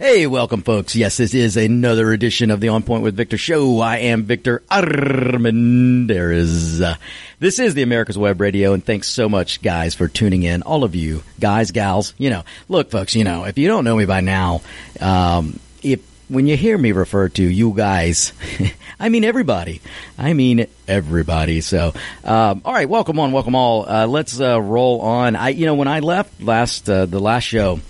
Hey, 0.00 0.26
welcome 0.26 0.62
folks. 0.62 0.96
Yes, 0.96 1.18
this 1.18 1.34
is 1.34 1.58
another 1.58 2.10
edition 2.14 2.50
of 2.50 2.58
the 2.58 2.70
On 2.70 2.82
Point 2.82 3.02
with 3.02 3.14
Victor 3.14 3.36
show. 3.36 3.80
I 3.80 3.98
am 3.98 4.22
Victor 4.22 4.62
Armendariz. 4.70 6.08
This 7.38 7.58
is 7.58 7.74
the 7.74 7.82
America's 7.82 8.16
Web 8.16 8.40
Radio 8.40 8.72
and 8.72 8.82
thanks 8.82 9.08
so 9.08 9.28
much 9.28 9.60
guys 9.60 9.94
for 9.94 10.08
tuning 10.08 10.42
in. 10.42 10.62
All 10.62 10.84
of 10.84 10.94
you 10.94 11.22
guys, 11.38 11.70
gals, 11.72 12.14
you 12.16 12.30
know, 12.30 12.44
look 12.70 12.90
folks, 12.90 13.14
you 13.14 13.24
know, 13.24 13.44
if 13.44 13.58
you 13.58 13.68
don't 13.68 13.84
know 13.84 13.94
me 13.94 14.06
by 14.06 14.22
now, 14.22 14.62
um, 15.02 15.60
if 15.82 16.00
when 16.30 16.46
you 16.46 16.56
hear 16.56 16.78
me 16.78 16.92
refer 16.92 17.28
to 17.28 17.42
you 17.42 17.74
guys, 17.74 18.32
I 18.98 19.10
mean 19.10 19.24
everybody. 19.24 19.82
I 20.16 20.32
mean 20.32 20.66
everybody. 20.88 21.60
So, 21.60 21.92
um, 22.24 22.62
all 22.64 22.72
right, 22.72 22.88
welcome 22.88 23.18
on, 23.18 23.32
welcome 23.32 23.54
all. 23.54 23.86
Uh, 23.86 24.06
let's 24.06 24.40
uh, 24.40 24.62
roll 24.62 25.02
on. 25.02 25.36
I, 25.36 25.50
you 25.50 25.66
know, 25.66 25.74
when 25.74 25.88
I 25.88 26.00
left 26.00 26.40
last 26.42 26.88
uh, 26.88 27.04
the 27.04 27.20
last 27.20 27.44
show, 27.44 27.80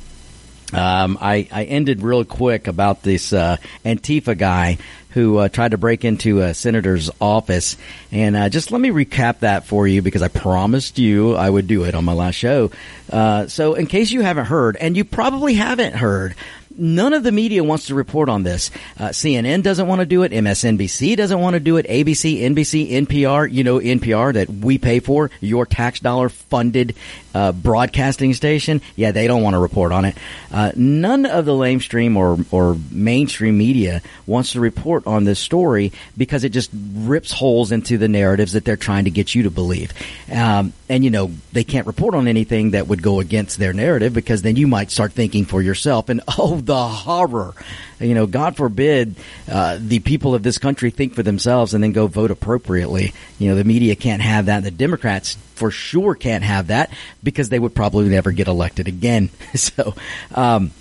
um, 0.72 1.18
I, 1.20 1.48
I 1.50 1.64
ended 1.64 2.02
real 2.02 2.24
quick 2.24 2.66
about 2.66 3.02
this 3.02 3.32
uh, 3.32 3.56
Antifa 3.84 4.36
guy 4.36 4.78
who 5.10 5.38
uh, 5.38 5.48
tried 5.48 5.72
to 5.72 5.78
break 5.78 6.04
into 6.04 6.40
a 6.40 6.54
senator's 6.54 7.10
office. 7.20 7.76
And 8.12 8.36
uh, 8.36 8.48
just 8.48 8.70
let 8.70 8.80
me 8.80 8.90
recap 8.90 9.40
that 9.40 9.66
for 9.66 9.86
you 9.86 10.02
because 10.02 10.22
I 10.22 10.28
promised 10.28 10.98
you 10.98 11.34
I 11.34 11.50
would 11.50 11.66
do 11.66 11.84
it 11.84 11.94
on 11.94 12.04
my 12.04 12.12
last 12.12 12.36
show. 12.36 12.70
Uh, 13.10 13.48
so, 13.48 13.74
in 13.74 13.86
case 13.86 14.12
you 14.12 14.20
haven't 14.20 14.46
heard, 14.46 14.76
and 14.76 14.96
you 14.96 15.04
probably 15.04 15.54
haven't 15.54 15.96
heard, 15.96 16.36
none 16.80 17.12
of 17.12 17.22
the 17.22 17.32
media 17.32 17.62
wants 17.62 17.86
to 17.86 17.94
report 17.94 18.28
on 18.28 18.42
this. 18.42 18.70
Uh, 18.98 19.08
CNN 19.08 19.62
doesn't 19.62 19.86
want 19.86 20.00
to 20.00 20.06
do 20.06 20.22
it. 20.22 20.32
MSNBC 20.32 21.16
doesn't 21.16 21.38
want 21.38 21.54
to 21.54 21.60
do 21.60 21.76
it. 21.76 21.86
ABC, 21.86 22.40
NBC, 22.40 22.90
NPR, 23.06 23.50
you 23.50 23.62
know, 23.62 23.78
NPR 23.78 24.34
that 24.34 24.48
we 24.48 24.78
pay 24.78 25.00
for, 25.00 25.30
your 25.40 25.66
tax 25.66 26.00
dollar 26.00 26.28
funded 26.28 26.94
uh, 27.34 27.52
broadcasting 27.52 28.34
station. 28.34 28.80
Yeah, 28.96 29.12
they 29.12 29.26
don't 29.26 29.42
want 29.42 29.54
to 29.54 29.58
report 29.58 29.92
on 29.92 30.04
it. 30.04 30.16
Uh, 30.50 30.72
none 30.74 31.26
of 31.26 31.44
the 31.44 31.52
lamestream 31.52 32.16
or, 32.16 32.38
or 32.50 32.76
mainstream 32.90 33.58
media 33.58 34.02
wants 34.26 34.52
to 34.52 34.60
report 34.60 35.06
on 35.06 35.24
this 35.24 35.38
story 35.38 35.92
because 36.16 36.44
it 36.44 36.50
just 36.50 36.70
rips 36.72 37.30
holes 37.30 37.72
into 37.72 37.98
the 37.98 38.08
narratives 38.08 38.52
that 38.52 38.64
they're 38.64 38.76
trying 38.76 39.04
to 39.04 39.10
get 39.10 39.34
you 39.34 39.44
to 39.44 39.50
believe. 39.50 39.92
Um, 40.32 40.72
and 40.90 41.04
you 41.04 41.10
know, 41.10 41.30
they 41.52 41.62
can't 41.62 41.86
report 41.86 42.16
on 42.16 42.26
anything 42.26 42.72
that 42.72 42.88
would 42.88 43.00
go 43.00 43.20
against 43.20 43.58
their 43.58 43.72
narrative 43.72 44.12
because 44.12 44.42
then 44.42 44.56
you 44.56 44.66
might 44.66 44.90
start 44.90 45.12
thinking 45.12 45.44
for 45.44 45.62
yourself 45.62 46.08
and, 46.08 46.20
oh, 46.36 46.56
the 46.56 46.76
horror. 46.76 47.54
You 48.00 48.14
know, 48.14 48.26
God 48.26 48.56
forbid 48.56 49.14
uh, 49.48 49.78
the 49.80 50.00
people 50.00 50.34
of 50.34 50.42
this 50.42 50.58
country 50.58 50.90
think 50.90 51.14
for 51.14 51.22
themselves 51.22 51.74
and 51.74 51.84
then 51.84 51.92
go 51.92 52.08
vote 52.08 52.32
appropriately. 52.32 53.14
You 53.38 53.50
know, 53.50 53.54
the 53.54 53.62
media 53.62 53.94
can't 53.94 54.20
have 54.20 54.46
that. 54.46 54.64
The 54.64 54.72
Democrats 54.72 55.36
for 55.54 55.70
sure 55.70 56.16
can't 56.16 56.42
have 56.42 56.66
that 56.66 56.90
because 57.22 57.50
they 57.50 57.60
would 57.60 57.74
probably 57.74 58.08
never 58.08 58.32
get 58.32 58.48
elected 58.48 58.88
again. 58.88 59.30
so, 59.54 59.94
um, 60.34 60.72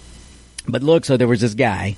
but 0.67 0.81
look, 0.81 1.05
so 1.05 1.17
there 1.17 1.27
was 1.27 1.41
this 1.41 1.53
guy. 1.53 1.97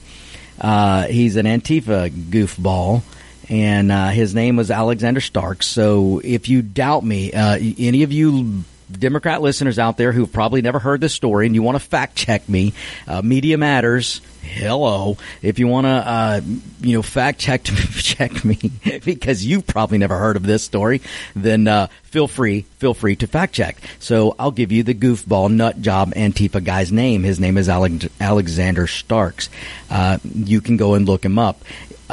Uh, 0.60 1.08
he's 1.08 1.38
an 1.38 1.46
Antifa 1.46 2.10
goofball 2.10 3.04
and 3.52 3.92
uh, 3.92 4.08
his 4.08 4.34
name 4.34 4.56
was 4.56 4.72
Alexander 4.72 5.20
Starks. 5.20 5.68
So 5.68 6.22
if 6.24 6.48
you 6.48 6.62
doubt 6.62 7.04
me, 7.04 7.34
uh, 7.34 7.60
any 7.78 8.04
of 8.04 8.14
you 8.14 8.64
Democrat 8.90 9.42
listeners 9.42 9.78
out 9.78 9.98
there 9.98 10.14
who've 10.14 10.32
probably 10.32 10.62
never 10.62 10.80
heard 10.80 11.02
this 11.02 11.14
story 11.14 11.46
and 11.46 11.56
you 11.56 11.62
want 11.62 11.76
to 11.76 11.84
fact 11.84 12.16
check 12.16 12.48
me, 12.48 12.74
uh, 13.08 13.22
Media 13.22 13.58
Matters. 13.58 14.22
Hello, 14.42 15.18
if 15.42 15.60
you 15.60 15.68
want 15.68 15.86
to, 15.86 15.92
uh, 15.92 16.42
you 16.82 16.96
know, 16.96 17.02
fact 17.02 17.40
check 17.40 17.64
check 17.64 18.44
me 18.44 18.58
because 19.06 19.46
you've 19.46 19.68
probably 19.68 19.98
never 19.98 20.18
heard 20.18 20.36
of 20.36 20.44
this 20.44 20.64
story, 20.64 21.02
then 21.36 21.68
uh, 21.68 21.88
feel 22.04 22.28
free 22.28 22.62
feel 22.80 22.94
free 22.94 23.16
to 23.18 23.28
fact 23.28 23.54
check. 23.54 23.78
So 24.00 24.36
I'll 24.40 24.52
give 24.52 24.72
you 24.72 24.84
the 24.84 24.96
goofball 24.96 25.52
nut 25.52 25.82
job 25.82 26.14
Antifa 26.16 26.64
guy's 26.64 26.92
name. 26.92 27.24
His 27.24 27.40
name 27.40 27.58
is 27.58 27.70
Alexander 27.70 28.88
Starks. 28.88 29.50
Uh, 29.90 30.18
you 30.24 30.62
can 30.62 30.78
go 30.78 30.96
and 30.96 31.06
look 31.06 31.24
him 31.24 31.38
up. 31.38 31.64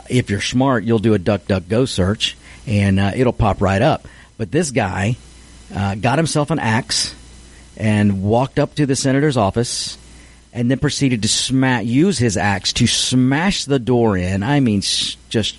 If 0.08 0.30
you're 0.30 0.40
smart, 0.40 0.84
you'll 0.84 0.98
do 0.98 1.14
a 1.14 1.18
DuckDuckGo 1.18 1.88
search 1.88 2.36
and 2.66 3.00
uh, 3.00 3.12
it'll 3.14 3.32
pop 3.32 3.60
right 3.60 3.82
up. 3.82 4.06
But 4.36 4.50
this 4.50 4.70
guy 4.70 5.16
uh, 5.74 5.94
got 5.96 6.18
himself 6.18 6.50
an 6.50 6.58
axe 6.58 7.14
and 7.76 8.22
walked 8.22 8.58
up 8.58 8.74
to 8.76 8.86
the 8.86 8.96
senator's 8.96 9.36
office 9.36 9.98
and 10.52 10.70
then 10.70 10.78
proceeded 10.78 11.22
to 11.22 11.28
sma- 11.28 11.82
use 11.82 12.18
his 12.18 12.36
axe 12.36 12.72
to 12.74 12.86
smash 12.86 13.64
the 13.64 13.78
door 13.78 14.16
in. 14.16 14.42
I 14.42 14.60
mean, 14.60 14.80
just 14.80 15.56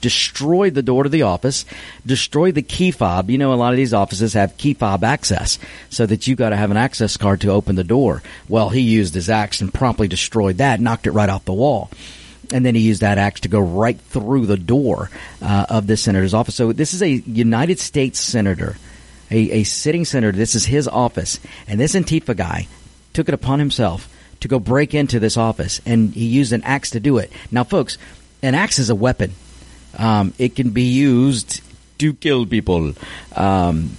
destroyed 0.00 0.74
the 0.74 0.82
door 0.82 1.04
to 1.04 1.08
the 1.08 1.22
office, 1.22 1.64
destroyed 2.04 2.54
the 2.54 2.62
key 2.62 2.90
fob. 2.90 3.30
You 3.30 3.38
know, 3.38 3.52
a 3.52 3.56
lot 3.56 3.72
of 3.72 3.76
these 3.76 3.94
offices 3.94 4.34
have 4.34 4.58
key 4.58 4.74
fob 4.74 5.04
access 5.04 5.58
so 5.88 6.04
that 6.04 6.26
you've 6.26 6.38
got 6.38 6.50
to 6.50 6.56
have 6.56 6.70
an 6.70 6.76
access 6.76 7.16
card 7.16 7.40
to 7.42 7.50
open 7.50 7.76
the 7.76 7.84
door. 7.84 8.22
Well, 8.48 8.68
he 8.68 8.80
used 8.80 9.14
his 9.14 9.30
axe 9.30 9.60
and 9.60 9.72
promptly 9.72 10.08
destroyed 10.08 10.58
that, 10.58 10.80
knocked 10.80 11.06
it 11.06 11.12
right 11.12 11.30
off 11.30 11.44
the 11.44 11.52
wall. 11.52 11.90
And 12.52 12.64
then 12.64 12.74
he 12.74 12.82
used 12.82 13.00
that 13.00 13.18
axe 13.18 13.40
to 13.40 13.48
go 13.48 13.60
right 13.60 13.98
through 13.98 14.46
the 14.46 14.56
door 14.56 15.10
uh, 15.40 15.66
of 15.68 15.86
the 15.86 15.96
senator's 15.96 16.34
office. 16.34 16.54
So 16.54 16.72
this 16.72 16.94
is 16.94 17.02
a 17.02 17.08
United 17.08 17.78
States 17.78 18.20
senator 18.20 18.76
a, 19.32 19.50
a 19.50 19.62
sitting 19.64 20.04
senator. 20.04 20.36
This 20.36 20.54
is 20.54 20.66
his 20.66 20.86
office. 20.86 21.40
And 21.66 21.80
this 21.80 21.94
Antifa 21.94 22.36
guy 22.36 22.68
took 23.12 23.28
it 23.28 23.34
upon 23.34 23.58
himself 23.58 24.08
to 24.40 24.48
go 24.48 24.58
break 24.58 24.94
into 24.94 25.20
this 25.20 25.36
office, 25.36 25.80
and 25.86 26.12
he 26.12 26.26
used 26.26 26.52
an 26.52 26.62
axe 26.64 26.90
to 26.90 27.00
do 27.00 27.18
it. 27.18 27.32
Now, 27.50 27.64
folks, 27.64 27.96
an 28.42 28.54
axe 28.54 28.78
is 28.78 28.90
a 28.90 28.94
weapon. 28.94 29.32
Um, 29.96 30.34
it 30.38 30.56
can 30.56 30.70
be 30.70 30.82
used 30.82 31.60
to 31.98 32.12
kill 32.14 32.46
people. 32.46 32.94
Um, 33.34 33.90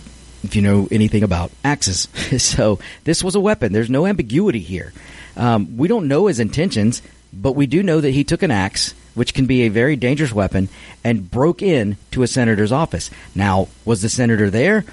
if 0.43 0.57
you 0.57 0.61
know 0.61 0.89
anything 0.91 1.23
about 1.23 1.51
axes. 1.63 2.09
so 2.43 2.79
this 3.05 3.23
was 3.23 3.35
a 3.35 3.39
weapon. 3.39 3.71
There's 3.71 3.89
no 3.89 4.05
ambiguity 4.05 4.59
here. 4.59 4.91
Um, 5.37 5.77
we 5.77 5.87
don't 5.87 6.09
know 6.09 6.27
his 6.27 6.41
intentions, 6.41 7.01
but 7.33 7.53
we 7.53 7.65
do 7.65 7.83
know 7.83 7.99
that 7.99 8.11
he 8.11 8.23
took 8.23 8.43
an 8.43 8.51
axe, 8.51 8.93
which 9.15 9.33
can 9.33 9.45
be 9.45 9.63
a 9.63 9.69
very 9.69 9.95
dangerous 9.95 10.33
weapon, 10.33 10.69
and 11.03 11.29
broke 11.29 11.61
in 11.61 11.97
to 12.11 12.23
a 12.23 12.27
senator's 12.27 12.71
office. 12.71 13.09
Now, 13.35 13.67
was 13.85 14.01
the 14.01 14.09
senator 14.09 14.49
there? 14.49 14.85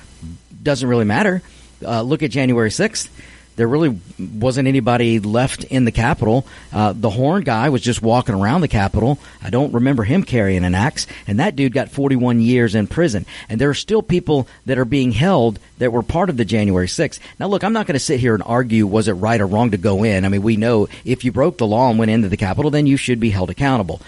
doesn't 0.62 0.88
really 0.88 1.04
matter. 1.04 1.42
Uh, 1.84 2.02
look 2.02 2.22
at 2.22 2.30
January 2.30 2.70
6th. 2.70 3.08
There 3.56 3.68
really 3.68 3.98
wasn't 4.18 4.68
anybody 4.68 5.20
left 5.20 5.64
in 5.64 5.84
the 5.84 5.92
Capitol. 5.92 6.46
Uh, 6.72 6.92
the 6.94 7.10
horn 7.10 7.42
guy 7.42 7.68
was 7.68 7.82
just 7.82 8.00
walking 8.00 8.34
around 8.34 8.62
the 8.62 8.68
Capitol. 8.68 9.18
I 9.42 9.50
don't 9.50 9.74
remember 9.74 10.02
him 10.02 10.22
carrying 10.22 10.64
an 10.64 10.74
axe. 10.74 11.06
And 11.26 11.40
that 11.40 11.56
dude 11.56 11.74
got 11.74 11.90
41 11.90 12.40
years 12.40 12.74
in 12.74 12.86
prison. 12.86 13.26
And 13.48 13.60
there 13.60 13.68
are 13.68 13.74
still 13.74 14.02
people 14.02 14.48
that 14.66 14.78
are 14.78 14.84
being 14.84 15.12
held 15.12 15.58
that 15.78 15.92
were 15.92 16.02
part 16.02 16.30
of 16.30 16.36
the 16.36 16.44
January 16.44 16.86
6th. 16.86 17.18
Now, 17.38 17.48
look, 17.48 17.62
I'm 17.62 17.72
not 17.72 17.86
going 17.86 17.94
to 17.94 18.00
sit 18.00 18.20
here 18.20 18.34
and 18.34 18.42
argue 18.44 18.86
was 18.86 19.08
it 19.08 19.12
right 19.12 19.40
or 19.40 19.46
wrong 19.46 19.72
to 19.72 19.76
go 19.76 20.04
in. 20.04 20.24
I 20.24 20.28
mean, 20.28 20.42
we 20.42 20.56
know 20.56 20.88
if 21.04 21.24
you 21.24 21.32
broke 21.32 21.58
the 21.58 21.66
law 21.66 21.90
and 21.90 21.98
went 21.98 22.10
into 22.10 22.28
the 22.28 22.36
Capitol, 22.36 22.70
then 22.70 22.86
you 22.86 22.96
should 22.96 23.20
be 23.20 23.30
held 23.30 23.50
accountable. 23.50 24.00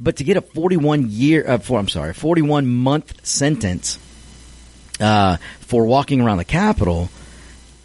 But 0.00 0.16
to 0.16 0.24
get 0.24 0.36
a 0.36 0.40
41 0.40 1.06
year, 1.10 1.44
uh, 1.46 1.58
for, 1.58 1.78
I'm 1.78 1.88
sorry, 1.88 2.12
41 2.12 2.66
month 2.66 3.24
sentence 3.24 3.98
uh, 5.00 5.36
for 5.60 5.86
walking 5.86 6.20
around 6.20 6.38
the 6.38 6.44
Capitol, 6.44 7.08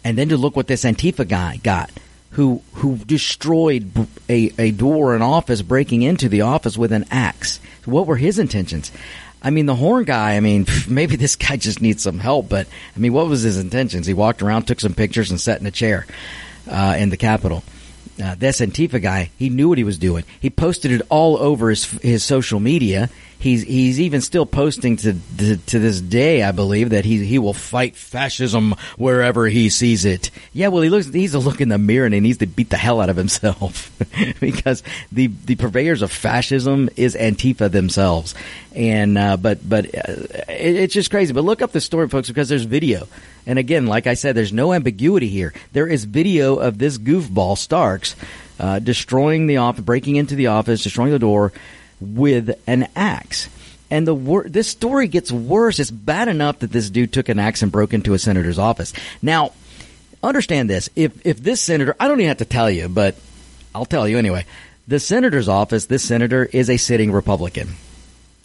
and 0.04 0.16
then 0.16 0.28
to 0.30 0.36
look 0.36 0.56
what 0.56 0.66
this 0.66 0.84
Antifa 0.84 1.26
guy 1.26 1.58
got, 1.62 1.90
who 2.30 2.62
who 2.74 2.96
destroyed 2.96 3.90
a, 4.28 4.52
a 4.58 4.70
door, 4.70 5.14
an 5.14 5.22
office, 5.22 5.62
breaking 5.62 6.02
into 6.02 6.28
the 6.28 6.42
office 6.42 6.76
with 6.76 6.92
an 6.92 7.06
axe. 7.10 7.60
What 7.84 8.06
were 8.06 8.16
his 8.16 8.38
intentions? 8.38 8.92
I 9.40 9.50
mean, 9.50 9.66
the 9.66 9.74
horn 9.74 10.04
guy, 10.04 10.34
I 10.36 10.40
mean, 10.40 10.66
maybe 10.88 11.16
this 11.16 11.36
guy 11.36 11.56
just 11.56 11.80
needs 11.80 12.02
some 12.02 12.18
help, 12.18 12.48
but 12.48 12.66
I 12.96 12.98
mean, 12.98 13.12
what 13.12 13.28
was 13.28 13.42
his 13.42 13.58
intentions? 13.58 14.06
He 14.06 14.14
walked 14.14 14.42
around, 14.42 14.64
took 14.64 14.80
some 14.80 14.94
pictures, 14.94 15.30
and 15.30 15.40
sat 15.40 15.60
in 15.60 15.66
a 15.66 15.70
chair 15.70 16.06
uh, 16.68 16.96
in 16.98 17.10
the 17.10 17.16
Capitol. 17.16 17.62
Uh, 18.22 18.34
this 18.34 18.60
Antifa 18.60 19.00
guy, 19.00 19.30
he 19.38 19.48
knew 19.48 19.68
what 19.68 19.78
he 19.78 19.84
was 19.84 19.96
doing. 19.96 20.24
He 20.40 20.50
posted 20.50 20.90
it 20.90 21.02
all 21.08 21.36
over 21.36 21.70
his 21.70 21.84
his 21.84 22.24
social 22.24 22.58
media. 22.58 23.10
He's 23.40 23.62
he's 23.62 24.00
even 24.00 24.20
still 24.20 24.46
posting 24.46 24.96
to, 24.96 25.16
to, 25.38 25.56
to 25.56 25.78
this 25.78 26.00
day, 26.00 26.42
I 26.42 26.50
believe, 26.50 26.90
that 26.90 27.04
he 27.04 27.24
he 27.24 27.38
will 27.38 27.54
fight 27.54 27.94
fascism 27.94 28.74
wherever 28.96 29.46
he 29.46 29.68
sees 29.70 30.04
it. 30.04 30.32
Yeah, 30.52 30.68
well, 30.68 30.82
he 30.82 30.88
looks 30.88 31.06
he 31.06 31.20
needs 31.20 31.32
to 31.32 31.38
look 31.38 31.60
in 31.60 31.68
the 31.68 31.78
mirror 31.78 32.04
and 32.04 32.12
he 32.12 32.20
needs 32.20 32.38
to 32.38 32.46
beat 32.46 32.70
the 32.70 32.76
hell 32.76 33.00
out 33.00 33.10
of 33.10 33.16
himself 33.16 33.96
because 34.40 34.82
the 35.12 35.28
the 35.44 35.54
purveyors 35.54 36.02
of 36.02 36.10
fascism 36.10 36.90
is 36.96 37.14
Antifa 37.14 37.70
themselves. 37.70 38.34
And 38.74 39.16
uh, 39.16 39.36
but 39.36 39.66
but 39.68 39.86
uh, 39.86 40.12
it, 40.48 40.76
it's 40.76 40.94
just 40.94 41.10
crazy. 41.10 41.32
But 41.32 41.44
look 41.44 41.62
up 41.62 41.70
the 41.70 41.80
story, 41.80 42.08
folks, 42.08 42.26
because 42.26 42.48
there's 42.48 42.64
video. 42.64 43.06
And 43.46 43.56
again, 43.56 43.86
like 43.86 44.08
I 44.08 44.14
said, 44.14 44.34
there's 44.34 44.52
no 44.52 44.72
ambiguity 44.72 45.28
here. 45.28 45.54
There 45.72 45.86
is 45.86 46.04
video 46.04 46.56
of 46.56 46.78
this 46.78 46.98
goofball 46.98 47.56
Starks 47.56 48.16
uh, 48.58 48.80
destroying 48.80 49.46
the 49.46 49.58
office, 49.58 49.84
breaking 49.84 50.16
into 50.16 50.34
the 50.34 50.48
office, 50.48 50.82
destroying 50.82 51.12
the 51.12 51.18
door 51.20 51.52
with 52.00 52.58
an 52.66 52.88
axe. 52.94 53.48
And 53.90 54.06
the 54.06 54.14
wor- 54.14 54.48
this 54.48 54.68
story 54.68 55.08
gets 55.08 55.32
worse. 55.32 55.78
It's 55.78 55.90
bad 55.90 56.28
enough 56.28 56.58
that 56.60 56.72
this 56.72 56.90
dude 56.90 57.12
took 57.12 57.28
an 57.28 57.38
axe 57.38 57.62
and 57.62 57.72
broke 57.72 57.94
into 57.94 58.14
a 58.14 58.18
senator's 58.18 58.58
office. 58.58 58.92
Now, 59.22 59.52
understand 60.22 60.68
this: 60.68 60.90
if 60.94 61.26
if 61.26 61.42
this 61.42 61.60
senator, 61.60 61.96
I 61.98 62.08
don't 62.08 62.20
even 62.20 62.28
have 62.28 62.38
to 62.38 62.44
tell 62.44 62.70
you, 62.70 62.88
but 62.88 63.16
I'll 63.74 63.86
tell 63.86 64.08
you 64.08 64.18
anyway. 64.18 64.44
The 64.88 65.00
senator's 65.00 65.48
office, 65.48 65.86
this 65.86 66.02
senator 66.02 66.44
is 66.44 66.70
a 66.70 66.78
sitting 66.78 67.12
Republican. 67.12 67.68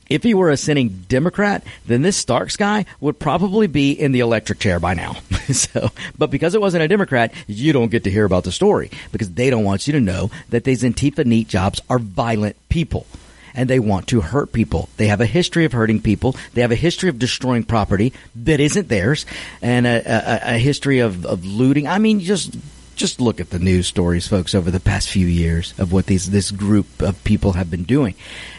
If 0.10 0.24
he 0.24 0.34
were 0.34 0.50
a 0.50 0.58
sitting 0.58 1.06
Democrat, 1.08 1.64
then 1.86 2.02
this 2.02 2.18
Starks 2.18 2.58
guy 2.58 2.86
would 3.00 3.18
probably 3.18 3.68
be 3.68 3.94
in 3.94 4.12
the 4.12 4.20
electric 4.20 4.60
chair 4.60 4.80
by 4.80 4.94
now. 4.94 5.14
so, 5.52 5.90
but 6.18 6.30
because 6.30 6.54
it 6.54 6.62
wasn't 6.62 6.84
a 6.84 6.90
Democrat, 6.90 7.34
you 7.48 7.72
don't 7.72 7.90
get 7.90 8.04
to 8.04 8.12
hear 8.12 8.26
about 8.26 8.44
the 8.44 8.52
story 8.52 8.92
because 9.14 9.32
they 9.32 9.50
don't 9.50 9.64
want 9.64 9.88
you 9.88 9.94
to 9.94 10.02
know 10.02 10.30
that 10.50 10.66
these 10.66 10.84
Antifa 10.84 11.26
NEAT 11.26 11.48
jobs 11.48 11.80
are 11.90 12.00
violent 12.00 12.58
people 12.68 13.08
and 13.54 13.70
they 13.70 13.80
want 13.80 14.08
to 14.08 14.22
hurt 14.22 14.54
people. 14.54 14.90
They 14.98 15.08
have 15.08 15.22
a 15.22 15.26
history 15.26 15.66
of 15.66 15.72
hurting 15.72 16.02
people. 16.02 16.36
They 16.54 16.62
have 16.62 16.72
a 16.72 16.76
history 16.76 17.10
of 17.10 17.20
destroying 17.20 17.64
property 17.64 18.14
that 18.36 18.60
isn't 18.60 18.90
theirs 18.90 19.26
and 19.62 19.86
a, 19.86 20.02
a, 20.06 20.56
a 20.56 20.58
history 20.58 21.00
of, 21.00 21.26
of 21.26 21.46
looting. 21.46 21.88
I 21.88 22.00
mean, 22.00 22.20
just 22.20 22.58
just 22.96 23.20
look 23.20 23.40
at 23.40 23.50
the 23.50 23.60
news 23.60 23.88
stories, 23.88 24.28
folks, 24.28 24.54
over 24.54 24.70
the 24.70 24.80
past 24.80 25.10
few 25.10 25.28
years 25.28 25.74
of 25.80 25.92
what 25.92 26.06
these 26.06 26.30
this 26.30 26.52
group 26.52 27.02
of 27.02 27.24
people 27.24 27.54
have 27.54 27.70
been 27.70 27.84
doing. 27.84 28.16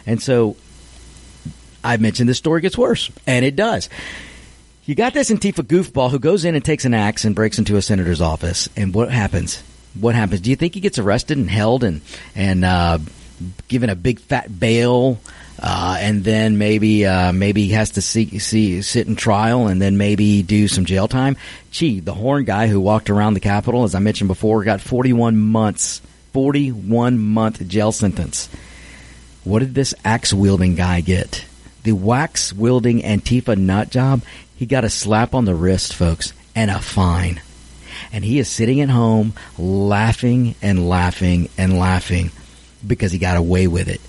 And 0.06 0.20
so 0.22 0.56
I 1.82 1.96
mentioned 1.98 2.28
this 2.28 2.38
story 2.38 2.60
gets 2.60 2.78
worse, 2.78 3.10
and 3.26 3.44
it 3.44 3.56
does. 3.56 3.88
You 4.86 4.94
got 4.94 5.14
this 5.14 5.30
Antifa 5.30 5.62
goofball 5.62 6.10
who 6.10 6.18
goes 6.18 6.44
in 6.44 6.54
and 6.54 6.64
takes 6.64 6.84
an 6.84 6.94
axe 6.94 7.24
and 7.24 7.34
breaks 7.34 7.58
into 7.58 7.76
a 7.76 7.82
senator's 7.82 8.20
office, 8.20 8.68
and 8.76 8.92
what 8.92 9.10
happens? 9.10 9.62
What 9.98 10.14
happens? 10.14 10.40
Do 10.40 10.50
you 10.50 10.56
think 10.56 10.74
he 10.74 10.80
gets 10.80 10.98
arrested 10.98 11.38
and 11.38 11.48
held 11.48 11.84
and 11.84 12.00
and 12.34 12.64
uh, 12.64 12.98
given 13.68 13.90
a 13.90 13.96
big 13.96 14.20
fat 14.20 14.58
bail? 14.58 15.18
Uh, 15.62 15.96
and 16.00 16.24
then 16.24 16.58
maybe 16.58 17.06
uh, 17.06 17.32
maybe 17.32 17.66
he 17.66 17.72
has 17.72 17.90
to 17.90 18.02
see, 18.02 18.38
see 18.38 18.82
sit 18.82 19.06
in 19.06 19.16
trial 19.16 19.68
and 19.68 19.80
then 19.80 19.96
maybe 19.96 20.42
do 20.42 20.68
some 20.68 20.84
jail 20.84 21.08
time. 21.08 21.36
Gee, 21.70 22.00
the 22.00 22.12
horn 22.12 22.44
guy 22.44 22.66
who 22.66 22.80
walked 22.80 23.08
around 23.08 23.34
the 23.34 23.40
Capitol, 23.40 23.84
as 23.84 23.94
I 23.94 24.00
mentioned 24.00 24.28
before, 24.28 24.64
got 24.64 24.80
41 24.80 25.36
months, 25.36 26.02
41 26.32 27.18
month 27.18 27.66
jail 27.68 27.92
sentence. 27.92 28.48
What 29.44 29.60
did 29.60 29.74
this 29.74 29.94
axe 30.04 30.34
wielding 30.34 30.74
guy 30.74 31.00
get? 31.00 31.44
The 31.84 31.92
wax 31.92 32.52
wielding 32.52 33.02
Antifa 33.02 33.56
nut 33.56 33.90
job, 33.90 34.22
he 34.56 34.66
got 34.66 34.84
a 34.84 34.90
slap 34.90 35.34
on 35.34 35.44
the 35.44 35.54
wrist, 35.54 35.94
folks, 35.94 36.32
and 36.56 36.70
a 36.70 36.80
fine. 36.80 37.40
And 38.12 38.24
he 38.24 38.38
is 38.38 38.48
sitting 38.48 38.80
at 38.80 38.90
home 38.90 39.34
laughing 39.56 40.56
and 40.62 40.88
laughing 40.88 41.48
and 41.56 41.78
laughing 41.78 42.30
because 42.86 43.12
he 43.12 43.18
got 43.18 43.36
away 43.36 43.66
with 43.66 43.88
it. 43.88 44.00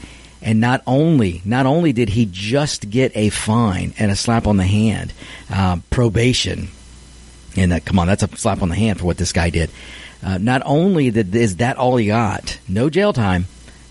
And 0.41 0.61
not 0.61 0.83
only, 0.85 1.41
not 1.43 1.65
only 1.65 1.91
did 1.91 2.09
he 2.09 2.27
just 2.31 2.89
get 2.89 3.11
a 3.15 3.29
fine 3.29 3.93
and 3.97 4.11
a 4.11 4.15
slap 4.15 4.45
on 4.45 4.57
the 4.57 4.65
hand, 4.65 5.11
uh, 5.49 5.77
probation, 5.89 6.67
and 7.55 7.71
that, 7.71 7.85
come 7.85 7.97
on, 7.97 8.07
that's 8.07 8.21
a 8.21 8.27
slap 8.37 8.61
on 8.61 8.69
the 8.69 8.75
hand 8.75 8.99
for 8.99 9.05
what 9.05 9.17
this 9.17 9.33
guy 9.33 9.49
did. 9.49 9.71
Uh, 10.23 10.37
not 10.37 10.61
only 10.65 11.09
did, 11.09 11.33
is 11.35 11.57
that 11.57 11.77
all 11.77 11.97
he 11.97 12.07
got, 12.07 12.59
no 12.67 12.89
jail 12.89 13.13
time, 13.13 13.45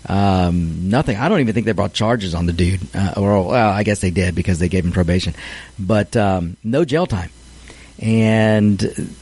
um, 0.07 0.89
nothing. 0.89 1.17
I 1.17 1.29
don't 1.29 1.39
even 1.39 1.53
think 1.53 1.65
they 1.65 1.71
brought 1.71 1.93
charges 1.93 2.35
on 2.35 2.45
the 2.45 2.53
dude, 2.53 2.81
uh, 2.95 3.13
or 3.17 3.47
well, 3.47 3.69
I 3.69 3.83
guess 3.83 4.01
they 4.01 4.11
did 4.11 4.35
because 4.35 4.59
they 4.59 4.69
gave 4.69 4.85
him 4.85 4.91
probation, 4.91 5.33
but 5.79 6.15
um, 6.15 6.57
no 6.63 6.85
jail 6.85 7.05
time. 7.05 7.31
And 7.99 9.15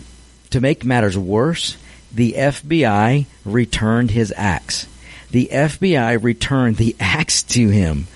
to 0.50 0.62
make 0.62 0.84
matters 0.84 1.18
worse, 1.18 1.78
the 2.12 2.34
FBI 2.34 3.26
returned 3.46 4.12
his 4.12 4.34
axe. 4.36 4.88
The 5.34 5.50
FBI 5.52 6.22
returned 6.22 6.78
the 6.78 6.96
axe 7.00 7.42
to 7.44 7.68
him. 7.68 8.08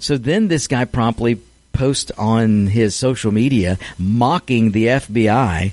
So 0.00 0.18
then 0.18 0.48
this 0.48 0.66
guy 0.66 0.84
promptly 0.84 1.40
posts 1.72 2.10
on 2.18 2.66
his 2.66 2.94
social 2.94 3.32
media 3.32 3.78
mocking 3.96 4.72
the 4.72 4.86
FBI 4.86 5.72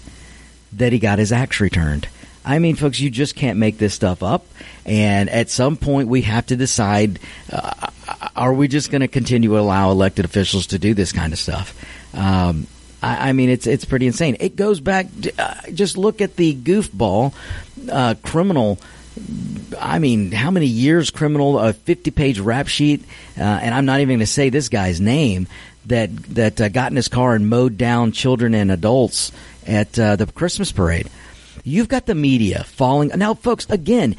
that 0.74 0.94
he 0.94 1.00
got 1.00 1.20
his 1.20 1.32
axe 1.32 1.60
returned. 1.60 2.08
I 2.46 2.60
mean, 2.60 2.76
folks, 2.76 3.00
you 3.00 3.10
just 3.10 3.36
can't 3.36 3.60
make 3.60 3.78
this 3.78 3.94
stuff 3.94 4.24
up. 4.24 4.46
And 4.86 5.30
at 5.30 5.50
some 5.50 5.76
point, 5.76 6.08
we 6.08 6.22
have 6.22 6.46
to 6.48 6.56
decide: 6.56 7.20
uh, 7.52 7.90
are 8.36 8.54
we 8.54 8.68
just 8.68 8.92
going 8.92 9.02
to 9.02 9.08
continue 9.08 9.50
to 9.50 9.60
allow 9.60 9.92
elected 9.92 10.26
officials 10.26 10.68
to 10.68 10.80
do 10.80 10.94
this 10.94 11.12
kind 11.12 11.34
of 11.34 11.40
stuff? 11.40 11.76
Um, 12.16 12.68
I, 13.02 13.30
I, 13.30 13.34
mean, 13.34 13.50
it's 13.50 13.68
it's 13.68 13.86
pretty 13.86 14.08
insane. 14.08 14.38
It 14.40 14.56
goes 14.56 14.80
back. 14.80 15.08
Uh, 15.38 15.56
just 15.74 15.98
look 15.98 16.22
at 16.22 16.36
the 16.36 16.56
goofball 16.56 17.34
uh, 17.92 18.16
criminal. 18.24 18.80
I 19.80 20.00
mean, 20.00 20.32
how 20.32 20.52
many 20.52 20.66
years 20.66 21.12
criminal? 21.12 21.60
A 21.60 21.74
fifty-page 21.74 22.40
rap 22.40 22.68
sheet, 22.68 23.04
uh, 23.38 23.42
and 23.42 23.74
I'm 23.74 23.86
not 23.86 24.00
even 24.00 24.18
going 24.18 24.20
to 24.20 24.26
say 24.26 24.50
this 24.50 24.70
guy's 24.70 25.00
name. 25.00 25.48
That 25.88 26.16
that 26.36 26.62
uh, 26.62 26.70
got 26.70 26.92
in 26.92 26.96
his 26.96 27.08
car 27.08 27.34
and 27.34 27.50
mowed 27.50 27.78
down 27.78 28.12
children 28.12 28.54
and 28.54 28.72
adults 28.72 29.32
at 29.66 29.98
uh, 29.98 30.16
the 30.16 30.28
Christmas 30.28 30.72
parade. 30.72 31.10
You've 31.64 31.88
got 31.88 32.06
the 32.06 32.16
media 32.16 32.64
falling. 32.64 33.12
Now, 33.16 33.34
folks, 33.34 33.68
again, 33.70 34.16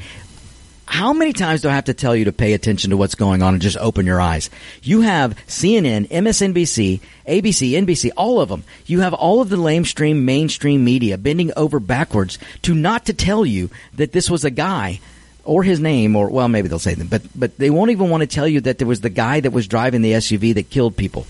how 0.85 1.13
many 1.13 1.33
times 1.33 1.61
do 1.61 1.69
I 1.69 1.73
have 1.73 1.85
to 1.85 1.93
tell 1.93 2.15
you 2.15 2.25
to 2.25 2.31
pay 2.31 2.53
attention 2.53 2.89
to 2.91 2.97
what's 2.97 3.15
going 3.15 3.41
on 3.41 3.53
and 3.53 3.61
just 3.61 3.77
open 3.77 4.05
your 4.05 4.21
eyes? 4.21 4.49
You 4.81 5.01
have 5.01 5.35
CNN, 5.47 6.07
MSNBC, 6.09 6.99
ABC, 7.27 7.71
NBC, 7.71 8.11
all 8.17 8.41
of 8.41 8.49
them. 8.49 8.63
You 8.85 8.99
have 8.99 9.13
all 9.13 9.41
of 9.41 9.49
the 9.49 9.55
lamestream 9.55 10.23
mainstream 10.23 10.83
media 10.83 11.17
bending 11.17 11.51
over 11.55 11.79
backwards 11.79 12.37
to 12.63 12.75
not 12.75 13.05
to 13.05 13.13
tell 13.13 13.45
you 13.45 13.69
that 13.93 14.11
this 14.11 14.29
was 14.29 14.43
a 14.43 14.51
guy 14.51 14.99
or 15.43 15.63
his 15.63 15.79
name 15.79 16.15
or 16.15 16.29
well 16.29 16.47
maybe 16.47 16.67
they'll 16.67 16.79
say 16.79 16.93
them 16.93 17.07
but 17.07 17.21
but 17.35 17.57
they 17.57 17.69
won't 17.69 17.91
even 17.91 18.09
want 18.09 18.21
to 18.21 18.27
tell 18.27 18.47
you 18.47 18.61
that 18.61 18.77
there 18.77 18.87
was 18.87 19.01
the 19.01 19.09
guy 19.09 19.39
that 19.39 19.51
was 19.51 19.67
driving 19.67 20.01
the 20.01 20.13
SUV 20.13 20.53
that 20.55 20.69
killed 20.69 20.95
people. 20.95 21.25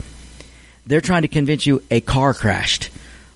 They're 0.85 1.01
trying 1.01 1.21
to 1.21 1.27
convince 1.27 1.65
you 1.65 1.81
a 1.89 2.01
car 2.01 2.33
crashed 2.33 2.89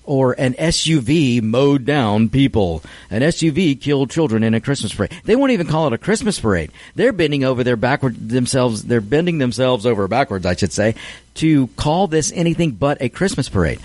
or 0.08 0.32
an 0.38 0.54
SUV 0.54 1.42
mowed 1.42 1.84
down 1.84 2.30
people. 2.30 2.82
An 3.10 3.20
SUV 3.20 3.78
killed 3.78 4.10
children 4.10 4.42
in 4.42 4.54
a 4.54 4.60
Christmas 4.60 4.94
parade. 4.94 5.12
They 5.24 5.36
won't 5.36 5.52
even 5.52 5.66
call 5.66 5.86
it 5.86 5.92
a 5.92 5.98
Christmas 5.98 6.40
parade. 6.40 6.72
They're 6.94 7.12
bending 7.12 7.44
over 7.44 7.62
their 7.62 7.76
backward 7.76 8.30
themselves. 8.30 8.84
They're 8.84 9.02
bending 9.02 9.36
themselves 9.36 9.84
over 9.84 10.08
backwards, 10.08 10.46
I 10.46 10.56
should 10.56 10.72
say, 10.72 10.94
to 11.34 11.66
call 11.76 12.06
this 12.06 12.32
anything 12.34 12.70
but 12.70 13.02
a 13.02 13.10
Christmas 13.10 13.50
parade. 13.50 13.80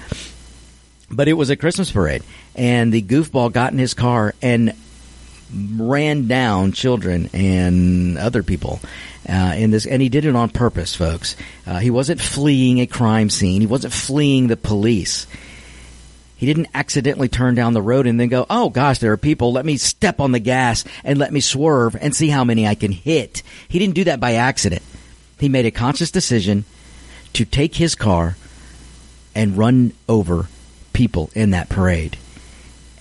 But 1.12 1.28
it 1.28 1.34
was 1.34 1.50
a 1.50 1.58
Christmas 1.58 1.92
parade, 1.92 2.24
and 2.56 2.94
the 2.94 3.02
goofball 3.02 3.52
got 3.52 3.74
in 3.74 3.78
his 3.78 3.94
car 3.94 4.34
and 4.42 4.74
ran 5.78 6.28
down 6.28 6.72
children 6.72 7.30
and 7.34 8.18
other 8.18 8.44
people. 8.44 8.80
Uh, 9.28 9.54
in 9.56 9.72
this, 9.72 9.86
and 9.86 10.02
he 10.02 10.10
did 10.10 10.26
it 10.26 10.36
on 10.36 10.50
purpose, 10.50 10.96
folks. 10.96 11.38
Uh, 11.66 11.80
he 11.80 11.90
wasn't 11.90 12.20
fleeing 12.20 12.80
a 12.80 12.86
crime 12.86 13.30
scene. 13.30 13.62
He 13.62 13.68
wasn't 13.68 13.94
fleeing 13.94 14.48
the 14.48 14.58
police. 14.58 15.28
He 16.36 16.46
didn't 16.46 16.68
accidentally 16.74 17.30
turn 17.30 17.56
down 17.56 17.72
the 17.72 17.82
road 17.82 18.06
and 18.06 18.20
then 18.20 18.28
go, 18.28 18.46
oh 18.50 18.70
gosh, 18.70 19.00
there 19.00 19.14
are 19.14 19.18
people. 19.18 19.54
Let 19.54 19.66
me 19.66 19.78
step 19.78 20.20
on 20.20 20.34
the 20.34 20.40
gas 20.40 20.84
and 21.06 21.18
let 21.18 21.32
me 21.32 21.40
swerve 21.40 21.96
and 21.96 22.14
see 22.14 22.28
how 22.28 22.44
many 22.44 22.68
I 22.68 22.76
can 22.76 22.92
hit. 22.92 23.44
He 23.70 23.80
didn't 23.80 23.96
do 23.96 24.04
that 24.04 24.20
by 24.20 24.34
accident. 24.34 24.82
He 25.40 25.48
made 25.48 25.66
a 25.66 25.72
conscious 25.72 26.12
decision 26.12 26.66
to 27.32 27.46
take 27.46 27.76
his 27.76 27.96
car 27.96 28.36
and 29.34 29.58
run 29.58 29.94
over 30.10 30.48
people 30.92 31.30
in 31.34 31.52
that 31.52 31.70
parade. 31.70 32.18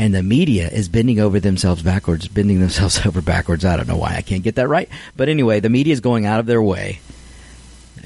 And 0.03 0.13
the 0.13 0.23
media 0.25 0.67
is 0.67 0.89
bending 0.89 1.21
over 1.21 1.39
themselves 1.39 1.81
backwards, 1.81 2.27
bending 2.27 2.59
themselves 2.59 2.99
over 3.07 3.23
backwards. 3.23 3.65
I 3.65 3.77
don't 3.77 3.87
know 3.87 3.97
why 3.97 4.17
I 4.17 4.23
can't 4.23 4.43
get 4.43 4.57
that 4.57 4.67
right. 4.67 4.89
But 5.17 5.29
anyway, 5.29 5.61
the 5.61 5.69
media 5.69 5.93
is 5.93 6.01
going 6.01 6.27
out 6.27 6.41
of 6.41 6.47
their 6.47 6.61
way 6.61 6.99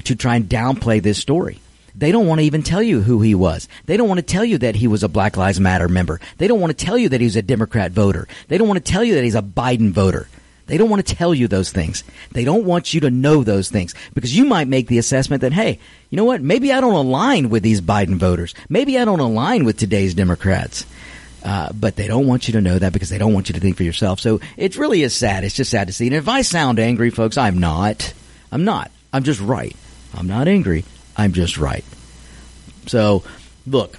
to 0.03 0.15
try 0.15 0.35
and 0.35 0.45
downplay 0.45 1.01
this 1.01 1.17
story. 1.17 1.59
They 1.95 2.11
don't 2.11 2.27
want 2.27 2.39
to 2.39 2.45
even 2.45 2.61
tell 2.61 2.83
you 2.83 3.01
who 3.01 3.21
he 3.21 3.33
was. 3.33 3.67
They 3.87 3.97
don't 3.97 4.07
want 4.07 4.19
to 4.19 4.21
tell 4.23 4.45
you 4.45 4.59
that 4.59 4.75
he 4.75 4.87
was 4.87 5.01
a 5.01 5.09
Black 5.09 5.37
Lives 5.37 5.59
Matter 5.59 5.89
member. 5.89 6.21
They 6.37 6.47
don't 6.47 6.59
want 6.59 6.77
to 6.77 6.85
tell 6.85 6.99
you 6.99 7.09
that 7.09 7.19
he 7.19 7.25
was 7.25 7.35
a 7.35 7.41
Democrat 7.41 7.91
voter. 7.93 8.27
They 8.47 8.59
don't 8.59 8.67
want 8.67 8.85
to 8.85 8.91
tell 8.91 9.03
you 9.03 9.15
that 9.15 9.23
he's 9.23 9.33
a 9.33 9.41
Biden 9.41 9.89
voter. 9.89 10.27
They 10.67 10.77
don't 10.77 10.91
want 10.91 11.03
to 11.03 11.15
tell 11.15 11.33
you 11.33 11.47
those 11.47 11.71
things. 11.71 12.03
They 12.31 12.43
don't 12.43 12.65
want 12.65 12.93
you 12.93 12.99
to 12.99 13.09
know 13.09 13.43
those 13.43 13.71
things 13.71 13.95
because 14.13 14.37
you 14.37 14.45
might 14.45 14.67
make 14.67 14.87
the 14.87 14.99
assessment 14.99 15.41
that, 15.41 15.53
hey, 15.53 15.79
you 16.11 16.15
know 16.17 16.25
what? 16.25 16.43
Maybe 16.43 16.71
I 16.71 16.79
don't 16.79 16.93
align 16.93 17.49
with 17.49 17.63
these 17.63 17.81
Biden 17.81 18.17
voters. 18.17 18.53
Maybe 18.69 18.99
I 18.99 19.05
don't 19.05 19.19
align 19.19 19.65
with 19.65 19.77
today's 19.79 20.13
Democrats. 20.13 20.85
Uh, 21.47 21.71
but 21.71 21.95
they 21.95 22.07
don't 22.07 22.27
want 22.27 22.49
you 22.49 22.51
to 22.51 22.59
know 22.59 22.77
that 22.77 22.91
because 22.91 23.07
they 23.07 23.17
don't 23.17 23.33
want 23.33 23.47
you 23.47 23.53
to 23.53 23.61
think 23.61 23.77
for 23.77 23.83
yourself. 23.83 24.19
So 24.19 24.41
it 24.57 24.75
really 24.75 25.01
is 25.01 25.15
sad. 25.15 25.45
It's 25.45 25.55
just 25.55 25.71
sad 25.71 25.87
to 25.87 25.93
see. 25.93 26.07
And 26.07 26.15
if 26.15 26.27
I 26.27 26.41
sound 26.41 26.77
angry, 26.77 27.09
folks, 27.09 27.37
I'm 27.37 27.57
not. 27.59 28.13
I'm 28.51 28.65
not. 28.65 28.91
I'm 29.13 29.23
just 29.23 29.39
right. 29.39 29.73
I'm 30.13 30.27
not 30.27 30.49
angry. 30.49 30.83
I'm 31.15 31.31
just 31.31 31.57
right. 31.57 31.85
So, 32.87 33.23
look, 33.65 33.97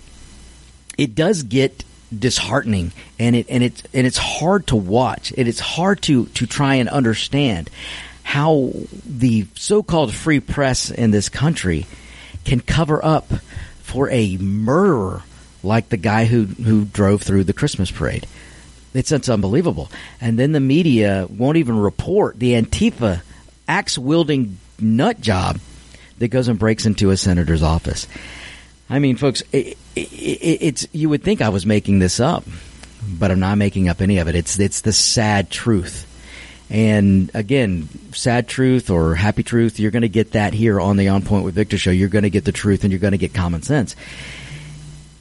it 0.99 1.15
does 1.15 1.43
get 1.43 1.85
disheartening 2.17 2.93
and 3.19 3.35
it 3.35 3.47
and 3.49 3.63
it's 3.63 3.83
and 3.95 4.07
it's 4.07 4.19
hard 4.19 4.67
to 4.67 4.77
watch 4.77 5.33
and 5.39 5.49
it's 5.49 5.61
hard 5.61 6.03
to 6.03 6.27
to 6.27 6.47
try 6.47 6.75
and 6.75 6.91
understand 6.91 7.71
how 8.25 8.73
the 9.07 9.47
so-called 9.55 10.13
free 10.13 10.41
press 10.41 10.91
in 10.91 11.13
this 11.13 11.31
country 11.31 11.87
can 12.45 12.61
cover 12.61 13.03
up 13.03 13.33
for 13.81 14.11
a 14.11 14.37
murderer 14.37 15.23
like 15.63 15.89
the 15.89 15.97
guy 15.97 16.25
who 16.25 16.45
who 16.45 16.85
drove 16.85 17.23
through 17.23 17.45
the 17.45 17.53
Christmas 17.53 17.91
parade. 17.91 18.27
It's, 18.95 19.13
it's 19.13 19.29
unbelievable. 19.29 19.91
And 20.21 20.39
then 20.39 20.53
the 20.53 20.61
media 20.61 21.27
won't 21.29 21.59
even 21.59 21.79
report 21.79 22.39
the 22.39 22.55
Antifa 22.55 23.21
axe 23.69 23.99
wielding 23.99 24.59
nut 24.81 25.21
job 25.21 25.61
that 26.19 26.29
goes 26.29 26.49
and 26.49 26.59
breaks 26.59 26.87
into 26.87 27.11
a 27.11 27.17
senator's 27.17 27.63
office. 27.63 28.09
I 28.91 28.99
mean, 28.99 29.17
folks, 29.17 29.43
it, 29.53 29.77
it, 29.95 30.01
it's 30.01 30.89
you 30.93 31.11
would 31.11 31.23
think 31.23 31.43
I 31.43 31.51
was 31.51 31.67
making 31.67 31.99
this 31.99 32.19
up, 32.19 32.45
but 33.07 33.31
I'm 33.31 33.41
not 33.41 33.59
making 33.59 33.89
up 33.89 34.01
any 34.01 34.19
of 34.19 34.29
it. 34.29 34.35
It's 34.35 34.59
it's 34.59 34.81
the 34.81 34.93
sad 34.93 35.51
truth. 35.51 36.07
And 36.71 37.31
again, 37.35 37.89
sad 38.13 38.47
truth 38.47 38.91
or 38.91 39.15
happy 39.15 39.43
truth, 39.43 39.81
you're 39.81 39.91
going 39.91 40.03
to 40.03 40.09
get 40.09 40.33
that 40.33 40.53
here 40.53 40.79
on 40.81 40.97
the 40.97 41.09
On 41.09 41.23
Point 41.23 41.45
with 41.45 41.55
Victor 41.55 41.79
show. 41.79 41.91
You're 41.91 42.09
going 42.09 42.25
to 42.25 42.31
get 42.31 42.45
the 42.45 42.53
truth 42.53 42.85
and 42.85 42.93
you're 42.93 43.01
going 43.01 43.13
to 43.13 43.19
get 43.19 43.33
common 43.33 43.63
sense. 43.63 43.97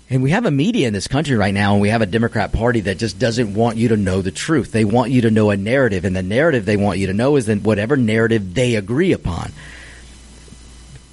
And 0.09 0.23
we 0.23 0.31
have 0.31 0.45
a 0.45 0.51
media 0.51 0.87
in 0.87 0.93
this 0.93 1.07
country 1.07 1.35
right 1.35 1.53
now, 1.53 1.73
and 1.73 1.81
we 1.81 1.89
have 1.89 2.01
a 2.01 2.05
Democrat 2.05 2.53
Party 2.53 2.79
that 2.81 2.97
just 2.97 3.19
doesn't 3.19 3.53
want 3.53 3.77
you 3.77 3.89
to 3.89 3.97
know 3.97 4.21
the 4.21 4.31
truth. 4.31 4.71
They 4.71 4.85
want 4.85 5.11
you 5.11 5.21
to 5.21 5.31
know 5.31 5.49
a 5.49 5.57
narrative, 5.57 6.05
and 6.05 6.15
the 6.15 6.23
narrative 6.23 6.65
they 6.65 6.77
want 6.77 6.99
you 6.99 7.07
to 7.07 7.13
know 7.13 7.35
is 7.35 7.47
that 7.47 7.61
whatever 7.61 7.97
narrative 7.97 8.53
they 8.53 8.75
agree 8.75 9.11
upon. 9.11 9.51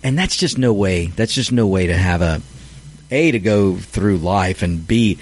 And 0.05 0.17
that's 0.17 0.37
just 0.37 0.59
no 0.59 0.73
way. 0.73 1.07
That's 1.07 1.35
just 1.35 1.51
no 1.51 1.67
way 1.67 1.89
to 1.89 1.95
have 1.95 2.23
a 2.23 2.41
a 3.11 3.33
to 3.33 3.39
go 3.39 3.77
through 3.77 4.19
life, 4.19 4.63
and 4.63 4.87
b 4.87 5.19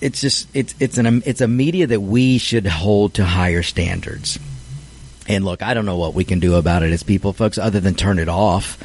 it's 0.00 0.20
just 0.20 0.48
it's 0.54 0.74
it's 0.78 0.98
an 0.98 1.22
it's 1.26 1.40
a 1.40 1.48
media 1.48 1.86
that 1.86 2.00
we 2.00 2.38
should 2.38 2.66
hold 2.66 3.14
to 3.14 3.24
higher 3.24 3.62
standards. 3.62 4.38
And 5.28 5.44
look, 5.44 5.62
I 5.62 5.74
don't 5.74 5.86
know 5.86 5.96
what 5.96 6.14
we 6.14 6.24
can 6.24 6.38
do 6.38 6.54
about 6.54 6.84
it 6.84 6.92
as 6.92 7.02
people, 7.02 7.32
folks, 7.32 7.58
other 7.58 7.80
than 7.80 7.94
turn 7.94 8.20
it 8.20 8.28
off. 8.28 8.78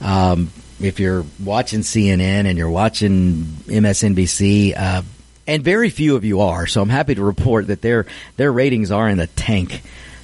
Um, 0.00 0.52
if 0.80 1.00
you're 1.00 1.24
watching 1.42 1.80
CNN 1.80 2.46
and 2.46 2.56
you're 2.56 2.70
watching 2.70 3.44
MSNBC, 3.66 4.74
uh, 4.76 5.02
and 5.46 5.62
very 5.62 5.90
few 5.90 6.16
of 6.16 6.24
you 6.24 6.40
are, 6.40 6.66
so 6.66 6.80
I'm 6.80 6.88
happy 6.88 7.14
to 7.14 7.22
report 7.24 7.68
that 7.68 7.82
their 7.82 8.06
their 8.36 8.52
ratings 8.52 8.90
are 8.90 9.08
in 9.08 9.18
the 9.18 9.26
tank. 9.26 9.82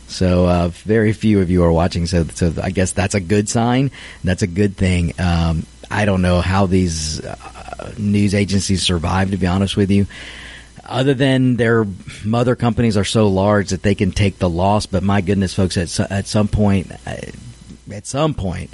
So 0.09 0.47
uh, 0.47 0.69
very 0.69 1.13
few 1.13 1.41
of 1.41 1.51
you 1.51 1.65
are 1.65 1.73
watching. 1.73 2.07
So, 2.07 2.25
so 2.25 2.55
I 2.63 2.71
guess 2.71 2.93
that's 2.93 3.15
a 3.15 3.21
good 3.21 3.49
sign. 3.49 3.91
That's 4.23 4.43
a 4.43 4.47
good 4.47 4.77
thing. 4.77 5.15
Um, 5.19 5.67
I 5.91 6.05
don't 6.05 6.23
know 6.23 6.41
how 6.41 6.67
these 6.67 7.25
uh, 7.25 7.93
news 7.99 8.35
agencies 8.35 8.83
survive. 8.83 9.33
To 9.33 9.37
be 9.37 9.47
honest 9.47 9.77
with 9.77 9.91
you, 9.91 10.07
other 10.85 11.15
than 11.15 11.57
their 11.57 11.87
mother 12.25 12.55
companies 12.55 12.97
are 12.97 13.05
so 13.05 13.29
large 13.29 13.71
that 13.71 13.83
they 13.83 13.95
can 13.95 14.13
take 14.13 14.39
the 14.39 14.49
loss. 14.49 14.87
But 14.87 15.03
my 15.03 15.21
goodness, 15.21 15.55
folks, 15.55 15.77
at 15.77 15.99
at 16.11 16.27
some 16.27 16.49
point, 16.49 16.93
uh, 17.07 17.17
at 17.93 18.07
some 18.07 18.35
point, 18.35 18.71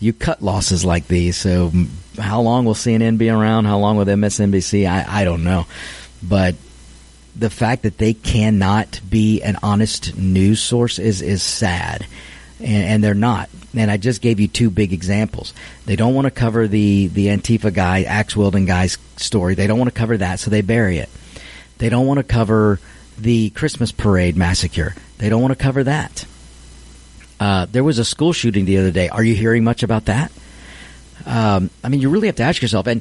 you 0.00 0.12
cut 0.12 0.42
losses 0.42 0.84
like 0.84 1.06
these. 1.06 1.36
So 1.36 1.70
how 2.18 2.40
long 2.40 2.64
will 2.64 2.74
CNN 2.74 3.18
be 3.18 3.28
around? 3.30 3.66
How 3.66 3.78
long 3.78 3.96
will 3.96 4.06
MSNBC? 4.06 4.88
I, 4.88 5.20
I 5.20 5.24
don't 5.24 5.44
know. 5.44 5.66
But 6.22 6.56
the 7.36 7.50
fact 7.50 7.82
that 7.82 7.98
they 7.98 8.14
cannot 8.14 9.00
be 9.08 9.42
an 9.42 9.58
honest 9.62 10.16
news 10.16 10.60
source 10.60 10.98
is, 10.98 11.22
is 11.22 11.42
sad. 11.42 12.06
And, 12.58 12.84
and 12.84 13.04
they're 13.04 13.14
not. 13.14 13.50
And 13.74 13.90
I 13.90 13.98
just 13.98 14.20
gave 14.20 14.40
you 14.40 14.48
two 14.48 14.70
big 14.70 14.92
examples. 14.92 15.54
They 15.86 15.96
don't 15.96 16.14
want 16.14 16.24
to 16.24 16.30
cover 16.30 16.66
the, 16.66 17.06
the 17.08 17.28
Antifa 17.28 17.72
guy, 17.72 18.02
axe 18.02 18.34
wielding 18.34 18.64
guy's 18.66 18.98
story. 19.16 19.54
They 19.54 19.66
don't 19.66 19.78
want 19.78 19.92
to 19.92 19.98
cover 19.98 20.16
that, 20.16 20.40
so 20.40 20.50
they 20.50 20.62
bury 20.62 20.98
it. 20.98 21.08
They 21.78 21.88
don't 21.88 22.06
want 22.06 22.18
to 22.18 22.24
cover 22.24 22.80
the 23.16 23.50
Christmas 23.50 23.92
parade 23.92 24.36
massacre. 24.36 24.94
They 25.18 25.28
don't 25.28 25.42
want 25.42 25.52
to 25.56 25.62
cover 25.62 25.84
that. 25.84 26.24
Uh, 27.40 27.66
there 27.72 27.82
was 27.82 27.98
a 27.98 28.04
school 28.04 28.34
shooting 28.34 28.66
the 28.66 28.76
other 28.76 28.90
day. 28.90 29.08
Are 29.08 29.24
you 29.24 29.34
hearing 29.34 29.64
much 29.64 29.82
about 29.82 30.04
that? 30.04 30.30
Um, 31.24 31.70
I 31.82 31.88
mean, 31.88 32.00
you 32.02 32.10
really 32.10 32.28
have 32.28 32.36
to 32.36 32.42
ask 32.42 32.60
yourself. 32.60 32.86
And 32.86 33.00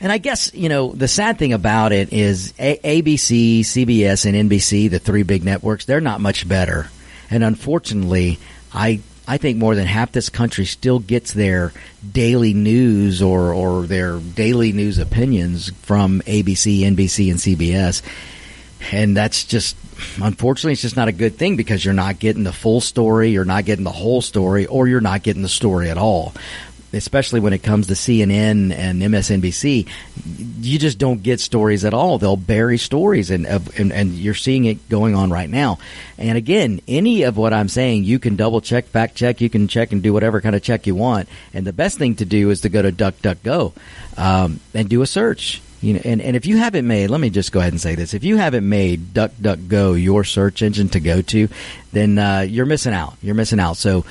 and 0.00 0.10
I 0.10 0.18
guess 0.18 0.54
you 0.54 0.68
know 0.68 0.92
the 0.92 1.08
sad 1.08 1.38
thing 1.38 1.52
about 1.52 1.92
it 1.92 2.12
is 2.12 2.54
a- 2.58 3.02
ABC, 3.02 3.60
CBS, 3.60 4.24
and 4.26 4.50
NBC, 4.50 4.88
the 4.88 4.98
three 5.00 5.24
big 5.24 5.44
networks, 5.44 5.84
they're 5.84 6.00
not 6.00 6.20
much 6.20 6.48
better. 6.48 6.88
And 7.30 7.42
unfortunately, 7.44 8.38
I 8.72 9.00
I 9.26 9.36
think 9.36 9.58
more 9.58 9.74
than 9.74 9.86
half 9.86 10.12
this 10.12 10.28
country 10.28 10.64
still 10.64 10.98
gets 11.00 11.32
their 11.32 11.72
daily 12.12 12.54
news 12.54 13.22
or 13.22 13.52
or 13.52 13.86
their 13.86 14.18
daily 14.18 14.72
news 14.72 14.98
opinions 14.98 15.70
from 15.82 16.20
ABC, 16.26 16.80
NBC, 16.80 17.30
and 17.30 17.38
CBS. 17.38 18.02
And 18.92 19.16
that's 19.16 19.44
just 19.44 19.76
unfortunately, 20.22 20.72
it's 20.72 20.82
just 20.82 20.96
not 20.96 21.08
a 21.08 21.12
good 21.12 21.36
thing 21.36 21.56
because 21.56 21.84
you're 21.84 21.94
not 21.94 22.18
getting 22.18 22.44
the 22.44 22.52
full 22.52 22.80
story, 22.80 23.30
you're 23.30 23.44
not 23.44 23.64
getting 23.64 23.84
the 23.84 23.90
whole 23.90 24.20
story, 24.20 24.66
or 24.66 24.88
you're 24.88 25.00
not 25.00 25.22
getting 25.22 25.42
the 25.42 25.48
story 25.48 25.90
at 25.90 25.98
all. 25.98 26.34
Especially 26.92 27.38
when 27.38 27.52
it 27.52 27.62
comes 27.62 27.86
to 27.86 27.92
CNN 27.92 28.72
and 28.72 29.00
MSNBC, 29.00 29.86
you 30.60 30.76
just 30.76 30.98
don't 30.98 31.22
get 31.22 31.38
stories 31.38 31.84
at 31.84 31.94
all. 31.94 32.18
They'll 32.18 32.36
bury 32.36 32.78
stories, 32.78 33.30
and, 33.30 33.46
and 33.46 33.92
and 33.92 34.12
you're 34.14 34.34
seeing 34.34 34.64
it 34.64 34.88
going 34.88 35.14
on 35.14 35.30
right 35.30 35.48
now. 35.48 35.78
And 36.18 36.36
again, 36.36 36.80
any 36.88 37.22
of 37.22 37.36
what 37.36 37.52
I'm 37.52 37.68
saying, 37.68 38.02
you 38.02 38.18
can 38.18 38.34
double 38.34 38.60
check, 38.60 38.86
fact 38.86 39.14
check, 39.14 39.40
you 39.40 39.48
can 39.48 39.68
check 39.68 39.92
and 39.92 40.02
do 40.02 40.12
whatever 40.12 40.40
kind 40.40 40.56
of 40.56 40.64
check 40.64 40.88
you 40.88 40.96
want. 40.96 41.28
And 41.54 41.64
the 41.64 41.72
best 41.72 41.96
thing 41.96 42.16
to 42.16 42.24
do 42.24 42.50
is 42.50 42.62
to 42.62 42.68
go 42.68 42.82
to 42.82 42.90
DuckDuckGo 42.90 43.72
um, 44.16 44.58
and 44.74 44.88
do 44.88 45.02
a 45.02 45.06
search 45.06 45.62
you 45.80 45.94
know, 45.94 46.00
and, 46.04 46.20
and 46.20 46.36
if 46.36 46.46
you 46.46 46.58
haven't 46.58 46.86
made, 46.86 47.08
let 47.08 47.20
me 47.20 47.30
just 47.30 47.52
go 47.52 47.60
ahead 47.60 47.72
and 47.72 47.80
say 47.80 47.94
this: 47.94 48.14
if 48.14 48.24
you 48.24 48.36
haven't 48.36 48.68
made 48.68 49.14
DuckDuckGo 49.14 50.02
your 50.02 50.24
search 50.24 50.62
engine 50.62 50.88
to 50.90 51.00
go 51.00 51.22
to, 51.22 51.48
then 51.92 52.18
uh, 52.18 52.40
you're 52.40 52.66
missing 52.66 52.92
out. 52.92 53.14
You're 53.22 53.34
missing 53.34 53.60
out. 53.60 53.76
So 53.76 54.04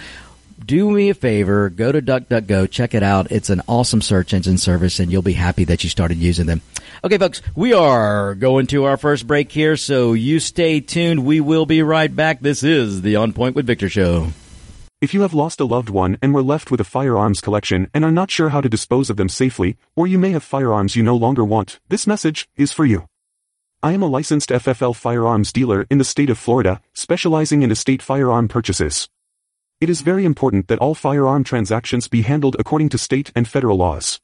do 0.65 0.91
me 0.91 1.09
a 1.09 1.13
favor, 1.13 1.69
go 1.69 1.91
to 1.91 2.01
DuckDuckGo, 2.01 2.69
check 2.69 2.93
it 2.93 3.03
out. 3.03 3.31
It's 3.31 3.49
an 3.49 3.61
awesome 3.67 4.01
search 4.01 4.33
engine 4.33 4.57
service, 4.57 4.99
and 4.99 5.11
you'll 5.11 5.21
be 5.21 5.33
happy 5.33 5.63
that 5.65 5.83
you 5.83 5.89
started 5.89 6.17
using 6.17 6.45
them. 6.47 6.61
Okay, 7.03 7.17
folks, 7.17 7.41
we 7.55 7.73
are 7.73 8.35
going 8.35 8.67
to 8.67 8.85
our 8.85 8.97
first 8.97 9.25
break 9.25 9.51
here, 9.51 9.77
so 9.77 10.13
you 10.13 10.39
stay 10.39 10.81
tuned. 10.81 11.25
We 11.25 11.39
will 11.39 11.65
be 11.65 11.81
right 11.81 12.13
back. 12.13 12.41
This 12.41 12.63
is 12.63 13.01
the 13.01 13.15
On 13.15 13.31
Point 13.31 13.55
with 13.55 13.67
Victor 13.67 13.89
show. 13.89 14.29
If 15.01 15.13
you 15.13 15.21
have 15.21 15.33
lost 15.33 15.61
a 15.61 15.65
loved 15.65 15.89
one 15.89 16.17
and 16.21 16.33
were 16.33 16.43
left 16.43 16.71
with 16.71 16.81
a 16.81 16.83
firearms 16.83 17.39
collection 17.39 17.89
and 17.93 18.03
are 18.03 18.11
not 18.11 18.29
sure 18.29 18.49
how 18.49 18.59
to 18.59 18.67
dispose 18.67 19.09
of 19.09 19.15
them 19.15 19.29
safely, 19.29 19.77
or 19.95 20.07
you 20.07 20.19
may 20.19 20.31
have 20.31 20.43
firearms 20.43 20.97
you 20.97 21.03
no 21.03 21.15
longer 21.15 21.45
want, 21.45 21.79
this 21.87 22.05
message 22.05 22.49
is 22.57 22.73
for 22.73 22.83
you. 22.85 23.07
I 23.81 23.93
am 23.93 24.03
a 24.03 24.07
licensed 24.07 24.49
FFL 24.49 24.93
firearms 24.93 25.53
dealer 25.53 25.87
in 25.89 25.99
the 25.99 26.03
state 26.03 26.29
of 26.29 26.37
Florida, 26.37 26.81
specializing 26.93 27.61
in 27.61 27.71
estate 27.71 28.01
firearm 28.01 28.49
purchases. 28.49 29.07
It 29.79 29.89
is 29.89 30.01
very 30.01 30.25
important 30.25 30.67
that 30.67 30.79
all 30.79 30.95
firearm 30.95 31.45
transactions 31.45 32.09
be 32.09 32.23
handled 32.23 32.57
according 32.59 32.89
to 32.89 32.97
state 32.97 33.31
and 33.33 33.47
federal 33.47 33.77
laws. 33.77 34.19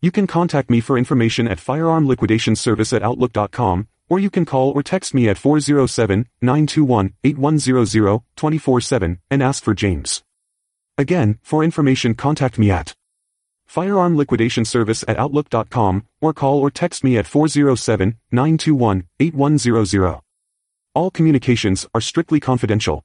You 0.00 0.10
can 0.10 0.26
contact 0.26 0.70
me 0.70 0.80
for 0.80 0.96
information 0.96 1.46
at 1.46 1.58
firearmliquidationservice 1.58 2.94
at 2.94 3.02
outlook.com, 3.02 3.88
or 4.08 4.18
you 4.18 4.30
can 4.30 4.44
call 4.44 4.70
or 4.70 4.82
text 4.82 5.14
me 5.14 5.28
at 5.28 5.36
407-921-8100 5.36 8.22
24-7 8.36 9.18
and 9.30 9.42
ask 9.42 9.62
for 9.62 9.74
James. 9.74 10.24
Again, 10.96 11.38
for 11.42 11.62
information 11.62 12.14
contact 12.14 12.58
me 12.58 12.70
at 12.70 12.94
Firearm 13.66 14.16
Liquidation 14.16 14.64
Service 14.64 15.04
at 15.06 15.18
Outlook.com 15.18 16.06
or 16.20 16.32
call 16.32 16.58
or 16.58 16.70
text 16.70 17.04
me 17.04 17.18
at 17.18 17.26
407-921-8100. 17.26 20.20
All 20.94 21.10
communications 21.10 21.86
are 21.94 22.00
strictly 22.00 22.40
confidential. 22.40 23.04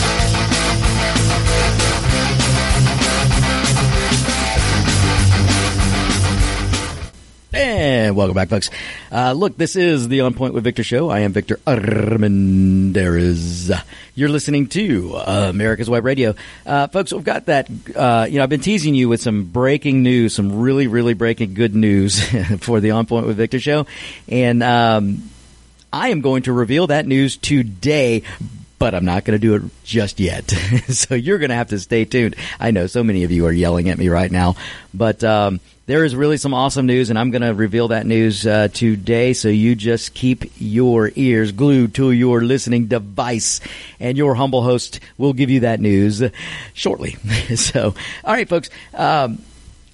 And 7.53 8.15
welcome 8.15 8.33
back, 8.33 8.47
folks. 8.47 8.69
Uh, 9.11 9.33
look, 9.33 9.57
this 9.57 9.75
is 9.75 10.07
the 10.07 10.21
On 10.21 10.33
Point 10.33 10.53
with 10.53 10.63
Victor 10.63 10.85
show. 10.85 11.09
I 11.09 11.19
am 11.19 11.33
Victor 11.33 11.57
Armendariz. 11.67 12.89
You're 14.15 14.29
listening 14.29 14.67
to 14.67 15.15
uh, 15.15 15.47
America's 15.49 15.89
Web 15.89 16.05
Radio. 16.05 16.33
Uh, 16.65 16.87
folks, 16.87 17.11
we've 17.11 17.25
got 17.25 17.47
that, 17.47 17.69
uh, 17.93 18.25
you 18.29 18.37
know, 18.37 18.43
I've 18.43 18.49
been 18.49 18.61
teasing 18.61 18.95
you 18.95 19.09
with 19.09 19.21
some 19.21 19.43
breaking 19.43 20.01
news, 20.01 20.33
some 20.33 20.61
really, 20.61 20.87
really 20.87 21.13
breaking 21.13 21.53
good 21.53 21.75
news 21.75 22.23
for 22.61 22.79
the 22.79 22.91
On 22.91 23.05
Point 23.05 23.27
with 23.27 23.35
Victor 23.35 23.59
show. 23.59 23.85
And, 24.29 24.63
um, 24.63 25.29
I 25.91 26.07
am 26.09 26.21
going 26.21 26.43
to 26.43 26.53
reveal 26.53 26.87
that 26.87 27.05
news 27.05 27.35
today, 27.35 28.23
but 28.79 28.95
I'm 28.95 29.03
not 29.03 29.25
going 29.25 29.37
to 29.37 29.45
do 29.45 29.55
it 29.55 29.63
just 29.83 30.21
yet. 30.21 30.49
so 30.87 31.15
you're 31.15 31.37
going 31.37 31.49
to 31.49 31.55
have 31.55 31.67
to 31.69 31.79
stay 31.79 32.05
tuned. 32.05 32.37
I 32.61 32.71
know 32.71 32.87
so 32.87 33.03
many 33.03 33.25
of 33.25 33.31
you 33.31 33.45
are 33.45 33.51
yelling 33.51 33.89
at 33.89 33.97
me 33.97 34.07
right 34.07 34.31
now, 34.31 34.55
but 34.93 35.21
um, 35.25 35.59
there 35.91 36.05
is 36.05 36.15
really 36.15 36.37
some 36.37 36.53
awesome 36.53 36.85
news, 36.85 37.09
and 37.09 37.19
I'm 37.19 37.31
going 37.31 37.41
to 37.41 37.53
reveal 37.53 37.89
that 37.89 38.05
news 38.05 38.47
uh, 38.47 38.69
today. 38.69 39.33
So 39.33 39.49
you 39.49 39.75
just 39.75 40.13
keep 40.13 40.45
your 40.57 41.11
ears 41.17 41.51
glued 41.51 41.95
to 41.95 42.11
your 42.11 42.41
listening 42.41 42.85
device, 42.85 43.59
and 43.99 44.17
your 44.17 44.35
humble 44.35 44.63
host 44.63 45.01
will 45.17 45.33
give 45.33 45.49
you 45.49 45.59
that 45.59 45.81
news 45.81 46.23
shortly. 46.73 47.11
so, 47.57 47.93
all 48.23 48.33
right, 48.33 48.47
folks. 48.47 48.69
Um, 48.93 49.41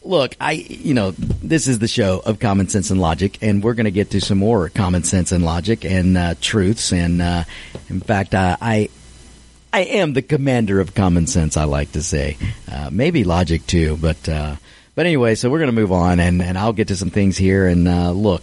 look, 0.03 0.35
I, 0.39 0.51
you 0.51 0.93
know, 0.93 1.11
this 1.11 1.67
is 1.67 1.79
the 1.79 1.87
show 1.87 2.21
of 2.23 2.39
common 2.39 2.67
sense 2.67 2.91
and 2.91 3.01
logic, 3.01 3.39
and 3.41 3.63
we're 3.63 3.73
going 3.73 3.85
to 3.85 3.91
get 3.91 4.11
to 4.11 4.21
some 4.21 4.37
more 4.37 4.69
common 4.69 5.01
sense 5.01 5.31
and 5.31 5.43
logic 5.43 5.83
and 5.83 6.15
uh, 6.15 6.35
truths. 6.39 6.93
And 6.93 7.23
uh, 7.23 7.45
in 7.89 8.01
fact, 8.01 8.35
uh, 8.35 8.55
I, 8.61 8.89
I 9.73 9.79
am 9.79 10.13
the 10.13 10.21
commander 10.21 10.79
of 10.79 10.93
common 10.93 11.25
sense. 11.25 11.57
I 11.57 11.63
like 11.63 11.93
to 11.93 12.03
say, 12.03 12.37
uh, 12.71 12.91
maybe 12.91 13.23
logic 13.23 13.65
too, 13.65 13.97
but 13.97 14.29
uh, 14.29 14.57
but 14.97 15.05
anyway. 15.05 15.35
So 15.35 15.51
we're 15.51 15.59
going 15.59 15.69
to 15.69 15.79
move 15.79 15.91
on, 15.91 16.19
and 16.19 16.41
and 16.41 16.57
I'll 16.57 16.73
get 16.73 16.87
to 16.87 16.95
some 16.95 17.11
things 17.11 17.37
here. 17.37 17.67
And 17.67 17.87
uh, 17.87 18.11
look, 18.11 18.41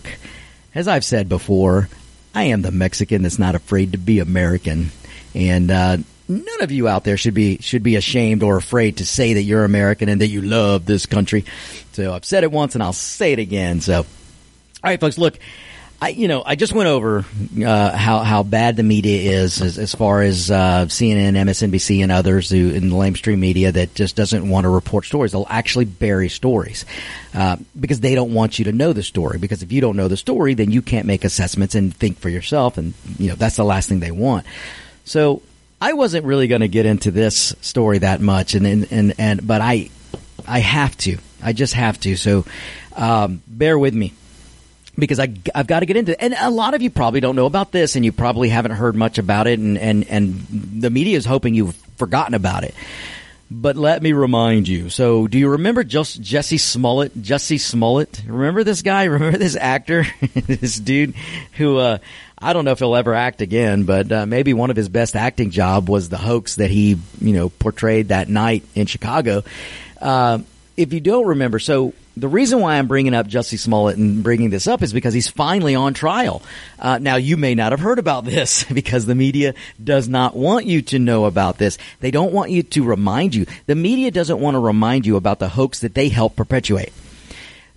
as 0.73 0.87
I've 0.87 1.05
said 1.05 1.29
before, 1.29 1.89
I 2.33 2.45
am 2.45 2.63
the 2.63 2.71
Mexican 2.71 3.23
that's 3.23 3.41
not 3.41 3.57
afraid 3.57 3.93
to 3.93 3.99
be 3.99 4.21
American, 4.21 4.91
and 5.35 5.71
uh, 5.71 5.97
none 6.29 6.63
of 6.63 6.71
you 6.71 6.87
out 6.87 7.03
there 7.03 7.17
should 7.17 7.35
be 7.35 7.59
should 7.59 7.83
be 7.83 7.97
ashamed 7.97 8.45
or 8.45 8.57
afraid 8.57 8.99
to 8.99 9.07
say 9.07 9.35
that 9.35 9.43
you're 9.43 9.65
American 9.65 10.09
and 10.09 10.21
that 10.21 10.29
you 10.29 10.43
love 10.43 10.87
this 10.87 11.07
country. 11.07 11.45
So 11.93 12.15
I've 12.15 12.25
said 12.25 12.45
it 12.45 12.53
once, 12.53 12.75
and 12.75 12.85
I'll 12.85 12.93
say 12.93 13.33
it 13.33 13.41
again. 13.41 13.81
So, 13.81 13.99
all 13.99 14.05
right, 14.85 15.01
folks, 15.01 15.19
look. 15.19 15.39
I, 16.01 16.09
you 16.09 16.29
know, 16.29 16.43
I 16.45 16.55
just 16.55 16.73
went 16.73 16.89
over 16.89 17.25
uh, 17.65 17.97
how 17.97 18.19
how 18.19 18.43
bad 18.43 18.77
the 18.77 18.83
media 18.83 19.41
is 19.41 19.63
as, 19.63 19.79
as 19.79 19.95
far 19.95 20.23
as 20.23 20.51
uh, 20.51 20.87
CNN, 20.87 21.33
MSNBC, 21.33 22.03
and 22.03 22.13
others 22.13 22.51
who 22.51 22.71
in 22.71 22.91
the 22.91 22.95
lamestream 22.97 23.39
media 23.39 23.73
that 23.73 23.95
just 23.95 24.17
doesn't 24.17 24.49
want 24.49 24.65
to 24.65 24.69
report 24.69 25.07
stories. 25.07 25.33
They'll 25.33 25.47
actually 25.49 25.87
bury 25.87 26.29
stories 26.29 26.85
uh, 27.33 27.57
because 27.79 28.01
they 28.01 28.15
don't 28.15 28.35
want 28.35 28.59
you 28.59 28.67
to 28.67 28.73
know 28.73 28.93
the 28.93 29.03
story. 29.03 29.39
Because 29.39 29.63
if 29.63 29.73
you 29.73 29.81
don't 29.81 29.97
know 29.97 30.09
the 30.09 30.17
story, 30.17 30.55
then 30.55 30.71
you 30.71 30.83
can't 30.83 31.07
make 31.07 31.25
assessments 31.25 31.75
and 31.75 31.95
think 31.95 32.19
for 32.19 32.29
yourself, 32.29 32.77
and 32.77 32.93
you 33.19 33.29
know 33.29 33.35
that's 33.37 33.57
the 33.57 33.65
last 33.65 33.89
thing 33.89 34.01
they 34.01 34.11
want. 34.11 34.45
So 35.05 35.43
I 35.81 35.93
wasn't 35.93 36.27
really 36.27 36.49
going 36.49 36.63
to 36.63 36.69
get 36.69 36.87
into 36.87 37.13
this 37.13 37.55
story 37.61 37.99
that 37.99 38.21
much, 38.21 38.55
and 38.55 38.67
and 38.67 38.89
and, 38.91 39.15
and 39.19 39.47
but 39.47 39.61
I 39.61 39.91
I 40.47 40.59
have 40.59 40.99
to. 40.99 41.19
I 41.43 41.53
just 41.53 41.75
have 41.75 41.99
to. 42.01 42.17
So 42.17 42.45
um, 42.97 43.43
bear 43.47 43.79
with 43.79 43.95
me 43.95 44.13
because 44.99 45.19
I, 45.19 45.35
I've 45.55 45.67
got 45.67 45.81
to 45.81 45.87
get 45.87 45.97
into 45.97 46.13
it. 46.13 46.19
And 46.21 46.35
a 46.39 46.51
lot 46.51 46.75
of 46.75 46.83
you 46.83 46.91
probably 46.91 47.21
don't 47.21 47.37
know 47.37 47.47
about 47.47 47.73
this 47.73 47.97
and 47.97 48.05
you 48.05 48.13
probably 48.13 48.49
haven't 48.49 48.73
heard 48.73 48.95
much 48.95 49.19
about 49.19 49.47
it 49.47 49.59
and, 49.59 49.79
and, 49.79 50.07
and 50.09 50.47
the 50.81 50.91
media 50.91 51.17
is 51.17 51.25
hoping 51.25 51.55
you've 51.55 51.75
forgotten 51.97 52.35
about 52.35 52.65
it. 52.65 52.75
But 53.51 53.77
let 53.77 54.03
me 54.03 54.13
remind 54.13 54.67
you. 54.67 54.89
So, 54.89 55.29
do 55.29 55.39
you 55.39 55.51
remember 55.51 55.85
just 55.85 56.21
Jussie 56.21 56.59
Smollett? 56.59 57.17
Jussie 57.17 57.61
Smollett. 57.61 58.23
Remember 58.27 58.65
this 58.65 58.83
guy? 58.83 59.05
Remember 59.05 59.39
this 59.39 59.55
actor? 59.55 60.07
this 60.35 60.81
dude 60.81 61.15
who 61.53 61.77
uh, 61.77 61.99
I 62.39 62.53
don't 62.53 62.65
know 62.65 62.73
if 62.73 62.79
he'll 62.79 62.97
ever 62.97 63.15
act 63.15 63.43
again, 63.43 63.85
but 63.85 64.11
uh, 64.11 64.27
maybe 64.27 64.55
one 64.55 64.71
of 64.71 64.77
his 64.77 64.89
best 64.89 65.15
acting 65.15 65.51
job 65.51 65.89
was 65.89 66.09
the 66.09 66.19
hoax 66.19 66.57
that 66.57 66.71
he, 66.71 66.99
you 67.21 67.33
know, 67.33 67.49
portrayed 67.49 68.09
that 68.09 68.29
night 68.29 68.65
in 68.75 68.87
Chicago. 68.87 69.45
Uh, 70.01 70.41
if 70.77 70.93
you 70.93 71.01
don't 71.01 71.27
remember, 71.27 71.59
so 71.59 71.95
the 72.17 72.29
reason 72.29 72.61
why 72.61 72.77
I'm 72.77 72.87
bringing 72.87 73.15
up 73.15 73.27
Jussie 73.27 73.59
Smollett 73.59 73.97
and 73.97 74.23
bringing 74.23 74.51
this 74.51 74.67
up 74.67 74.83
is 74.83 74.93
because 74.93 75.15
he's 75.15 75.29
finally 75.29 75.75
on 75.75 75.95
trial. 75.95 76.43
Uh, 76.79 76.99
now, 76.99 77.17
you 77.17 77.37
may 77.37 77.55
not 77.55 77.73
have 77.73 77.81
heard 77.81 77.99
about 77.99 78.25
this 78.25 78.65
because 78.65 79.07
the 79.07 79.15
media 79.15 79.55
does 79.83 80.09
not 80.09 80.37
want 80.37 80.67
you 80.67 80.83
to 80.83 80.99
know 80.99 81.25
about 81.25 81.59
this. 81.59 81.79
They 82.01 82.11
don't 82.11 82.33
want 82.33 82.51
you 82.51 82.63
to 82.63 82.85
remind 82.85 83.35
you. 83.35 83.47
The 83.67 83.75
media 83.75 84.11
doesn't 84.11 84.41
want 84.41 84.55
to 84.55 84.61
remind 84.61 85.07
you 85.07 85.17
about 85.17 85.39
the 85.39 85.49
hoax 85.49 85.81
that 85.81 85.95
they 85.95 86.09
helped 86.09 86.37
perpetuate. 86.37 86.93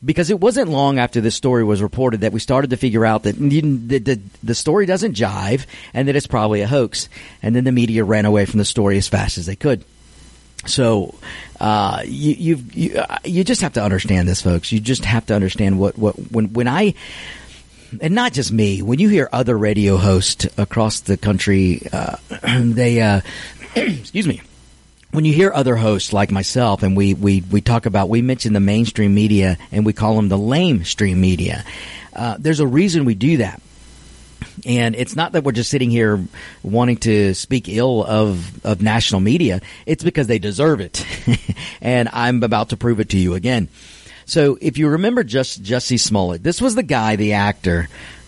Because 0.06 0.30
it 0.30 0.40
wasn't 0.40 0.70
long 0.70 1.00
after 1.00 1.22
this 1.22 1.34
story 1.34 1.64
was 1.64 1.82
reported 1.82 2.22
that 2.22 2.32
we 2.32 2.40
started 2.40 2.70
to 2.70 2.78
figure 2.78 3.04
out 3.04 3.24
that 3.24 3.36
the, 3.36 3.62
the, 3.98 4.22
the 4.44 4.56
story 4.56 4.86
doesn't 4.86 5.16
jive 5.16 5.66
and 5.96 6.08
that 6.08 6.16
it's 6.16 6.28
probably 6.28 6.62
a 6.62 6.68
hoax. 6.68 7.10
And 7.42 7.56
then 7.56 7.64
the 7.64 7.72
media 7.72 8.04
ran 8.04 8.26
away 8.26 8.46
from 8.46 8.60
the 8.60 8.66
story 8.66 9.00
as 9.00 9.08
fast 9.08 9.40
as 9.40 9.48
they 9.48 9.56
could. 9.56 9.84
So 10.66 11.16
uh, 11.60 12.04
you 12.06 12.34
you've, 12.34 12.76
you 12.76 12.98
uh, 12.98 13.20
you 13.24 13.44
just 13.44 13.62
have 13.62 13.74
to 13.74 13.84
understand 13.84 14.28
this, 14.28 14.42
folks. 14.42 14.72
You 14.72 14.80
just 14.80 15.06
have 15.06 15.26
to 15.28 15.36
understand 15.36 15.80
what 15.80 15.98
what 15.98 16.14
when 16.32 16.54
when 16.54 16.68
I 16.68 16.94
and 18.02 18.14
not 18.16 18.34
just 18.34 18.52
me. 18.52 18.82
When 18.82 19.00
you 19.00 19.10
hear 19.10 19.30
other 19.32 19.58
radio 19.58 19.98
hosts 19.98 20.48
across 20.58 21.02
the 21.02 21.18
country, 21.18 21.88
uh, 21.92 22.18
they 22.60 23.02
uh, 23.02 23.22
excuse 23.76 24.28
me. 24.28 24.42
When 25.12 25.24
you 25.24 25.32
hear 25.32 25.52
other 25.54 25.78
hosts 25.78 26.12
like 26.12 26.32
myself, 26.32 26.84
and 26.84 26.96
we, 26.96 27.14
we, 27.14 27.42
we 27.50 27.62
talk 27.62 27.86
about, 27.86 28.10
we 28.10 28.22
mention 28.22 28.52
the 28.52 28.60
mainstream 28.60 29.16
media 29.16 29.58
and 29.72 29.86
we 29.86 29.94
call 29.94 30.16
them 30.16 30.28
the 30.28 30.38
lame 30.38 30.84
stream 30.84 31.22
media. 31.22 31.64
Uh, 32.14 32.36
there's 32.38 32.60
a 32.60 32.68
reason 32.68 33.06
we 33.06 33.16
do 33.16 33.38
that 33.38 33.62
and 34.66 34.96
it's 34.96 35.16
not 35.16 35.34
that 35.34 35.44
we're 35.44 35.52
just 35.52 35.70
sitting 35.70 35.90
here 35.90 36.24
wanting 36.64 36.98
to 36.98 37.34
speak 37.34 37.70
ill 37.70 38.04
of, 38.04 38.66
of 38.66 38.82
national 38.82 39.22
media. 39.22 39.62
It's 39.86 40.04
because 40.04 40.28
they 40.28 40.40
deserve 40.40 40.82
it. 40.82 41.06
and 41.82 42.10
I'm 42.12 42.44
about 42.44 42.70
to 42.70 42.78
prove 42.78 43.00
it 43.00 43.10
to 43.10 43.18
you 43.18 43.34
again. 43.34 43.70
So 44.26 44.58
if 44.60 44.78
you 44.78 44.90
remember 44.90 45.24
just 45.24 45.64
Jussie 45.64 46.00
Smollett, 46.00 46.44
this 46.44 46.62
was 46.62 46.76
the 46.76 46.84
guy, 46.84 47.16
the 47.16 47.34
actor, 47.34 47.88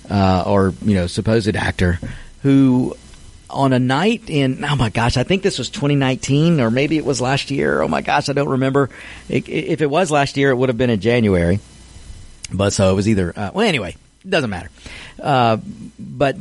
uh, 0.10 0.44
or, 0.46 0.74
you 0.84 0.96
know, 0.96 1.08
supposed 1.08 1.56
actor, 1.56 2.00
who 2.42 2.96
on 3.50 3.74
a 3.74 3.80
night 3.80 4.30
in, 4.30 4.64
oh 4.64 4.76
my 4.76 4.90
gosh, 4.90 5.18
I 5.18 5.24
think 5.24 5.44
this 5.44 5.58
was 5.58 5.70
2019 5.70 6.62
or 6.62 6.70
maybe 6.70 6.98
it 6.98 7.06
was 7.06 7.20
last 7.20 7.52
year. 7.52 7.82
Oh 7.82 7.88
my 7.88 8.02
gosh, 8.02 8.30
I 8.30 8.34
don't 8.34 8.50
remember. 8.50 8.90
If 9.28 9.82
it 9.82 9.90
was 9.90 10.12
last 10.12 10.38
year, 10.38 10.52
it 10.52 10.56
would 10.56 10.70
have 10.70 10.78
been 10.78 10.90
in 10.90 11.02
January. 11.02 11.60
But 12.52 12.72
so 12.72 12.92
it 12.92 12.96
was 12.96 13.08
either, 13.10 13.34
uh, 13.36 13.52
well, 13.54 13.68
anyway, 13.68 13.96
doesn't 14.28 14.50
matter. 14.50 14.70
Uh, 15.22 15.58
but 15.98 16.36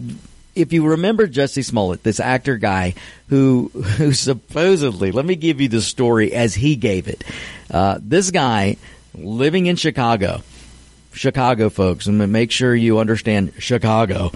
if 0.55 0.73
you 0.73 0.87
remember 0.89 1.29
Jussie 1.29 1.65
Smollett, 1.65 2.03
this 2.03 2.21
actor 2.21 2.57
guy 2.57 2.95
who 3.29 3.69
who 3.97 4.13
supposedly, 4.13 5.13
let 5.13 5.25
me 5.25 5.37
give 5.37 5.61
you 5.61 5.69
the 5.69 5.81
story 5.81 6.33
as 6.33 6.55
he 6.55 6.77
gave 6.77 7.09
it. 7.09 7.25
Uh, 7.71 7.99
this 8.01 8.31
guy 8.31 8.77
living 9.15 9.67
in 9.67 9.77
Chicago, 9.77 10.43
Chicago 11.13 11.69
folks, 11.69 12.07
and 12.07 12.19
make 12.33 12.51
sure 12.51 12.75
you 12.75 12.99
understand 12.99 13.53
Chicago. 13.59 14.33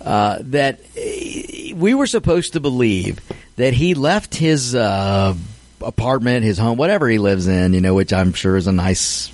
Uh, 0.00 0.38
that 0.40 0.80
we 0.96 1.94
were 1.94 2.08
supposed 2.08 2.54
to 2.54 2.60
believe 2.60 3.20
that 3.54 3.72
he 3.72 3.94
left 3.94 4.34
his 4.34 4.74
uh, 4.74 5.32
apartment, 5.80 6.44
his 6.44 6.58
home, 6.58 6.76
whatever 6.76 7.08
he 7.08 7.18
lives 7.18 7.46
in, 7.46 7.72
you 7.72 7.80
know, 7.80 7.94
which 7.94 8.12
I'm 8.12 8.32
sure 8.32 8.56
is 8.56 8.66
a 8.66 8.72
nice 8.72 9.30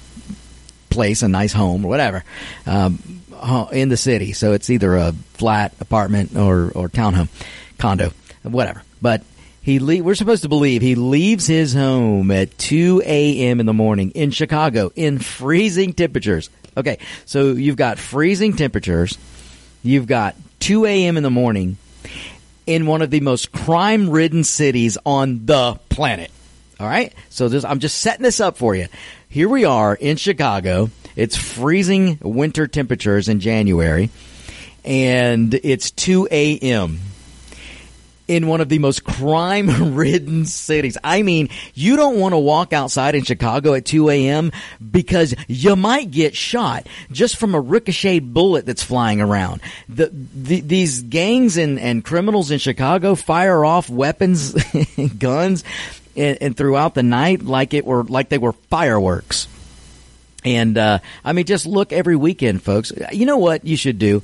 place, 0.91 1.23
a 1.23 1.29
nice 1.29 1.55
home, 1.55 1.87
or 1.87 1.89
whatever. 1.89 2.23
Um, 2.67 3.18
in 3.73 3.89
the 3.89 3.97
city, 3.97 4.33
so 4.33 4.53
it's 4.53 4.71
either 4.71 4.97
a 4.97 5.13
flat 5.35 5.73
apartment 5.81 6.37
or 6.37 6.71
or 6.75 6.89
townhome, 6.89 7.29
condo, 7.79 8.13
whatever. 8.43 8.83
But 9.01 9.23
he 9.61 9.81
le- 9.81 10.03
we're 10.03 10.15
supposed 10.15 10.43
to 10.43 10.49
believe 10.49 10.83
he 10.83 10.95
leaves 10.95 11.47
his 11.47 11.75
home 11.75 12.31
at 12.31 12.57
2 12.59 13.03
a.m. 13.05 13.61
in 13.61 13.67
the 13.67 13.73
morning 13.73 14.11
in 14.13 14.31
Chicago 14.31 14.91
in 14.97 15.19
freezing 15.19 15.93
temperatures. 15.93 16.49
Okay, 16.77 16.99
so 17.27 17.53
you've 17.53 17.77
got 17.77 17.99
freezing 17.99 18.55
temperatures, 18.55 19.19
you've 19.83 20.07
got 20.07 20.37
2 20.61 20.87
a.m. 20.87 21.17
in 21.17 21.23
the 21.23 21.31
morning 21.31 21.77
in 22.67 22.87
one 22.87 23.03
of 23.03 23.11
the 23.11 23.21
most 23.21 23.51
crime-ridden 23.51 24.45
cities 24.45 24.99
on 25.05 25.47
the 25.47 25.79
planet. 25.89 26.31
All 26.81 26.87
right, 26.87 27.13
so 27.29 27.51
I'm 27.67 27.81
just 27.81 27.99
setting 27.99 28.23
this 28.23 28.41
up 28.41 28.57
for 28.57 28.75
you. 28.75 28.87
Here 29.31 29.49
we 29.49 29.65
are 29.65 29.95
in 29.95 30.17
Chicago 30.17 30.91
it's 31.19 31.37
freezing 31.37 32.21
winter 32.23 32.69
temperatures 32.69 33.29
in 33.29 33.41
January, 33.41 34.11
and 34.85 35.53
it's 35.53 35.91
2 35.91 36.29
a.m. 36.31 37.01
in 38.29 38.47
one 38.47 38.61
of 38.61 38.69
the 38.69 38.79
most 38.79 39.03
crime 39.03 39.97
ridden 39.97 40.47
cities. 40.47 40.97
I 41.03 41.23
mean, 41.23 41.49
you 41.75 41.97
don't 41.97 42.21
want 42.21 42.35
to 42.35 42.39
walk 42.39 42.73
outside 42.73 43.17
in 43.17 43.25
Chicago 43.25 43.75
at 43.75 43.85
2 43.85 44.11
a.m. 44.11 44.53
because 44.93 45.35
you 45.49 45.75
might 45.75 46.13
get 46.13 46.37
shot 46.37 46.87
just 47.11 47.37
from 47.37 47.57
a 47.57 47.61
ricochet 47.61 48.21
bullet 48.21 48.65
that's 48.65 48.85
flying 48.85 49.21
around. 49.21 49.61
The, 49.89 50.13
the, 50.13 50.61
these 50.61 51.03
gangs 51.03 51.57
and, 51.57 51.81
and 51.81 52.05
criminals 52.05 52.53
in 52.53 52.61
Chicago 52.61 53.17
fire 53.17 53.65
off 53.65 53.91
weapons, 53.91 54.55
guns, 55.19 55.65
and, 56.19 56.39
and 56.41 56.57
throughout 56.57 56.95
the 56.95 57.03
night 57.03 57.43
like 57.43 57.73
it 57.73 57.87
were 57.87 58.05
like 58.05 58.29
they 58.29 58.39
were 58.39 58.53
fireworks. 58.53 59.49
And 60.45 60.77
uh, 60.79 60.99
I 61.25 61.33
mean, 61.33 61.47
just 61.47 61.67
look 61.67 61.93
every 61.93 62.17
weekend, 62.17 62.63
folks. 62.63 62.93
You 63.13 63.27
know 63.27 63.39
what 63.39 63.65
you 63.65 63.77
should 63.77 63.99
do 63.99 64.23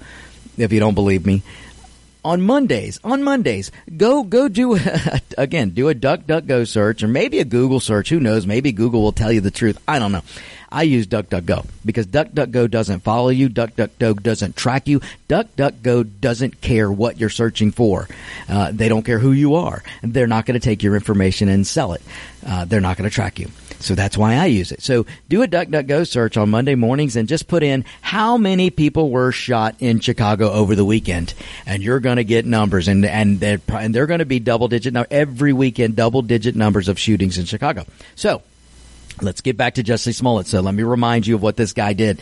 if 0.57 0.73
you 0.73 0.81
don't 0.81 0.95
believe 0.95 1.27
me. 1.27 1.43
On 2.25 2.41
Mondays, 2.41 3.01
on 3.05 3.23
Mondays, 3.23 3.71
go 3.97 4.23
go 4.23 4.49
do 4.49 4.77
a, 4.77 5.21
again 5.39 5.71
do 5.71 5.89
a 5.89 5.95
DuckDuckGo 5.95 6.67
search 6.67 7.03
or 7.03 7.09
maybe 7.09 7.39
a 7.41 7.45
Google 7.45 7.81
search. 7.81 8.09
Who 8.09 8.21
knows? 8.21 8.47
Maybe 8.47 8.73
Google 8.73 9.03
will 9.03 9.13
tell 9.13 9.33
you 9.33 9.41
the 9.41 9.51
truth. 9.51 9.79
I 9.87 9.99
don't 9.99 10.13
know. 10.13 10.23
I 10.75 10.83
use 10.83 11.07
DuckDuckGo 11.07 11.67
because 11.85 12.07
DuckDuckGo 12.09 12.69
doesn't 12.69 13.01
follow 13.01 13.29
you. 13.29 13.49
DuckDuckGo 13.49 14.21
doesn't 14.21 14.57
track 14.57 14.89
you. 14.89 15.01
DuckDuckGo 15.29 16.21
doesn't 16.21 16.61
care 16.61 16.91
what 16.91 17.21
you're 17.21 17.31
searching 17.31 17.71
for. 17.71 18.09
Uh, 18.49 18.73
they 18.73 18.89
don't 18.89 19.05
care 19.05 19.21
who 19.21 19.31
you 19.31 19.55
are. 19.55 19.85
They're 20.03 20.27
not 20.27 20.47
going 20.47 20.59
to 20.59 20.65
take 20.65 20.83
your 20.83 20.97
information 20.97 21.49
and 21.49 21.65
sell 21.65 21.93
it. 21.93 22.03
Uh, 22.45 22.65
they're 22.65 22.81
not 22.81 22.97
going 22.97 23.09
to 23.09 23.15
track 23.15 23.39
you. 23.39 23.49
So 23.79 23.95
that's 23.95 24.17
why 24.17 24.35
I 24.35 24.47
use 24.47 24.73
it. 24.73 24.83
So 24.83 25.07
do 25.29 25.43
a 25.43 25.47
DuckDuckGo 25.47 26.09
search 26.09 26.37
on 26.37 26.51
Monday 26.51 26.75
mornings 26.75 27.17
and 27.17 27.29
just 27.29 27.47
put 27.47 27.63
in 27.63 27.85
how 28.01 28.37
many 28.37 28.71
people 28.71 29.11
were 29.11 29.31
shot 29.31 29.77
in 29.79 30.01
Chicago 30.01 30.51
over 30.51 30.75
the 30.75 30.85
weekend, 30.85 31.35
and 31.67 31.83
you're 31.83 32.01
going 32.01 32.17
to 32.17 32.25
get 32.25 32.47
numbers, 32.47 32.89
and 32.89 33.05
and 33.05 33.41
they're, 33.41 33.61
and 33.69 33.95
they're 33.95 34.07
going 34.07 34.21
to 34.21 34.25
be 34.25 34.41
double 34.41 34.69
digit 34.69 34.95
now 34.95 35.05
every 35.11 35.53
weekend, 35.53 35.97
double 35.97 36.23
digit 36.23 36.57
numbers 36.57 36.89
of 36.89 36.99
shootings 36.99 37.37
in 37.37 37.45
Chicago. 37.45 37.85
So 38.15 38.43
Let's 39.21 39.41
get 39.41 39.57
back 39.57 39.75
to 39.75 39.83
Jussie 39.83 40.15
Smollett. 40.15 40.47
So 40.47 40.61
let 40.61 40.75
me 40.75 40.83
remind 40.83 41.27
you 41.27 41.37
of 41.37 41.43
what 41.43 41.57
this 41.57 41.73
guy 41.73 41.93
did. 41.93 42.21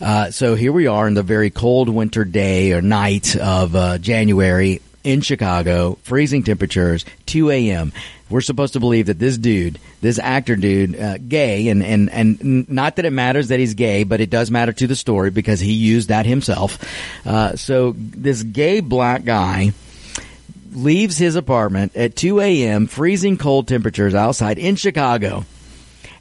Uh, 0.00 0.30
so 0.30 0.54
here 0.54 0.72
we 0.72 0.86
are 0.86 1.08
in 1.08 1.14
the 1.14 1.22
very 1.22 1.50
cold 1.50 1.88
winter 1.88 2.24
day 2.24 2.72
or 2.72 2.82
night 2.82 3.36
of 3.36 3.74
uh, 3.74 3.98
January 3.98 4.82
in 5.02 5.20
Chicago, 5.20 5.98
freezing 6.02 6.42
temperatures, 6.42 7.04
2 7.26 7.50
a.m. 7.50 7.92
We're 8.28 8.40
supposed 8.40 8.72
to 8.72 8.80
believe 8.80 9.06
that 9.06 9.20
this 9.20 9.38
dude, 9.38 9.78
this 10.00 10.18
actor 10.18 10.56
dude, 10.56 10.98
uh, 10.98 11.18
gay, 11.18 11.68
and, 11.68 11.82
and, 11.82 12.10
and 12.10 12.68
not 12.68 12.96
that 12.96 13.04
it 13.04 13.12
matters 13.12 13.48
that 13.48 13.60
he's 13.60 13.74
gay, 13.74 14.02
but 14.02 14.20
it 14.20 14.30
does 14.30 14.50
matter 14.50 14.72
to 14.72 14.86
the 14.88 14.96
story 14.96 15.30
because 15.30 15.60
he 15.60 15.72
used 15.72 16.08
that 16.08 16.26
himself. 16.26 16.84
Uh, 17.24 17.54
so 17.54 17.94
this 17.96 18.42
gay 18.42 18.80
black 18.80 19.24
guy 19.24 19.72
leaves 20.72 21.16
his 21.16 21.36
apartment 21.36 21.96
at 21.96 22.16
2 22.16 22.40
a.m., 22.40 22.88
freezing 22.88 23.38
cold 23.38 23.68
temperatures 23.68 24.14
outside 24.14 24.58
in 24.58 24.74
Chicago. 24.74 25.44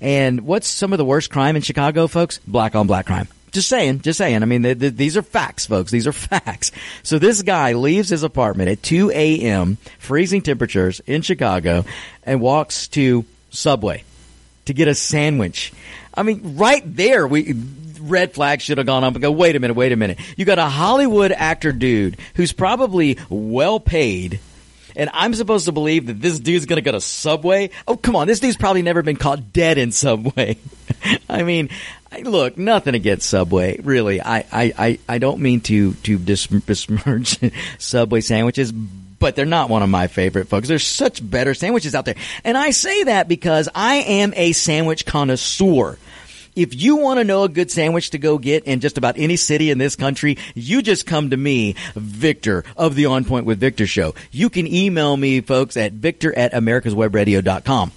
And 0.02 0.42
what's 0.42 0.68
some 0.68 0.94
of 0.94 0.98
the 0.98 1.06
worst 1.06 1.30
crime 1.30 1.56
in 1.56 1.62
Chicago, 1.62 2.08
folks? 2.08 2.40
Black 2.48 2.76
on 2.76 2.88
black 2.88 3.06
crime. 3.06 3.28
Just 3.52 3.70
saying, 3.70 4.02
just 4.02 4.18
saying. 4.18 4.42
I 4.42 4.46
mean, 4.46 4.64
they, 4.64 4.74
they, 4.74 4.90
these 4.90 5.16
are 5.16 5.22
facts, 5.22 5.66
folks. 5.66 5.92
These 5.92 6.08
are 6.08 6.12
facts. 6.14 6.72
So 7.04 7.20
this 7.20 7.42
guy 7.42 7.74
leaves 7.74 8.10
his 8.10 8.24
apartment 8.24 8.70
at 8.70 8.84
2 8.84 9.12
a.m., 9.12 9.78
freezing 9.98 10.42
temperatures 10.42 11.00
in 11.08 11.22
Chicago, 11.22 11.86
and 12.24 12.42
walks 12.42 12.88
to 12.90 13.24
Subway 13.52 14.04
to 14.66 14.74
get 14.74 14.88
a 14.88 14.96
sandwich. 14.96 15.72
I 16.14 16.24
mean, 16.24 16.58
right 16.58 16.84
there, 16.86 17.28
we 17.28 17.54
red 18.02 18.34
flag 18.34 18.62
should 18.62 18.78
have 18.78 18.88
gone 18.88 19.04
up 19.04 19.14
and 19.14 19.22
go, 19.22 19.32
wait 19.32 19.56
a 19.56 19.60
minute, 19.60 19.76
wait 19.76 19.92
a 19.92 19.96
minute. 19.96 20.20
You 20.38 20.46
got 20.46 20.60
a 20.60 20.66
Hollywood 20.66 21.32
actor 21.32 21.72
dude 21.72 22.18
who's 22.36 22.52
probably 22.52 23.18
well 23.30 23.80
paid 23.80 24.40
and 24.96 25.10
I'm 25.14 25.34
supposed 25.34 25.66
to 25.66 25.72
believe 25.72 26.08
that 26.08 26.22
this 26.22 26.40
dude's 26.40 26.66
to 26.66 26.82
go 26.82 26.92
to 26.92 27.02
Subway. 27.02 27.70
Oh, 27.88 27.98
come 27.98 28.16
on. 28.16 28.28
This 28.28 28.40
dude's 28.40 28.58
probably 28.58 28.82
never 28.82 29.02
been 29.02 29.16
caught 29.16 29.54
dead 29.54 29.78
in 29.78 29.92
Subway. 29.92 30.58
I 31.30 31.44
mean, 31.44 31.70
look, 32.24 32.58
nothing 32.58 32.96
against 32.96 33.30
Subway, 33.30 33.80
really. 33.82 34.22
I, 34.22 34.40
I, 34.52 34.74
I, 34.78 35.00
I 35.08 35.18
don't 35.18 35.40
mean 35.40 35.62
to, 35.62 35.94
to 35.94 36.18
besmirch 36.18 37.40
Subway 37.78 38.22
sandwiches, 38.22 38.72
but 38.72 39.36
they're 39.36 39.46
not 39.46 39.70
one 39.70 39.84
of 39.84 39.90
my 39.90 40.08
favorite 40.08 40.48
folks. 40.48 40.68
There's 40.68 40.86
such 40.86 41.28
better 41.28 41.54
sandwiches 41.54 41.96
out 41.96 42.06
there. 42.06 42.16
And 42.44 42.58
I 42.58 42.72
say 42.72 43.04
that 43.04 43.28
because 43.28 43.70
I 43.74 43.96
am 43.96 44.34
a 44.36 44.52
sandwich 44.54 45.06
connoisseur. 45.06 45.98
If 46.56 46.74
you 46.74 46.96
want 46.96 47.20
to 47.20 47.24
know 47.26 47.44
a 47.44 47.50
good 47.50 47.70
sandwich 47.70 48.12
to 48.12 48.18
go 48.18 48.38
get 48.38 48.64
in 48.64 48.80
just 48.80 48.98
about 48.98 49.18
any 49.18 49.36
city 49.36 49.72
in 49.72 49.78
this 49.78 49.96
country, 49.96 50.38
you 50.54 50.82
just 50.82 51.06
come 51.06 51.32
to 51.32 51.38
me, 51.38 51.76
Victor 51.96 52.64
of 52.78 52.96
the 52.96 53.08
On 53.08 53.26
Point 53.26 53.46
with 53.46 53.60
Victor 53.60 53.86
show. 53.86 54.16
You 54.32 54.50
can 54.50 54.66
email 54.66 55.18
me, 55.18 55.42
folks, 55.42 55.76
at 55.76 55.92
victor 55.94 56.36
at 56.38 56.54
americaswebradio.com. 56.54 57.92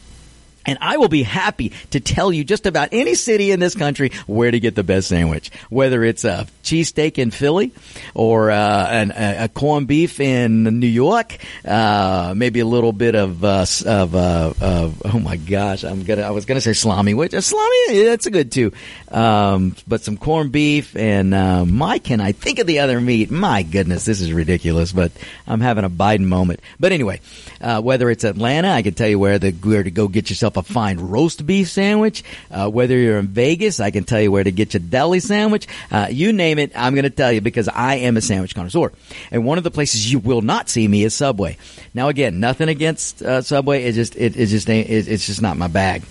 And 0.68 0.76
I 0.82 0.98
will 0.98 1.08
be 1.08 1.22
happy 1.22 1.72
to 1.92 1.98
tell 1.98 2.30
you 2.30 2.44
just 2.44 2.66
about 2.66 2.90
any 2.92 3.14
city 3.14 3.52
in 3.52 3.58
this 3.58 3.74
country 3.74 4.12
where 4.26 4.50
to 4.50 4.60
get 4.60 4.74
the 4.74 4.82
best 4.84 5.08
sandwich. 5.08 5.50
Whether 5.70 6.04
it's 6.04 6.26
a 6.26 6.46
cheesesteak 6.62 7.16
in 7.16 7.30
Philly 7.30 7.72
or 8.12 8.50
uh, 8.50 8.86
an, 8.90 9.10
a, 9.12 9.44
a 9.44 9.48
corned 9.48 9.88
beef 9.88 10.20
in 10.20 10.64
New 10.64 10.86
York, 10.86 11.38
uh, 11.64 12.34
maybe 12.36 12.60
a 12.60 12.66
little 12.66 12.92
bit 12.92 13.14
of, 13.14 13.42
uh, 13.42 13.64
of, 13.86 14.14
uh, 14.14 14.52
of, 14.60 15.02
oh 15.06 15.18
my 15.18 15.38
gosh, 15.38 15.84
I'm 15.84 16.04
gonna, 16.04 16.20
I 16.20 16.32
was 16.32 16.44
gonna 16.44 16.60
say 16.60 16.74
salami, 16.74 17.14
which 17.14 17.32
uh, 17.32 17.40
salami, 17.40 18.04
that's 18.04 18.26
a 18.26 18.30
good 18.30 18.52
too. 18.52 18.70
Um, 19.10 19.74
but 19.86 20.02
some 20.02 20.18
corned 20.18 20.52
beef 20.52 20.94
and, 20.96 21.32
uh, 21.32 21.64
my, 21.64 21.98
can 21.98 22.20
I 22.20 22.32
think 22.32 22.58
of 22.58 22.66
the 22.66 22.80
other 22.80 23.00
meat? 23.00 23.30
My 23.30 23.62
goodness, 23.62 24.04
this 24.04 24.20
is 24.20 24.34
ridiculous, 24.34 24.92
but 24.92 25.12
I'm 25.46 25.62
having 25.62 25.84
a 25.84 25.90
Biden 25.90 26.26
moment. 26.26 26.60
But 26.78 26.92
anyway, 26.92 27.22
whether 27.58 28.10
it's 28.10 28.24
Atlanta, 28.24 28.68
I 28.68 28.82
can 28.82 28.92
tell 28.92 29.08
you 29.08 29.18
where 29.18 29.38
the, 29.38 29.52
where 29.52 29.82
to 29.82 29.90
go 29.90 30.08
get 30.08 30.28
yourself 30.28 30.57
a 30.58 30.62
fine 30.62 30.98
roast 30.98 31.46
beef 31.46 31.68
sandwich. 31.68 32.22
Uh, 32.50 32.68
whether 32.68 32.96
you're 32.96 33.18
in 33.18 33.28
Vegas, 33.28 33.80
I 33.80 33.90
can 33.90 34.04
tell 34.04 34.20
you 34.20 34.30
where 34.30 34.44
to 34.44 34.52
get 34.52 34.74
your 34.74 34.80
deli 34.80 35.20
sandwich. 35.20 35.66
Uh, 35.90 36.08
you 36.10 36.32
name 36.32 36.58
it, 36.58 36.72
I'm 36.74 36.94
going 36.94 37.04
to 37.04 37.10
tell 37.10 37.32
you 37.32 37.40
because 37.40 37.68
I 37.68 37.96
am 37.96 38.16
a 38.16 38.20
sandwich 38.20 38.54
connoisseur. 38.54 38.92
And 39.30 39.44
one 39.44 39.58
of 39.58 39.64
the 39.64 39.70
places 39.70 40.10
you 40.10 40.18
will 40.18 40.42
not 40.42 40.68
see 40.68 40.86
me 40.86 41.04
is 41.04 41.14
Subway. 41.14 41.56
Now, 41.94 42.08
again, 42.08 42.40
nothing 42.40 42.68
against 42.68 43.22
uh, 43.22 43.42
Subway. 43.42 43.84
It 43.84 43.92
just 43.92 44.16
it, 44.16 44.36
it 44.36 44.46
just 44.46 44.68
it's 44.68 45.26
just 45.26 45.42
not 45.42 45.56
my 45.56 45.68
bag 45.68 46.02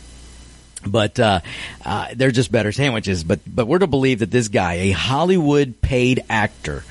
but 0.86 1.20
uh, 1.20 1.40
uh, 1.86 2.08
they're 2.16 2.32
just 2.32 2.52
better 2.52 2.72
sandwiches. 2.72 3.24
But 3.24 3.40
but 3.46 3.68
we're 3.68 3.80
to 3.80 3.88
believe 3.88 4.20
that 4.20 4.32
this 4.32 4.48
guy, 4.48 4.74
a 4.74 4.92
Hollywood 4.92 5.82
paid 5.82 6.24
actor, 6.30 6.84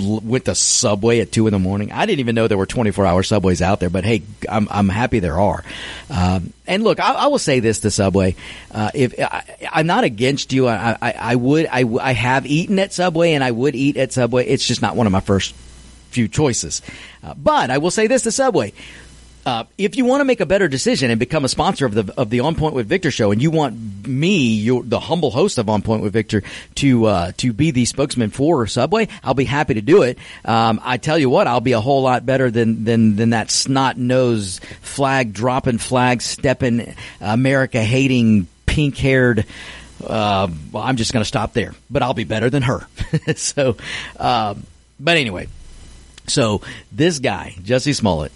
went 0.00 0.46
to 0.46 0.54
Subway 0.54 1.20
at 1.20 1.30
two 1.30 1.46
in 1.46 1.52
the 1.52 1.58
morning. 1.58 1.92
I 1.92 2.06
didn't 2.06 2.20
even 2.20 2.34
know 2.34 2.48
there 2.48 2.58
were 2.58 2.66
24 2.66 3.06
hour 3.06 3.22
Subways 3.22 3.62
out 3.62 3.80
there, 3.80 3.90
but 3.90 4.04
hey, 4.04 4.22
I'm, 4.48 4.66
I'm 4.70 4.88
happy 4.88 5.20
there 5.20 5.38
are. 5.38 5.64
Um, 6.10 6.52
and 6.66 6.82
look, 6.82 7.00
I, 7.00 7.12
I, 7.12 7.26
will 7.28 7.38
say 7.38 7.60
this 7.60 7.80
to 7.80 7.90
Subway. 7.90 8.34
Uh, 8.70 8.90
if 8.94 9.14
I, 9.18 9.44
am 9.72 9.86
not 9.86 10.04
against 10.04 10.52
you, 10.52 10.66
I, 10.66 10.96
I, 11.00 11.12
I 11.12 11.36
would, 11.36 11.66
I, 11.66 11.84
I 12.00 12.12
have 12.12 12.46
eaten 12.46 12.78
at 12.78 12.92
Subway 12.92 13.32
and 13.32 13.44
I 13.44 13.50
would 13.50 13.74
eat 13.76 13.96
at 13.96 14.12
Subway. 14.12 14.46
It's 14.46 14.66
just 14.66 14.82
not 14.82 14.96
one 14.96 15.06
of 15.06 15.12
my 15.12 15.20
first 15.20 15.54
few 16.10 16.28
choices. 16.28 16.82
Uh, 17.22 17.34
but 17.34 17.70
I 17.70 17.78
will 17.78 17.90
say 17.90 18.06
this 18.06 18.22
to 18.22 18.32
Subway. 18.32 18.72
Uh, 19.46 19.64
if 19.76 19.96
you 19.96 20.06
want 20.06 20.20
to 20.20 20.24
make 20.24 20.40
a 20.40 20.46
better 20.46 20.68
decision 20.68 21.10
and 21.10 21.20
become 21.20 21.44
a 21.44 21.48
sponsor 21.48 21.84
of 21.84 21.94
the 21.94 22.14
of 22.16 22.30
the 22.30 22.40
On 22.40 22.54
Point 22.54 22.74
with 22.74 22.86
Victor 22.86 23.10
show, 23.10 23.30
and 23.30 23.42
you 23.42 23.50
want 23.50 24.06
me, 24.06 24.54
your, 24.54 24.82
the 24.82 24.98
humble 24.98 25.30
host 25.30 25.58
of 25.58 25.68
On 25.68 25.82
Point 25.82 26.02
with 26.02 26.14
Victor, 26.14 26.42
to 26.76 27.04
uh, 27.06 27.32
to 27.38 27.52
be 27.52 27.70
the 27.70 27.84
spokesman 27.84 28.30
for 28.30 28.66
Subway, 28.66 29.08
I'll 29.22 29.34
be 29.34 29.44
happy 29.44 29.74
to 29.74 29.82
do 29.82 30.02
it. 30.02 30.18
Um, 30.46 30.80
I 30.82 30.96
tell 30.96 31.18
you 31.18 31.28
what, 31.28 31.46
I'll 31.46 31.60
be 31.60 31.72
a 31.72 31.80
whole 31.80 32.02
lot 32.02 32.24
better 32.24 32.50
than 32.50 32.84
than 32.84 33.16
than 33.16 33.30
that 33.30 33.50
snot 33.50 33.98
nose 33.98 34.60
flag 34.80 35.34
dropping, 35.34 35.78
flag 35.78 36.22
stepping, 36.22 36.94
America 37.20 37.82
hating, 37.82 38.46
pink 38.64 38.96
haired. 38.96 39.44
Uh, 40.02 40.48
well, 40.72 40.82
I'm 40.82 40.96
just 40.96 41.12
going 41.12 41.22
to 41.22 41.28
stop 41.28 41.52
there, 41.52 41.74
but 41.90 42.02
I'll 42.02 42.14
be 42.14 42.24
better 42.24 42.48
than 42.48 42.62
her. 42.62 42.86
so, 43.36 43.76
um, 44.18 44.66
but 44.98 45.16
anyway, 45.18 45.48
so 46.26 46.62
this 46.90 47.18
guy, 47.18 47.54
Jussie 47.62 47.94
Smollett 47.94 48.32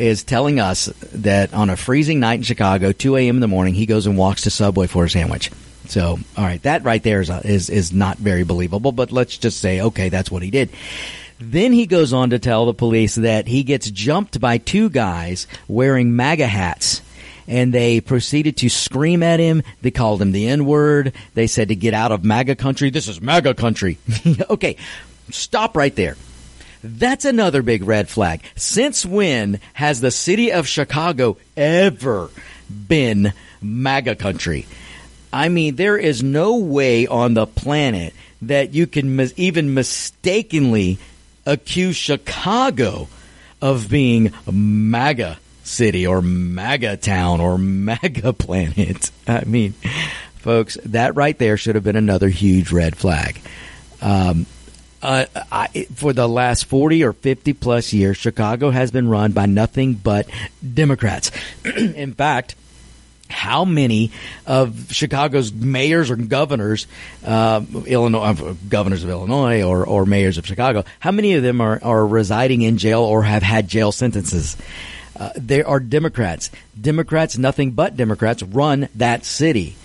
is 0.00 0.24
telling 0.24 0.58
us 0.58 0.86
that 1.12 1.52
on 1.52 1.68
a 1.68 1.76
freezing 1.76 2.20
night 2.20 2.38
in 2.38 2.42
Chicago, 2.42 2.90
2 2.90 3.16
a.m. 3.16 3.36
in 3.36 3.40
the 3.40 3.48
morning, 3.48 3.74
he 3.74 3.84
goes 3.86 4.06
and 4.06 4.16
walks 4.16 4.42
to 4.42 4.50
Subway 4.50 4.86
for 4.86 5.04
a 5.04 5.10
sandwich. 5.10 5.50
So, 5.88 6.18
all 6.36 6.44
right, 6.44 6.62
that 6.62 6.84
right 6.84 7.02
there 7.02 7.20
is, 7.20 7.28
uh, 7.28 7.42
is, 7.44 7.68
is 7.68 7.92
not 7.92 8.16
very 8.16 8.44
believable, 8.44 8.92
but 8.92 9.12
let's 9.12 9.36
just 9.36 9.60
say, 9.60 9.80
okay, 9.80 10.08
that's 10.08 10.30
what 10.30 10.42
he 10.42 10.50
did. 10.50 10.70
Then 11.38 11.72
he 11.72 11.86
goes 11.86 12.12
on 12.12 12.30
to 12.30 12.38
tell 12.38 12.66
the 12.66 12.74
police 12.74 13.14
that 13.16 13.46
he 13.46 13.62
gets 13.62 13.90
jumped 13.90 14.40
by 14.40 14.58
two 14.58 14.88
guys 14.88 15.46
wearing 15.68 16.16
MAGA 16.16 16.46
hats. 16.46 17.02
And 17.46 17.74
they 17.74 18.00
proceeded 18.00 18.58
to 18.58 18.68
scream 18.68 19.22
at 19.22 19.40
him. 19.40 19.62
They 19.82 19.90
called 19.90 20.22
him 20.22 20.32
the 20.32 20.48
N 20.48 20.64
word. 20.64 21.14
They 21.34 21.48
said 21.48 21.68
to 21.68 21.74
get 21.74 21.94
out 21.94 22.12
of 22.12 22.24
MAGA 22.24 22.54
country. 22.56 22.90
This 22.90 23.08
is 23.08 23.20
MAGA 23.20 23.54
country. 23.54 23.98
okay, 24.50 24.76
stop 25.30 25.76
right 25.76 25.94
there. 25.96 26.16
That's 26.82 27.24
another 27.24 27.62
big 27.62 27.84
red 27.84 28.08
flag. 28.08 28.42
Since 28.56 29.04
when 29.04 29.60
has 29.74 30.00
the 30.00 30.10
city 30.10 30.52
of 30.52 30.66
Chicago 30.66 31.36
ever 31.56 32.30
been 32.88 33.32
MAGA 33.60 34.16
country? 34.16 34.66
I 35.32 35.48
mean, 35.48 35.76
there 35.76 35.96
is 35.96 36.22
no 36.22 36.56
way 36.56 37.06
on 37.06 37.34
the 37.34 37.46
planet 37.46 38.14
that 38.42 38.72
you 38.74 38.86
can 38.86 39.16
mis- 39.16 39.34
even 39.36 39.74
mistakenly 39.74 40.98
accuse 41.46 41.96
Chicago 41.96 43.08
of 43.60 43.88
being 43.88 44.32
MAGA 44.50 45.38
city 45.62 46.06
or 46.06 46.22
MAGA 46.22 46.96
town 46.96 47.40
or 47.40 47.58
MAGA 47.58 48.32
planet. 48.38 49.10
I 49.26 49.44
mean, 49.44 49.74
folks, 50.38 50.78
that 50.86 51.14
right 51.14 51.38
there 51.38 51.56
should 51.56 51.74
have 51.74 51.84
been 51.84 51.96
another 51.96 52.28
huge 52.28 52.72
red 52.72 52.96
flag. 52.96 53.40
Um, 54.02 54.46
uh, 55.02 55.26
I, 55.50 55.86
for 55.94 56.12
the 56.12 56.28
last 56.28 56.66
40 56.66 57.04
or 57.04 57.12
50 57.12 57.52
plus 57.54 57.92
years, 57.92 58.16
Chicago 58.16 58.70
has 58.70 58.90
been 58.90 59.08
run 59.08 59.32
by 59.32 59.46
nothing 59.46 59.94
but 59.94 60.28
Democrats. 60.74 61.30
In 61.64 62.12
fact, 62.12 62.54
how 63.30 63.64
many 63.64 64.10
of 64.46 64.92
Chicago's 64.92 65.52
mayors 65.52 66.10
or 66.10 66.16
governors, 66.16 66.86
uh, 67.24 67.62
Illinois, 67.86 68.20
uh, 68.20 68.54
governors 68.68 69.04
of 69.04 69.10
Illinois 69.10 69.62
or, 69.62 69.86
or 69.86 70.04
mayors 70.04 70.36
of 70.36 70.46
Chicago, 70.46 70.84
how 70.98 71.12
many 71.12 71.34
of 71.34 71.42
them 71.42 71.60
are, 71.60 71.78
are 71.82 72.06
residing 72.06 72.62
in 72.62 72.76
jail 72.76 73.02
or 73.02 73.22
have 73.22 73.42
had 73.42 73.68
jail 73.68 73.92
sentences? 73.92 74.56
Uh, 75.16 75.30
are 75.66 75.80
Democrats. 75.80 76.50
Democrats, 76.80 77.36
nothing 77.36 77.72
but 77.72 77.96
Democrats, 77.96 78.42
run 78.42 78.88
that 78.94 79.24
city. 79.24 79.76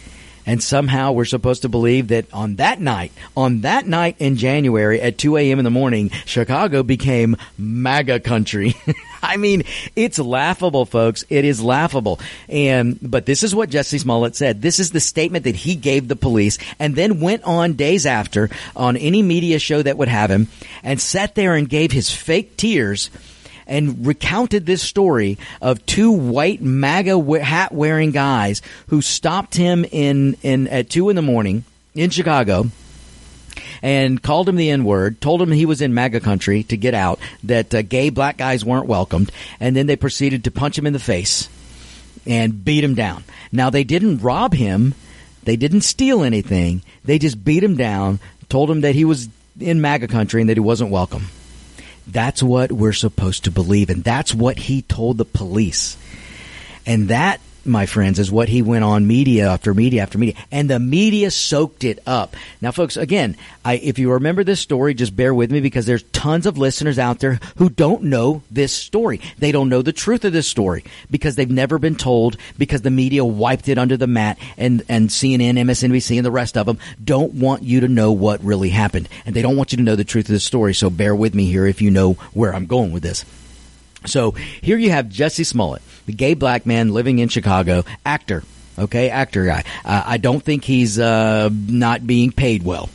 And 0.46 0.62
somehow 0.62 1.12
we're 1.12 1.26
supposed 1.26 1.64
to 1.64 1.70
believe 1.70 2.10
that 2.10 2.32
on 2.34 2.56
that 2.56 2.80
night, 2.80 3.12
on 3.36 3.62
that 3.62 3.88
night 3.88 4.16
in 4.20 4.38
January 4.38 5.02
at 5.02 5.18
2 5.18 5.38
a.m. 5.38 5.60
in 5.60 5.66
the 5.66 5.72
morning, 5.72 6.12
Chicago 6.26 6.84
became 6.84 7.36
MAGA 7.58 8.20
country. 8.20 8.76
I 9.24 9.38
mean, 9.38 9.64
it's 9.96 10.20
laughable, 10.20 10.86
folks. 10.86 11.26
It 11.30 11.46
is 11.46 11.62
laughable. 11.62 12.20
And, 12.48 13.00
but 13.02 13.26
this 13.26 13.42
is 13.42 13.56
what 13.56 13.70
Jussie 13.72 14.00
Smollett 14.00 14.36
said. 14.36 14.62
This 14.62 14.80
is 14.80 14.92
the 14.92 15.00
statement 15.00 15.46
that 15.46 15.56
he 15.56 15.76
gave 15.76 16.08
the 16.08 16.16
police 16.16 16.60
and 16.78 16.96
then 16.96 17.20
went 17.20 17.44
on 17.44 17.74
days 17.74 18.06
after 18.06 18.50
on 18.76 18.98
any 18.98 19.24
media 19.24 19.58
show 19.58 19.82
that 19.82 19.98
would 19.98 20.10
have 20.10 20.30
him 20.30 20.48
and 20.84 21.02
sat 21.02 21.34
there 21.34 21.56
and 21.56 21.68
gave 21.68 21.92
his 21.92 22.12
fake 22.12 22.56
tears 22.56 23.10
and 23.68 24.06
recounted 24.06 24.66
this 24.66 24.82
story 24.82 25.38
of 25.62 25.86
two 25.86 26.12
white 26.12 26.62
MAGA 26.62 27.42
hat 27.42 27.72
wearing 27.72 28.12
guys 28.12 28.62
who 28.88 29.02
stopped 29.02 29.56
him 29.56 29.86
in, 29.92 30.36
in 30.44 30.68
at 30.68 30.90
two 30.90 31.10
in 31.10 31.16
the 31.16 31.22
morning 31.22 31.64
in 31.94 32.10
Chicago 32.10 32.70
and 33.82 34.22
called 34.22 34.50
him 34.50 34.56
the 34.56 34.70
N 34.70 34.84
word, 34.84 35.22
told 35.22 35.42
him 35.42 35.52
he 35.52 35.66
was 35.66 35.82
in 35.82 35.94
MAGA 35.94 36.20
country 36.20 36.64
to 36.64 36.78
get 36.78 36.94
out, 36.94 37.20
that 37.44 37.74
uh, 37.74 37.82
gay 37.82 38.10
black 38.10 38.38
guys 38.38 38.66
weren't 38.66 38.88
welcomed, 38.88 39.32
and 39.60 39.76
then 39.76 39.88
they 39.88 39.96
proceeded 39.96 40.44
to 40.44 40.52
punch 40.52 40.78
him 40.78 40.86
in 40.86 40.94
the 40.94 41.00
face 41.00 41.50
and 42.26 42.66
beat 42.66 42.84
him 42.84 42.96
down. 42.96 43.24
Now, 43.52 43.70
they 43.70 43.84
didn't 43.84 44.20
rob 44.20 44.54
him, 44.54 44.94
they 45.44 45.56
didn't 45.56 45.82
steal 45.82 46.24
anything, 46.24 46.82
they 47.04 47.20
just 47.20 47.44
beat 47.44 47.64
him 47.64 47.78
down, 47.78 48.20
told 48.50 48.70
him 48.70 48.82
that 48.82 48.96
he 48.96 49.06
was 49.06 49.30
in 49.60 49.82
MAGA 49.82 50.08
country 50.08 50.42
and 50.42 50.50
that 50.50 50.58
he 50.58 50.62
wasn't 50.62 50.92
welcome. 50.92 51.28
That's 52.08 52.44
what 52.44 52.72
we're 52.72 52.94
supposed 52.94 53.46
to 53.46 53.52
believe, 53.52 53.90
and 53.90 54.04
that's 54.04 54.34
what 54.34 54.58
he 54.60 54.82
told 54.84 55.18
the 55.18 55.26
police. 55.26 55.98
And 56.86 57.10
that 57.10 57.40
my 57.66 57.86
friends, 57.86 58.20
is 58.20 58.32
what 58.32 58.50
he 58.50 58.62
went 58.62 58.84
on 58.84 59.08
media 59.08 59.50
after 59.50 59.74
media 59.74 60.02
after 60.02 60.18
media, 60.18 60.36
and 60.52 60.70
the 60.70 60.80
media 60.80 61.32
soaked 61.32 61.84
it 61.84 62.00
up. 62.06 62.36
Now, 62.62 62.72
folks, 62.72 62.98
again, 62.98 63.38
I, 63.64 63.76
if 63.76 64.00
you 64.00 64.12
remember 64.12 64.44
this 64.44 64.60
story, 64.60 64.94
just 64.94 65.16
bear 65.16 65.34
with 65.34 65.52
me 65.52 65.62
because 65.62 65.86
there's 65.86 66.04
tons 66.04 66.46
of 66.46 66.58
listeners 66.58 67.00
out 67.00 67.20
there 67.20 67.40
who 67.58 67.70
don't 67.70 68.04
know 68.04 68.44
this 68.52 68.74
story. 68.74 69.22
They 69.38 69.52
don't 69.52 69.70
know 69.70 69.82
the 69.82 69.94
truth 69.94 70.26
of 70.26 70.34
this 70.34 70.48
story 70.48 70.84
because 71.10 71.36
they've 71.36 71.50
never 71.50 71.80
been 71.80 71.96
told 71.96 72.38
because 72.58 72.82
the 72.82 72.92
media 72.92 73.26
wiped 73.26 73.70
it 73.70 73.78
under 73.78 73.98
the 73.98 74.08
mat, 74.08 74.38
and 74.58 74.84
and 74.90 75.10
CNN, 75.10 75.60
MSNBC, 75.60 76.18
and 76.18 76.26
the 76.26 76.32
rest 76.32 76.58
of 76.58 76.66
them 76.66 76.80
don't 77.04 77.34
want 77.34 77.64
you 77.64 77.82
to 77.82 77.88
know 77.88 78.12
what 78.12 78.44
really 78.44 78.70
happened, 78.70 79.10
and 79.26 79.36
they 79.36 79.42
don't 79.42 79.58
want 79.58 79.72
you 79.72 79.78
to 79.78 79.84
know 79.84 79.96
the 79.96 80.04
truth 80.04 80.26
of 80.26 80.34
the 80.34 80.40
story. 80.40 80.74
So 80.74 80.90
bear 80.90 81.16
with 81.16 81.34
me 81.34 81.46
here 81.46 81.66
if 81.66 81.82
you 81.82 81.92
know 81.92 82.14
where 82.34 82.54
I'm 82.54 82.66
going 82.66 82.92
with 82.92 83.04
this. 83.04 83.26
So 84.08 84.32
here 84.32 84.78
you 84.78 84.92
have 84.92 85.08
Jussie 85.08 85.46
Smollett, 85.46 85.82
the 86.06 86.14
gay 86.14 86.34
black 86.34 86.66
man 86.66 86.94
living 86.94 87.20
in 87.20 87.30
Chicago, 87.30 87.84
actor. 88.06 88.44
Okay, 88.78 89.10
actor 89.10 89.46
guy. 89.46 89.64
Uh, 89.86 90.04
I 90.06 90.18
don't 90.18 90.44
think 90.44 90.66
he's 90.66 91.00
uh, 91.00 91.50
not 91.52 92.06
being 92.06 92.32
paid 92.32 92.64
well. 92.64 92.90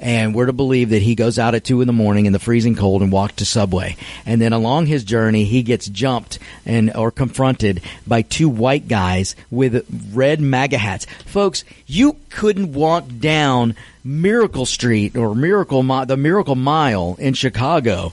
And 0.00 0.34
we're 0.34 0.46
to 0.46 0.54
believe 0.54 0.90
that 0.90 1.02
he 1.02 1.14
goes 1.14 1.38
out 1.38 1.54
at 1.54 1.64
two 1.64 1.82
in 1.82 1.86
the 1.86 1.92
morning 1.92 2.24
in 2.24 2.32
the 2.32 2.38
freezing 2.38 2.74
cold 2.74 3.02
and 3.02 3.12
walks 3.12 3.34
to 3.36 3.44
Subway. 3.44 3.96
And 4.24 4.40
then 4.40 4.54
along 4.54 4.86
his 4.86 5.04
journey, 5.04 5.44
he 5.44 5.62
gets 5.62 5.88
jumped 5.88 6.38
and 6.64 6.96
or 6.96 7.10
confronted 7.10 7.82
by 8.06 8.22
two 8.22 8.48
white 8.48 8.88
guys 8.88 9.36
with 9.50 9.84
red 10.14 10.40
MAGA 10.40 10.78
hats. 10.78 11.06
Folks, 11.26 11.64
you 11.86 12.16
couldn't 12.30 12.72
walk 12.72 13.04
down 13.18 13.74
Miracle 14.02 14.64
Street 14.64 15.16
or 15.16 15.34
Miracle 15.34 15.82
the 16.06 16.16
Miracle 16.16 16.56
Mile 16.56 17.16
in 17.18 17.34
Chicago 17.34 18.12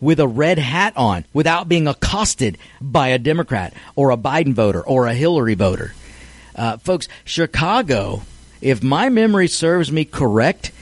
with 0.00 0.20
a 0.20 0.28
red 0.28 0.58
hat 0.58 0.92
on 0.96 1.24
without 1.32 1.68
being 1.68 1.86
accosted 1.86 2.58
by 2.80 3.08
a 3.08 3.18
Democrat 3.18 3.72
or 3.96 4.10
a 4.10 4.16
Biden 4.16 4.54
voter 4.54 4.80
or 4.80 5.06
a 5.06 5.14
Hillary 5.14 5.54
voter. 5.54 5.94
Uh, 6.54 6.76
folks, 6.78 7.08
Chicago, 7.24 8.22
if 8.60 8.82
my 8.82 9.08
memory 9.08 9.48
serves 9.48 9.92
me 9.92 10.04
correct, 10.04 10.72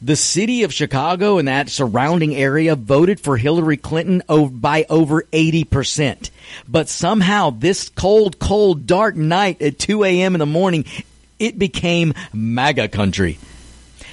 the 0.00 0.16
city 0.16 0.64
of 0.64 0.74
Chicago 0.74 1.38
and 1.38 1.46
that 1.46 1.68
surrounding 1.68 2.34
area 2.34 2.74
voted 2.74 3.20
for 3.20 3.36
Hillary 3.36 3.76
Clinton 3.76 4.22
by 4.26 4.84
over 4.90 5.22
80%. 5.22 6.30
But 6.68 6.88
somehow 6.88 7.50
this 7.50 7.88
cold, 7.88 8.40
cold, 8.40 8.86
dark 8.86 9.14
night 9.14 9.62
at 9.62 9.78
2 9.78 10.02
a.m. 10.02 10.34
in 10.34 10.40
the 10.40 10.46
morning, 10.46 10.86
it 11.38 11.56
became 11.56 12.14
MAGA 12.32 12.88
country 12.88 13.38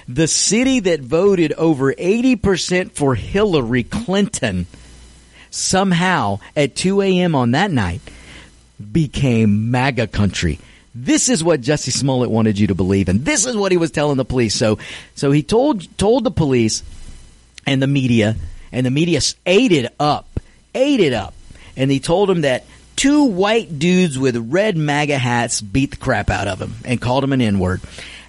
the 0.09 0.27
city 0.27 0.79
that 0.79 1.01
voted 1.01 1.53
over 1.53 1.93
80% 1.93 2.91
for 2.93 3.13
Hillary 3.13 3.83
Clinton 3.83 4.65
somehow 5.51 6.39
at 6.55 6.75
2 6.75 7.01
a.m. 7.01 7.35
on 7.35 7.51
that 7.51 7.69
night 7.69 8.01
became 8.91 9.69
MAGA 9.69 10.07
country. 10.07 10.59
This 10.95 11.29
is 11.29 11.43
what 11.43 11.61
Jussie 11.61 11.91
Smollett 11.91 12.31
wanted 12.31 12.57
you 12.57 12.67
to 12.67 12.75
believe, 12.75 13.07
and 13.07 13.23
this 13.23 13.45
is 13.45 13.55
what 13.55 13.71
he 13.71 13.77
was 13.77 13.91
telling 13.91 14.17
the 14.17 14.25
police. 14.25 14.55
So, 14.55 14.79
so 15.13 15.29
he 15.29 15.43
told 15.43 15.95
told 15.99 16.23
the 16.23 16.31
police 16.31 16.81
and 17.67 17.79
the 17.79 17.87
media, 17.87 18.35
and 18.71 18.87
the 18.87 18.91
media 18.91 19.21
ate 19.45 19.71
it 19.71 19.93
up, 19.99 20.27
ate 20.73 21.01
it 21.01 21.13
up, 21.13 21.35
and 21.77 21.91
he 21.91 21.99
told 21.99 22.29
them 22.29 22.41
that 22.41 22.65
two 22.95 23.25
white 23.25 23.77
dudes 23.77 24.17
with 24.17 24.35
red 24.51 24.75
MAGA 24.75 25.19
hats 25.19 25.61
beat 25.61 25.91
the 25.91 25.97
crap 25.97 26.31
out 26.31 26.47
of 26.47 26.59
him 26.59 26.73
and 26.83 26.99
called 26.99 27.23
him 27.23 27.33
an 27.33 27.41
N 27.41 27.59
word. 27.59 27.81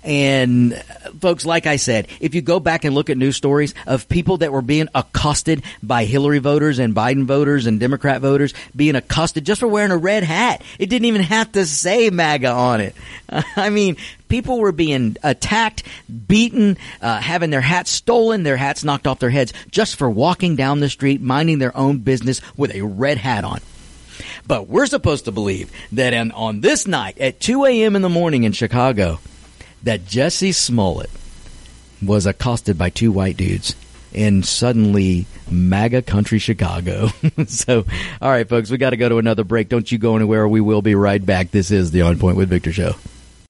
And 0.03 0.75
folks, 1.21 1.45
like 1.45 1.67
I 1.67 1.77
said, 1.77 2.09
if 2.21 2.35
you 2.35 2.41
go 2.41 2.59
back 2.59 2.85
and 2.85 2.95
look 2.95 3.11
at 3.11 3.19
news 3.19 3.37
stories 3.37 3.75
of 3.87 4.09
people 4.09 4.39
that 4.39 4.53
were 4.53 4.63
being 4.63 4.89
accosted 4.95 5.63
by 5.83 6.05
Hillary 6.05 6.39
voters 6.39 6.79
and 6.79 6.95
Biden 6.95 7.25
voters 7.25 7.67
and 7.67 7.79
Democrat 7.79 8.21
voters 8.21 8.55
being 8.75 8.95
accosted 8.95 9.45
just 9.45 9.61
for 9.61 9.69
wearing 9.69 9.91
a 9.91 9.97
red 9.97 10.23
hat, 10.23 10.63
it 10.79 10.87
didn't 10.87 11.07
even 11.07 11.23
have 11.23 11.53
to 11.53 11.67
say 11.67 12.09
MAGA 12.09 12.51
on 12.51 12.81
it. 12.81 12.95
I 13.57 13.69
mean, 13.69 13.97
people 14.29 14.59
were 14.59 14.73
being 14.73 15.17
attacked, 15.23 15.83
beaten, 16.29 16.79
uh, 17.03 17.21
having 17.21 17.51
their 17.51 17.61
hats 17.61 17.91
stolen, 17.91 18.43
their 18.43 18.57
hats 18.57 18.83
knocked 18.85 19.07
off 19.07 19.19
their 19.19 19.31
heads 19.31 19.53
just 19.71 19.97
for 19.97 20.09
walking 20.09 20.57
down 20.57 20.81
the 20.81 20.89
street, 20.89 21.21
minding 21.21 21.59
their 21.59 21.77
own 21.77 21.99
business 21.99 22.41
with 22.57 22.75
a 22.75 22.83
red 22.83 23.19
hat 23.19 23.45
on. 23.45 23.61
But 24.47 24.69
we're 24.69 24.87
supposed 24.87 25.27
to 25.27 25.33
believe 25.33 25.71
that 25.93 26.15
on 26.15 26.61
this 26.61 26.87
night 26.87 27.19
at 27.19 27.41
2 27.41 27.67
a.m. 27.67 27.97
in 27.97 28.03
the 28.03 28.09
morning 28.09 28.45
in 28.45 28.53
Chicago, 28.53 29.21
that 29.83 30.05
Jussie 30.05 30.55
Smollett 30.55 31.11
was 32.03 32.27
accosted 32.27 32.79
by 32.79 32.91
two 32.91 33.13
white 33.13 33.37
dudes 33.37 33.75
in 34.13 34.43
suddenly 34.43 35.27
MAGA 35.51 36.03
country 36.03 36.39
Chicago. 36.39 37.09
so, 37.47 37.85
all 38.21 38.31
right, 38.31 38.49
folks, 38.49 38.71
we 38.71 38.79
got 38.79 38.91
to 38.91 38.97
go 38.97 39.09
to 39.09 39.19
another 39.19 39.45
break. 39.45 39.69
Don't 39.69 39.91
you 39.91 39.99
go 39.99 40.17
anywhere. 40.17 40.47
We 40.49 40.61
will 40.61 40.83
be 40.83 40.95
right 40.95 41.25
back. 41.25 41.51
This 41.51 41.71
is 41.71 41.91
the 41.91 42.03
On 42.03 42.19
Point 42.19 42.37
with 42.37 42.49
Victor 42.49 42.73
show. 42.73 42.95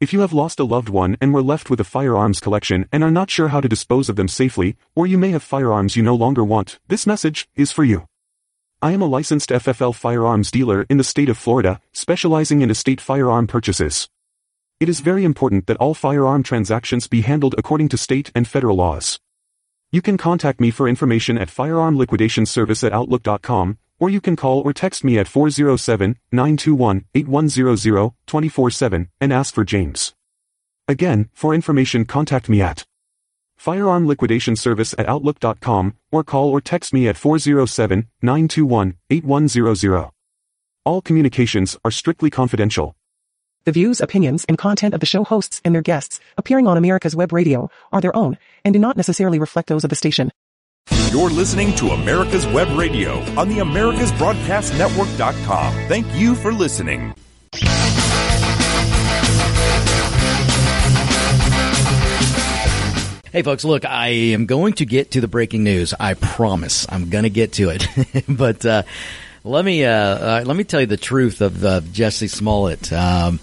If 0.00 0.14
you 0.14 0.20
have 0.20 0.32
lost 0.32 0.58
a 0.58 0.64
loved 0.64 0.88
one 0.88 1.18
and 1.20 1.34
were 1.34 1.42
left 1.42 1.68
with 1.68 1.78
a 1.78 1.84
firearms 1.84 2.40
collection 2.40 2.88
and 2.90 3.04
are 3.04 3.10
not 3.10 3.28
sure 3.28 3.48
how 3.48 3.60
to 3.60 3.68
dispose 3.68 4.08
of 4.08 4.16
them 4.16 4.28
safely, 4.28 4.74
or 4.94 5.06
you 5.06 5.18
may 5.18 5.28
have 5.32 5.42
firearms 5.42 5.94
you 5.94 6.02
no 6.02 6.14
longer 6.14 6.42
want, 6.42 6.78
this 6.88 7.06
message 7.06 7.50
is 7.54 7.70
for 7.70 7.84
you. 7.84 8.06
I 8.80 8.92
am 8.92 9.02
a 9.02 9.06
licensed 9.06 9.50
FFL 9.50 9.94
firearms 9.94 10.50
dealer 10.50 10.86
in 10.88 10.96
the 10.96 11.04
state 11.04 11.28
of 11.28 11.36
Florida, 11.36 11.82
specializing 11.92 12.62
in 12.62 12.70
estate 12.70 12.98
firearm 12.98 13.46
purchases. 13.46 14.08
It 14.80 14.88
is 14.88 15.00
very 15.00 15.22
important 15.22 15.66
that 15.66 15.76
all 15.76 15.92
firearm 15.92 16.42
transactions 16.44 17.06
be 17.06 17.20
handled 17.20 17.54
according 17.58 17.90
to 17.90 17.98
state 17.98 18.32
and 18.34 18.48
federal 18.48 18.76
laws. 18.76 19.20
You 19.92 20.00
can 20.00 20.16
contact 20.16 20.62
me 20.62 20.70
for 20.70 20.88
information 20.88 21.36
at 21.36 21.48
firearmliquidationservice 21.48 22.84
at 22.84 22.94
outlook.com 22.94 23.76
or 24.00 24.10
you 24.10 24.20
can 24.20 24.34
call 24.34 24.62
or 24.62 24.72
text 24.72 25.04
me 25.04 25.16
at 25.18 25.28
407-921-8100 25.28 28.14
24-7 28.26 29.06
and 29.20 29.32
ask 29.32 29.54
for 29.54 29.64
James. 29.64 30.12
Again, 30.88 31.28
for 31.32 31.54
information 31.54 32.04
contact 32.04 32.48
me 32.48 32.60
at 32.60 32.84
Firearm 33.56 34.08
Liquidation 34.08 34.56
Service 34.56 34.92
at 34.98 35.08
Outlook.com 35.08 35.94
or 36.10 36.24
call 36.24 36.50
or 36.50 36.60
text 36.60 36.92
me 36.94 37.06
at 37.06 37.14
407-921-8100. 37.16 40.10
All 40.86 41.02
communications 41.02 41.76
are 41.84 41.90
strictly 41.90 42.30
confidential. 42.30 42.96
The 43.64 43.72
views, 43.72 44.00
opinions, 44.00 44.46
and 44.46 44.56
content 44.56 44.94
of 44.94 45.00
the 45.00 45.06
show 45.06 45.24
hosts 45.24 45.60
and 45.62 45.74
their 45.74 45.82
guests 45.82 46.20
appearing 46.38 46.66
on 46.66 46.78
America's 46.78 47.14
Web 47.14 47.34
Radio 47.34 47.68
are 47.92 48.00
their 48.00 48.16
own 48.16 48.38
and 48.64 48.72
do 48.72 48.78
not 48.78 48.96
necessarily 48.96 49.38
reflect 49.38 49.68
those 49.68 49.84
of 49.84 49.90
the 49.90 49.96
station. 49.96 50.32
You're 51.10 51.30
listening 51.30 51.74
to 51.74 51.88
America's 51.88 52.46
Web 52.46 52.68
Radio 52.78 53.18
on 53.36 53.48
the 53.48 53.56
AmericasBroadcastNetwork.com. 53.58 55.74
Thank 55.88 56.06
you 56.14 56.36
for 56.36 56.52
listening. 56.52 57.12
Hey 63.32 63.42
folks, 63.42 63.64
look, 63.64 63.84
I 63.84 64.08
am 64.08 64.46
going 64.46 64.72
to 64.74 64.84
get 64.86 65.12
to 65.12 65.20
the 65.20 65.28
breaking 65.28 65.62
news. 65.62 65.94
I 65.98 66.14
promise. 66.14 66.84
I'm 66.88 67.10
going 67.10 67.22
to 67.24 67.30
get 67.30 67.52
to 67.54 67.70
it. 67.70 67.86
but 68.28 68.66
uh, 68.66 68.82
let 69.44 69.64
me 69.64 69.84
uh, 69.84 69.90
uh, 69.92 70.42
let 70.44 70.56
me 70.56 70.64
tell 70.64 70.80
you 70.80 70.86
the 70.86 70.96
truth 70.96 71.40
of 71.40 71.64
uh, 71.64 71.80
Jussie 71.80 72.28
Smollett. 72.28 72.92
Um, 72.92 73.38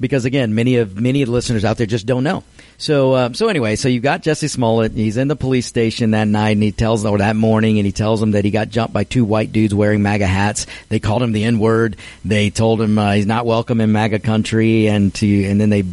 because 0.00 0.24
again, 0.24 0.54
many 0.54 0.76
of 0.76 0.98
many 0.98 1.22
of 1.22 1.26
the 1.26 1.32
listeners 1.32 1.64
out 1.64 1.76
there 1.76 1.86
just 1.86 2.06
don't 2.06 2.24
know. 2.24 2.42
So 2.78 3.12
uh, 3.12 3.32
so 3.34 3.48
anyway, 3.48 3.76
so 3.76 3.88
you've 3.88 4.02
got 4.02 4.22
Jussie 4.22 4.48
Smollett. 4.48 4.92
He's 4.92 5.18
in 5.18 5.28
the 5.28 5.36
police 5.36 5.66
station 5.66 6.12
that 6.12 6.26
night, 6.26 6.52
and 6.52 6.62
he 6.62 6.72
tells 6.72 7.04
or 7.04 7.18
that 7.18 7.36
morning, 7.36 7.78
and 7.78 7.86
he 7.86 7.92
tells 7.92 8.18
them 8.18 8.32
that 8.32 8.44
he 8.44 8.50
got 8.50 8.70
jumped 8.70 8.94
by 8.94 9.04
two 9.04 9.24
white 9.24 9.52
dudes 9.52 9.74
wearing 9.74 10.02
MAGA 10.02 10.26
hats. 10.26 10.66
They 10.88 10.98
called 10.98 11.22
him 11.22 11.32
the 11.32 11.44
N 11.44 11.58
word. 11.58 11.96
They 12.24 12.50
told 12.50 12.80
him 12.80 12.98
uh, 12.98 13.12
he's 13.12 13.26
not 13.26 13.44
welcome 13.44 13.80
in 13.80 13.92
MAGA 13.92 14.20
country, 14.20 14.88
and 14.88 15.14
to 15.16 15.44
and 15.44 15.60
then 15.60 15.68
they 15.68 15.84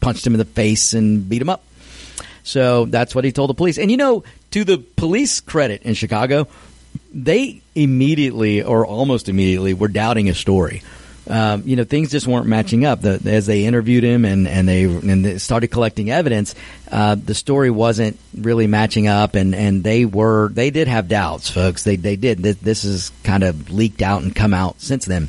punched 0.00 0.26
him 0.26 0.34
in 0.34 0.38
the 0.38 0.44
face 0.44 0.92
and 0.92 1.28
beat 1.28 1.40
him 1.40 1.48
up. 1.48 1.62
So 2.42 2.84
that's 2.86 3.14
what 3.14 3.24
he 3.24 3.32
told 3.32 3.50
the 3.50 3.54
police. 3.54 3.78
And 3.78 3.90
you 3.90 3.96
know, 3.96 4.24
to 4.50 4.64
the 4.64 4.78
police 4.78 5.40
credit 5.40 5.82
in 5.82 5.94
Chicago, 5.94 6.48
they 7.12 7.62
immediately 7.74 8.62
or 8.62 8.84
almost 8.84 9.28
immediately 9.28 9.74
were 9.74 9.88
doubting 9.88 10.26
his 10.26 10.38
story 10.38 10.82
um, 11.28 11.62
you 11.64 11.74
know, 11.74 11.84
things 11.84 12.10
just 12.10 12.26
weren't 12.26 12.46
matching 12.46 12.84
up. 12.84 13.00
The, 13.00 13.20
as 13.26 13.46
they 13.46 13.64
interviewed 13.64 14.04
him 14.04 14.24
and, 14.24 14.46
and 14.46 14.68
they 14.68 14.84
and 14.84 15.24
they 15.24 15.38
started 15.38 15.68
collecting 15.68 16.10
evidence, 16.10 16.54
uh, 16.90 17.16
the 17.16 17.34
story 17.34 17.70
wasn't 17.70 18.18
really 18.36 18.66
matching 18.66 19.08
up, 19.08 19.34
and, 19.34 19.54
and 19.54 19.82
they 19.82 20.04
were 20.04 20.48
they 20.50 20.70
did 20.70 20.86
have 20.88 21.08
doubts, 21.08 21.50
folks. 21.50 21.82
They 21.82 21.96
they 21.96 22.16
did. 22.16 22.38
This, 22.38 22.84
has 22.84 23.10
kind 23.24 23.42
of 23.42 23.70
leaked 23.70 24.02
out 24.02 24.22
and 24.22 24.34
come 24.34 24.54
out 24.54 24.80
since 24.80 25.04
then. 25.04 25.28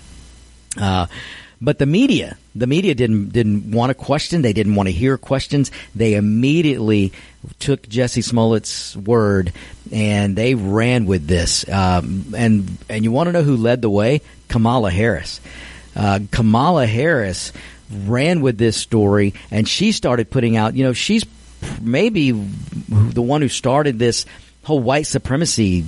Uh, 0.79 1.07
but 1.59 1.79
the 1.79 1.87
media, 1.87 2.37
the 2.53 2.67
media 2.67 2.93
didn't 2.93 3.29
didn't 3.29 3.71
want 3.71 3.89
to 3.89 3.95
question. 3.95 4.43
They 4.43 4.53
didn't 4.53 4.75
want 4.75 4.87
to 4.87 4.93
hear 4.93 5.17
questions. 5.17 5.71
They 5.95 6.13
immediately 6.13 7.11
took 7.57 7.81
Jussie 7.83 8.23
Smollett's 8.23 8.95
word 8.95 9.51
and 9.91 10.35
they 10.35 10.53
ran 10.53 11.07
with 11.07 11.25
this. 11.25 11.67
Um, 11.67 12.35
and 12.37 12.77
and 12.87 13.03
you 13.03 13.11
want 13.11 13.27
to 13.27 13.31
know 13.31 13.41
who 13.41 13.57
led 13.57 13.81
the 13.81 13.89
way? 13.89 14.21
Kamala 14.47 14.91
Harris 14.91 15.41
uh, 15.97 16.19
Kamala 16.31 16.85
Harris 16.85 17.51
ran 17.91 18.41
with 18.41 18.57
this 18.57 18.77
story 18.77 19.33
and 19.51 19.67
she 19.67 19.91
started 19.91 20.29
putting 20.29 20.55
out, 20.55 20.75
you 20.75 20.83
know, 20.83 20.93
she's 20.93 21.25
maybe 21.81 22.31
the 22.31 23.21
one 23.21 23.41
who 23.41 23.49
started 23.49 23.97
this 23.97 24.25
whole 24.63 24.79
white 24.79 25.07
supremacy 25.07 25.85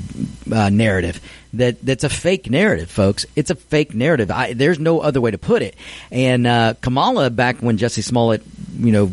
uh, 0.51 0.69
narrative 0.69 1.21
that 1.53 1.81
that's 1.85 2.03
a 2.03 2.09
fake 2.09 2.49
narrative, 2.49 2.89
folks. 2.89 3.25
It's 3.35 3.49
a 3.49 3.55
fake 3.55 3.93
narrative. 3.93 4.31
I, 4.31 4.53
there's 4.53 4.79
no 4.79 4.99
other 5.01 5.19
way 5.19 5.31
to 5.31 5.37
put 5.37 5.61
it. 5.61 5.75
And 6.11 6.47
uh, 6.47 6.75
Kamala, 6.81 7.29
back 7.29 7.57
when 7.57 7.77
Jussie 7.77 8.03
Smollett, 8.03 8.41
you 8.77 8.91
know, 8.91 9.11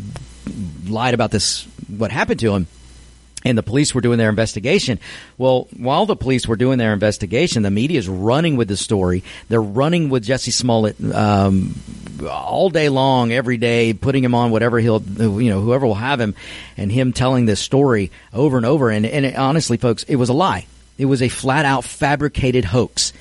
lied 0.87 1.15
about 1.15 1.31
this, 1.31 1.65
what 1.89 2.11
happened 2.11 2.41
to 2.41 2.55
him, 2.55 2.67
and 3.47 3.57
the 3.57 3.63
police 3.63 3.95
were 3.95 4.01
doing 4.01 4.19
their 4.19 4.29
investigation. 4.29 4.99
Well, 5.39 5.69
while 5.77 6.05
the 6.05 6.17
police 6.17 6.49
were 6.49 6.57
doing 6.57 6.79
their 6.79 6.93
investigation, 6.93 7.63
the 7.63 7.71
media 7.71 7.99
is 7.99 8.09
running 8.09 8.57
with 8.57 8.67
the 8.67 8.77
story. 8.77 9.23
They're 9.49 9.63
running 9.63 10.09
with 10.09 10.27
Jussie 10.27 10.53
Smollett 10.53 10.97
um, 11.15 11.75
all 12.29 12.71
day 12.71 12.89
long, 12.89 13.33
every 13.33 13.57
day, 13.57 13.95
putting 13.95 14.25
him 14.25 14.35
on 14.35 14.51
whatever 14.51 14.81
he'll, 14.81 15.01
you 15.01 15.51
know, 15.51 15.61
whoever 15.61 15.87
will 15.87 15.95
have 15.95 16.21
him, 16.21 16.35
and 16.77 16.91
him 16.91 17.13
telling 17.13 17.47
this 17.47 17.61
story 17.61 18.11
over 18.33 18.57
and 18.57 18.67
over. 18.67 18.91
And, 18.91 19.07
and 19.07 19.25
it, 19.25 19.37
honestly, 19.37 19.77
folks, 19.77 20.03
it 20.03 20.17
was 20.17 20.29
a 20.29 20.35
lie. 20.35 20.67
It 20.99 21.07
was 21.07 21.23
a 21.23 21.29
flat 21.29 21.65
out 21.65 21.85
fabricated 21.85 22.65
hoax. 22.65 23.13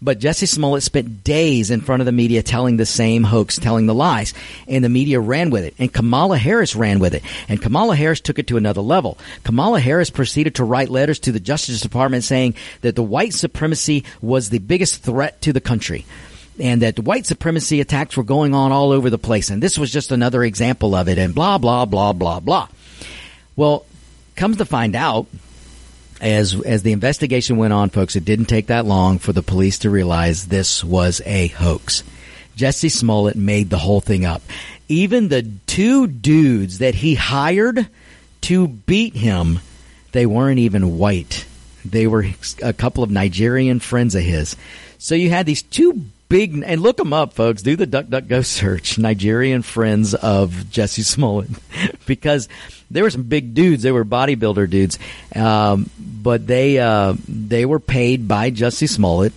But 0.00 0.20
Jussie 0.20 0.46
Smollett 0.46 0.84
spent 0.84 1.24
days 1.24 1.72
in 1.72 1.80
front 1.80 2.02
of 2.02 2.06
the 2.06 2.12
media 2.12 2.42
telling 2.42 2.76
the 2.76 2.86
same 2.86 3.24
hoax, 3.24 3.58
telling 3.58 3.86
the 3.86 3.94
lies. 3.94 4.32
And 4.68 4.84
the 4.84 4.88
media 4.88 5.18
ran 5.18 5.50
with 5.50 5.64
it. 5.64 5.74
And 5.78 5.92
Kamala 5.92 6.38
Harris 6.38 6.76
ran 6.76 7.00
with 7.00 7.14
it. 7.14 7.24
And 7.48 7.60
Kamala 7.60 7.96
Harris 7.96 8.20
took 8.20 8.38
it 8.38 8.46
to 8.48 8.56
another 8.56 8.80
level. 8.80 9.18
Kamala 9.42 9.80
Harris 9.80 10.10
proceeded 10.10 10.54
to 10.56 10.64
write 10.64 10.88
letters 10.88 11.18
to 11.20 11.32
the 11.32 11.40
Justice 11.40 11.80
Department 11.80 12.22
saying 12.22 12.54
that 12.82 12.94
the 12.94 13.02
white 13.02 13.34
supremacy 13.34 14.04
was 14.22 14.50
the 14.50 14.60
biggest 14.60 15.02
threat 15.02 15.40
to 15.42 15.52
the 15.52 15.60
country 15.60 16.06
and 16.60 16.82
that 16.82 16.96
the 16.96 17.02
white 17.02 17.26
supremacy 17.26 17.80
attacks 17.80 18.16
were 18.16 18.22
going 18.22 18.54
on 18.54 18.72
all 18.72 18.92
over 18.92 19.10
the 19.10 19.18
place. 19.18 19.50
And 19.50 19.62
this 19.62 19.78
was 19.78 19.90
just 19.92 20.12
another 20.12 20.44
example 20.44 20.94
of 20.94 21.08
it 21.08 21.18
and 21.18 21.34
blah, 21.34 21.58
blah, 21.58 21.84
blah, 21.84 22.12
blah, 22.12 22.40
blah. 22.40 22.68
Well, 23.56 23.84
comes 24.36 24.58
to 24.58 24.64
find 24.64 24.94
out, 24.94 25.26
as 26.20 26.60
as 26.62 26.82
the 26.82 26.92
investigation 26.92 27.56
went 27.56 27.72
on, 27.72 27.90
folks, 27.90 28.16
it 28.16 28.24
didn't 28.24 28.46
take 28.46 28.66
that 28.66 28.86
long 28.86 29.18
for 29.18 29.32
the 29.32 29.42
police 29.42 29.78
to 29.80 29.90
realize 29.90 30.46
this 30.46 30.82
was 30.82 31.20
a 31.24 31.48
hoax. 31.48 32.02
Jussie 32.56 32.90
Smollett 32.90 33.36
made 33.36 33.70
the 33.70 33.78
whole 33.78 34.00
thing 34.00 34.24
up. 34.24 34.42
Even 34.88 35.28
the 35.28 35.48
two 35.66 36.06
dudes 36.06 36.78
that 36.78 36.94
he 36.94 37.14
hired 37.14 37.88
to 38.42 38.66
beat 38.68 39.14
him, 39.14 39.60
they 40.12 40.26
weren't 40.26 40.58
even 40.58 40.98
white. 40.98 41.46
They 41.84 42.06
were 42.06 42.26
a 42.62 42.72
couple 42.72 43.04
of 43.04 43.10
Nigerian 43.10 43.78
friends 43.80 44.14
of 44.14 44.22
his. 44.22 44.56
So 44.98 45.14
you 45.14 45.30
had 45.30 45.46
these 45.46 45.62
two 45.62 46.02
big 46.28 46.62
and 46.64 46.80
look 46.80 46.96
them 46.96 47.12
up, 47.12 47.32
folks. 47.32 47.62
Do 47.62 47.76
the 47.76 47.86
DuckDuckGo 47.86 48.44
search. 48.44 48.98
Nigerian 48.98 49.62
friends 49.62 50.14
of 50.14 50.50
Jussie 50.70 51.04
Smollett, 51.04 51.50
because 52.06 52.48
there 52.90 53.02
were 53.02 53.10
some 53.10 53.24
big 53.24 53.54
dudes. 53.54 53.82
They 53.82 53.92
were 53.92 54.04
bodybuilder 54.04 54.68
dudes, 54.70 54.98
um, 55.34 55.90
but 55.98 56.46
they 56.46 56.78
uh, 56.78 57.14
they 57.28 57.64
were 57.64 57.80
paid 57.80 58.28
by 58.28 58.50
Jussie 58.50 58.88
Smollett 58.88 59.32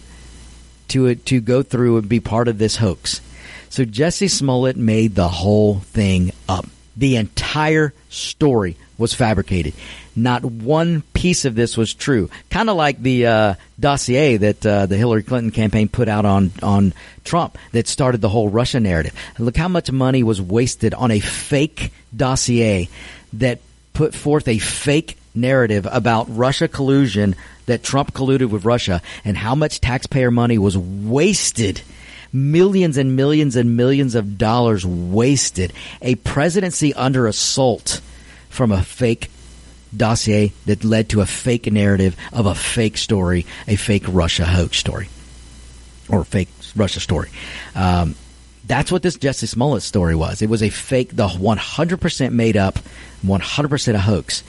to 0.89 1.15
to 1.15 1.41
go 1.41 1.63
through 1.63 1.97
and 1.97 2.09
be 2.09 2.19
part 2.19 2.47
of 2.47 2.57
this 2.57 2.77
hoax. 2.77 3.21
So 3.69 3.85
Jussie 3.85 4.29
Smollett 4.29 4.75
made 4.75 5.15
the 5.15 5.29
whole 5.29 5.79
thing 5.79 6.31
up. 6.49 6.65
The 6.97 7.15
entire 7.15 7.93
story 8.09 8.77
was 8.97 9.13
fabricated. 9.13 9.73
Not 10.15 10.43
one 10.43 11.01
piece 11.13 11.45
of 11.45 11.55
this 11.55 11.77
was 11.77 11.93
true. 11.93 12.29
Kind 12.49 12.69
of 12.69 12.75
like 12.75 13.01
the 13.01 13.25
uh, 13.25 13.53
dossier 13.79 14.37
that 14.37 14.65
uh, 14.65 14.85
the 14.85 14.97
Hillary 14.97 15.23
Clinton 15.23 15.51
campaign 15.51 15.87
put 15.89 16.07
out 16.07 16.25
on 16.25 16.51
on 16.61 16.93
Trump 17.23 17.57
that 17.71 17.87
started 17.87 18.21
the 18.21 18.29
whole 18.29 18.49
Russia 18.49 18.79
narrative. 18.79 19.13
Look 19.39 19.57
how 19.57 19.67
much 19.67 19.91
money 19.91 20.23
was 20.23 20.41
wasted 20.41 20.93
on 20.93 21.11
a 21.11 21.19
fake 21.19 21.91
dossier 22.15 22.89
that 23.33 23.59
put 23.93 24.13
forth 24.13 24.47
a 24.47 24.57
fake 24.57 25.17
narrative 25.33 25.87
about 25.89 26.25
Russia 26.29 26.67
collusion 26.67 27.35
that 27.65 27.83
Trump 27.83 28.13
colluded 28.13 28.49
with 28.49 28.65
Russia 28.65 29.01
and 29.23 29.37
how 29.37 29.55
much 29.55 29.79
taxpayer 29.79 30.31
money 30.31 30.57
was 30.57 30.77
wasted 30.77 31.81
millions 32.33 32.97
and 32.97 33.15
millions 33.15 33.55
and 33.55 33.75
millions 33.75 34.15
of 34.15 34.37
dollars 34.37 34.85
wasted 34.85 35.73
a 36.01 36.15
presidency 36.15 36.93
under 36.93 37.27
assault 37.27 38.01
from 38.49 38.71
a 38.71 38.83
fake 38.83 39.29
dossier 39.95 40.53
that 40.65 40.83
led 40.83 41.09
to 41.09 41.21
a 41.21 41.25
fake 41.25 41.71
narrative 41.71 42.15
of 42.31 42.45
a 42.45 42.55
fake 42.55 42.97
story, 42.97 43.45
a 43.67 43.75
fake 43.75 44.05
Russia 44.07 44.45
hoax 44.45 44.77
story, 44.77 45.09
or 46.09 46.23
fake 46.23 46.49
Russia 46.75 46.99
story. 46.99 47.29
Um, 47.75 48.15
that's 48.65 48.91
what 48.91 49.01
this 49.01 49.17
Jussie 49.17 49.47
Smollett 49.47 49.83
story 49.83 50.15
was. 50.15 50.41
It 50.41 50.49
was 50.49 50.63
a 50.63 50.69
fake, 50.69 51.15
the 51.15 51.27
100% 51.27 52.31
made 52.31 52.55
up, 52.55 52.79
100% 53.25 53.93
a 53.93 53.99
hoax. 53.99 54.43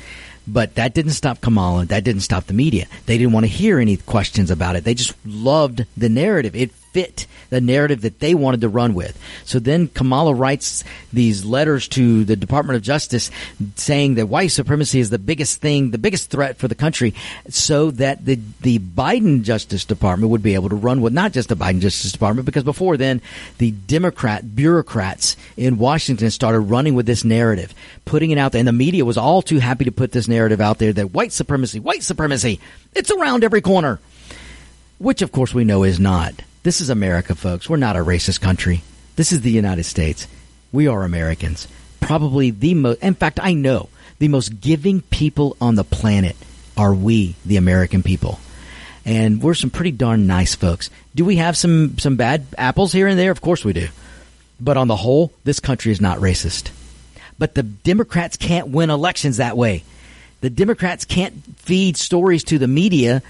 But 0.46 0.74
that 0.74 0.92
didn't 0.92 1.12
stop 1.12 1.40
Kamala. 1.40 1.86
That 1.86 2.04
didn't 2.04 2.22
stop 2.22 2.46
the 2.46 2.52
media. 2.52 2.86
They 3.06 3.16
didn't 3.16 3.32
want 3.32 3.44
to 3.44 3.52
hear 3.52 3.78
any 3.78 3.96
questions 3.96 4.50
about 4.50 4.74
it. 4.74 4.84
They 4.84 4.94
just 4.94 5.14
loved 5.24 5.86
the 5.96 6.08
narrative. 6.08 6.56
It 6.56 6.72
fit 6.92 7.26
the 7.50 7.60
narrative 7.60 8.02
that 8.02 8.20
they 8.20 8.34
wanted 8.34 8.60
to 8.62 8.68
run 8.68 8.94
with. 8.94 9.18
So 9.44 9.58
then 9.58 9.88
Kamala 9.88 10.34
writes 10.34 10.84
these 11.12 11.44
letters 11.44 11.88
to 11.88 12.24
the 12.24 12.36
Department 12.36 12.76
of 12.76 12.82
Justice 12.82 13.30
saying 13.76 14.14
that 14.14 14.26
white 14.26 14.48
supremacy 14.48 15.00
is 15.00 15.10
the 15.10 15.18
biggest 15.18 15.60
thing, 15.60 15.90
the 15.90 15.98
biggest 15.98 16.30
threat 16.30 16.56
for 16.56 16.68
the 16.68 16.74
country, 16.74 17.14
so 17.48 17.90
that 17.92 18.24
the 18.24 18.38
the 18.60 18.78
Biden 18.78 19.42
Justice 19.42 19.84
Department 19.84 20.30
would 20.30 20.42
be 20.42 20.54
able 20.54 20.68
to 20.68 20.76
run 20.76 21.00
with 21.02 21.12
not 21.12 21.32
just 21.32 21.48
the 21.48 21.56
Biden 21.56 21.80
Justice 21.80 22.12
Department, 22.12 22.46
because 22.46 22.64
before 22.64 22.96
then 22.96 23.20
the 23.58 23.70
Democrat 23.70 24.54
bureaucrats 24.54 25.36
in 25.56 25.78
Washington 25.78 26.30
started 26.30 26.60
running 26.60 26.94
with 26.94 27.06
this 27.06 27.24
narrative, 27.24 27.74
putting 28.04 28.30
it 28.30 28.38
out 28.38 28.52
there, 28.52 28.60
and 28.60 28.68
the 28.68 28.72
media 28.72 29.04
was 29.04 29.18
all 29.18 29.42
too 29.42 29.58
happy 29.58 29.84
to 29.84 29.92
put 29.92 30.12
this 30.12 30.28
narrative 30.28 30.60
out 30.60 30.78
there 30.78 30.92
that 30.92 31.12
white 31.12 31.32
supremacy, 31.32 31.80
white 31.80 32.02
supremacy, 32.02 32.60
it's 32.94 33.10
around 33.10 33.44
every 33.44 33.60
corner. 33.60 34.00
Which 34.98 35.20
of 35.20 35.32
course 35.32 35.52
we 35.52 35.64
know 35.64 35.82
is 35.82 35.98
not. 35.98 36.34
This 36.64 36.80
is 36.80 36.90
America, 36.90 37.34
folks. 37.34 37.68
We're 37.68 37.76
not 37.76 37.96
a 37.96 38.04
racist 38.04 38.40
country. 38.40 38.84
This 39.16 39.32
is 39.32 39.40
the 39.40 39.50
United 39.50 39.82
States. 39.82 40.28
We 40.70 40.86
are 40.86 41.02
Americans. 41.02 41.66
Probably 42.00 42.52
the 42.52 42.74
most, 42.74 43.02
in 43.02 43.14
fact, 43.14 43.40
I 43.42 43.52
know 43.54 43.88
the 44.20 44.28
most 44.28 44.60
giving 44.60 45.00
people 45.00 45.56
on 45.60 45.74
the 45.74 45.82
planet 45.82 46.36
are 46.76 46.94
we, 46.94 47.34
the 47.44 47.56
American 47.56 48.04
people. 48.04 48.38
And 49.04 49.42
we're 49.42 49.54
some 49.54 49.70
pretty 49.70 49.90
darn 49.90 50.28
nice 50.28 50.54
folks. 50.54 50.88
Do 51.16 51.24
we 51.24 51.36
have 51.36 51.56
some, 51.56 51.98
some 51.98 52.14
bad 52.14 52.46
apples 52.56 52.92
here 52.92 53.08
and 53.08 53.18
there? 53.18 53.32
Of 53.32 53.40
course 53.40 53.64
we 53.64 53.72
do. 53.72 53.88
But 54.60 54.76
on 54.76 54.86
the 54.86 54.94
whole, 54.94 55.32
this 55.42 55.58
country 55.58 55.90
is 55.90 56.00
not 56.00 56.18
racist. 56.18 56.70
But 57.40 57.56
the 57.56 57.64
Democrats 57.64 58.36
can't 58.36 58.68
win 58.68 58.88
elections 58.88 59.38
that 59.38 59.56
way. 59.56 59.82
The 60.42 60.50
Democrats 60.50 61.04
can't 61.04 61.34
feed 61.58 61.96
stories 61.96 62.44
to 62.44 62.58
the 62.58 62.68
media 62.68 63.20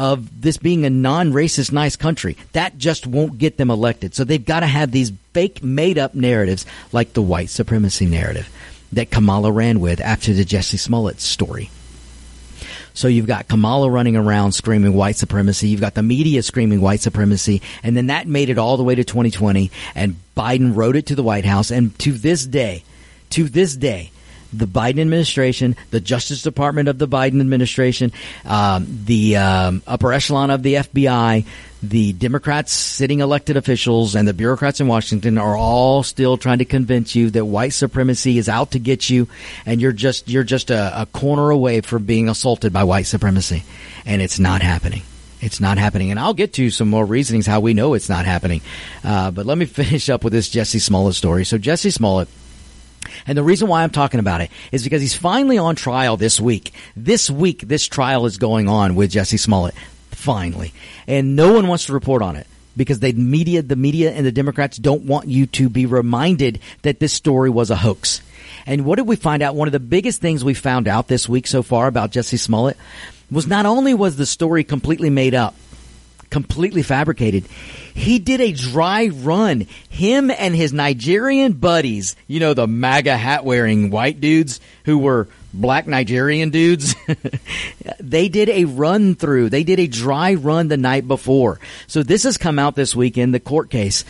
of 0.00 0.40
this 0.40 0.56
being 0.56 0.86
a 0.86 0.90
non-racist 0.90 1.72
nice 1.72 1.94
country. 1.94 2.34
That 2.52 2.78
just 2.78 3.06
won't 3.06 3.36
get 3.36 3.58
them 3.58 3.70
elected. 3.70 4.14
So 4.14 4.24
they've 4.24 4.44
got 4.44 4.60
to 4.60 4.66
have 4.66 4.90
these 4.90 5.12
fake 5.34 5.62
made 5.62 5.98
up 5.98 6.14
narratives 6.14 6.64
like 6.90 7.12
the 7.12 7.20
white 7.20 7.50
supremacy 7.50 8.06
narrative 8.06 8.48
that 8.92 9.10
Kamala 9.10 9.52
ran 9.52 9.78
with 9.78 10.00
after 10.00 10.32
the 10.32 10.44
Jussie 10.44 10.78
Smollett 10.78 11.20
story. 11.20 11.70
So 12.94 13.08
you've 13.08 13.26
got 13.26 13.46
Kamala 13.46 13.90
running 13.90 14.16
around 14.16 14.52
screaming 14.52 14.94
white 14.94 15.16
supremacy. 15.16 15.68
You've 15.68 15.82
got 15.82 15.94
the 15.94 16.02
media 16.02 16.42
screaming 16.42 16.80
white 16.80 17.00
supremacy. 17.00 17.60
And 17.82 17.94
then 17.94 18.06
that 18.06 18.26
made 18.26 18.48
it 18.48 18.56
all 18.56 18.78
the 18.78 18.82
way 18.82 18.94
to 18.94 19.04
2020 19.04 19.70
and 19.94 20.16
Biden 20.34 20.74
wrote 20.74 20.96
it 20.96 21.06
to 21.06 21.14
the 21.14 21.22
White 21.22 21.44
House. 21.44 21.70
And 21.70 21.96
to 21.98 22.12
this 22.12 22.46
day, 22.46 22.84
to 23.30 23.44
this 23.44 23.76
day, 23.76 24.12
the 24.52 24.66
Biden 24.66 25.00
administration, 25.00 25.76
the 25.90 26.00
Justice 26.00 26.42
Department 26.42 26.88
of 26.88 26.98
the 26.98 27.08
Biden 27.08 27.40
administration, 27.40 28.12
um, 28.44 28.86
the 29.04 29.36
um, 29.36 29.82
upper 29.86 30.12
echelon 30.12 30.50
of 30.50 30.62
the 30.62 30.74
FBI, 30.74 31.44
the 31.82 32.12
Democrats 32.12 32.72
sitting 32.72 33.20
elected 33.20 33.56
officials, 33.56 34.14
and 34.14 34.28
the 34.28 34.34
bureaucrats 34.34 34.80
in 34.80 34.86
Washington 34.86 35.38
are 35.38 35.56
all 35.56 36.02
still 36.02 36.36
trying 36.36 36.58
to 36.58 36.64
convince 36.64 37.14
you 37.14 37.30
that 37.30 37.44
white 37.44 37.72
supremacy 37.72 38.38
is 38.38 38.48
out 38.48 38.72
to 38.72 38.78
get 38.78 39.08
you, 39.08 39.28
and 39.64 39.80
you're 39.80 39.92
just 39.92 40.28
you're 40.28 40.44
just 40.44 40.70
a, 40.70 41.02
a 41.02 41.06
corner 41.06 41.50
away 41.50 41.80
from 41.80 42.04
being 42.04 42.28
assaulted 42.28 42.72
by 42.72 42.84
white 42.84 43.06
supremacy, 43.06 43.62
and 44.04 44.20
it's 44.20 44.38
not 44.38 44.62
happening. 44.62 45.02
It's 45.40 45.60
not 45.60 45.78
happening. 45.78 46.10
And 46.10 46.20
I'll 46.20 46.34
get 46.34 46.52
to 46.54 46.70
some 46.70 46.90
more 46.90 47.04
reasonings 47.04 47.46
how 47.46 47.60
we 47.60 47.72
know 47.72 47.94
it's 47.94 48.10
not 48.10 48.26
happening. 48.26 48.60
Uh, 49.02 49.30
but 49.30 49.46
let 49.46 49.56
me 49.56 49.64
finish 49.66 50.10
up 50.10 50.22
with 50.22 50.32
this 50.32 50.50
Jussie 50.50 50.80
Smollett 50.80 51.14
story. 51.14 51.44
So 51.44 51.58
Jussie 51.58 51.92
Smollett 51.92 52.28
and 53.26 53.36
the 53.36 53.42
reason 53.42 53.68
why 53.68 53.82
I'm 53.82 53.90
talking 53.90 54.20
about 54.20 54.40
it 54.40 54.50
is 54.72 54.84
because 54.84 55.02
he's 55.02 55.14
finally 55.14 55.58
on 55.58 55.76
trial 55.76 56.16
this 56.16 56.40
week. 56.40 56.72
This 56.96 57.30
week, 57.30 57.60
this 57.60 57.86
trial 57.86 58.26
is 58.26 58.38
going 58.38 58.68
on 58.68 58.94
with 58.94 59.12
Jussie 59.12 59.38
Smollett. 59.38 59.74
Finally. 60.10 60.72
And 61.06 61.36
no 61.36 61.52
one 61.54 61.66
wants 61.66 61.86
to 61.86 61.92
report 61.92 62.22
on 62.22 62.36
it 62.36 62.46
because 62.76 63.00
they 63.00 63.12
media, 63.12 63.62
the 63.62 63.76
media 63.76 64.12
and 64.12 64.24
the 64.24 64.32
Democrats 64.32 64.76
don't 64.76 65.04
want 65.04 65.28
you 65.28 65.46
to 65.46 65.68
be 65.68 65.86
reminded 65.86 66.60
that 66.82 67.00
this 67.00 67.12
story 67.12 67.50
was 67.50 67.70
a 67.70 67.76
hoax. 67.76 68.22
And 68.66 68.84
what 68.84 68.96
did 68.96 69.08
we 69.08 69.16
find 69.16 69.42
out? 69.42 69.54
One 69.54 69.68
of 69.68 69.72
the 69.72 69.80
biggest 69.80 70.20
things 70.20 70.44
we 70.44 70.54
found 70.54 70.88
out 70.88 71.08
this 71.08 71.28
week 71.28 71.46
so 71.46 71.62
far 71.62 71.86
about 71.86 72.12
Jussie 72.12 72.38
Smollett 72.38 72.76
was 73.30 73.46
not 73.46 73.66
only 73.66 73.94
was 73.94 74.16
the 74.16 74.26
story 74.26 74.64
completely 74.64 75.10
made 75.10 75.34
up, 75.34 75.54
completely 76.30 76.82
fabricated. 76.82 77.44
He 77.94 78.18
did 78.18 78.40
a 78.40 78.52
dry 78.52 79.08
run. 79.08 79.66
Him 79.88 80.30
and 80.30 80.54
his 80.54 80.72
Nigerian 80.72 81.52
buddies, 81.52 82.16
you 82.26 82.40
know, 82.40 82.54
the 82.54 82.66
MAGA 82.66 83.16
hat 83.16 83.44
wearing 83.44 83.90
white 83.90 84.20
dudes 84.20 84.60
who 84.84 84.98
were 84.98 85.28
black 85.52 85.86
Nigerian 85.86 86.50
dudes, 86.50 86.94
they 88.00 88.28
did 88.28 88.48
a 88.48 88.64
run 88.64 89.14
through. 89.14 89.50
They 89.50 89.64
did 89.64 89.80
a 89.80 89.86
dry 89.86 90.34
run 90.34 90.68
the 90.68 90.76
night 90.76 91.06
before. 91.06 91.58
So 91.86 92.02
this 92.02 92.22
has 92.22 92.38
come 92.38 92.58
out 92.58 92.76
this 92.76 92.94
week 92.94 93.18
in 93.18 93.32
the 93.32 93.40
court 93.40 93.70
case 93.70 94.04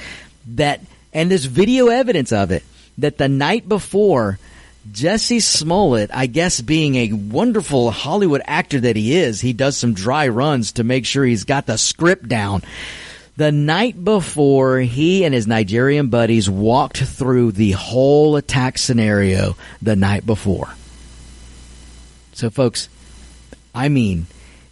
that, 0.54 0.80
and 1.12 1.30
there's 1.30 1.46
video 1.46 1.88
evidence 1.88 2.32
of 2.32 2.50
it, 2.50 2.62
that 2.98 3.18
the 3.18 3.28
night 3.28 3.68
before, 3.68 4.38
Jussie 4.88 5.42
Smollett, 5.42 6.10
I 6.12 6.26
guess 6.26 6.60
being 6.60 6.94
a 6.94 7.12
wonderful 7.12 7.90
Hollywood 7.90 8.42
actor 8.46 8.80
that 8.80 8.96
he 8.96 9.14
is, 9.14 9.40
he 9.40 9.52
does 9.52 9.76
some 9.76 9.92
dry 9.92 10.28
runs 10.28 10.72
to 10.72 10.84
make 10.84 11.04
sure 11.04 11.24
he's 11.24 11.44
got 11.44 11.66
the 11.66 11.76
script 11.76 12.28
down. 12.28 12.62
The 13.36 13.52
night 13.52 14.02
before, 14.02 14.78
he 14.78 15.24
and 15.24 15.34
his 15.34 15.46
Nigerian 15.46 16.08
buddies 16.08 16.48
walked 16.48 16.98
through 16.98 17.52
the 17.52 17.72
whole 17.72 18.36
attack 18.36 18.78
scenario 18.78 19.56
the 19.80 19.96
night 19.96 20.26
before. 20.26 20.74
So, 22.32 22.50
folks, 22.50 22.88
I 23.74 23.88
mean, 23.88 24.26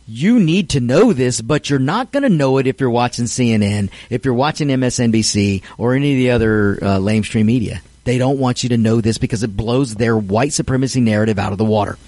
you 0.06 0.40
need 0.40 0.70
to 0.70 0.80
know 0.80 1.12
this, 1.12 1.40
but 1.40 1.68
you're 1.68 1.78
not 1.78 2.12
going 2.12 2.22
to 2.22 2.28
know 2.30 2.58
it 2.58 2.66
if 2.66 2.80
you're 2.80 2.90
watching 2.90 3.26
CNN, 3.26 3.90
if 4.08 4.24
you're 4.24 4.34
watching 4.34 4.68
MSNBC, 4.68 5.62
or 5.76 5.94
any 5.94 6.12
of 6.12 6.16
the 6.16 6.30
other 6.30 6.78
uh, 6.80 6.98
lamestream 6.98 7.44
media. 7.44 7.82
They 8.08 8.16
don't 8.16 8.38
want 8.38 8.62
you 8.62 8.70
to 8.70 8.78
know 8.78 9.02
this 9.02 9.18
because 9.18 9.42
it 9.42 9.54
blows 9.54 9.94
their 9.94 10.16
white 10.16 10.54
supremacy 10.54 11.02
narrative 11.02 11.38
out 11.38 11.52
of 11.52 11.58
the 11.58 11.64
water. 11.66 11.98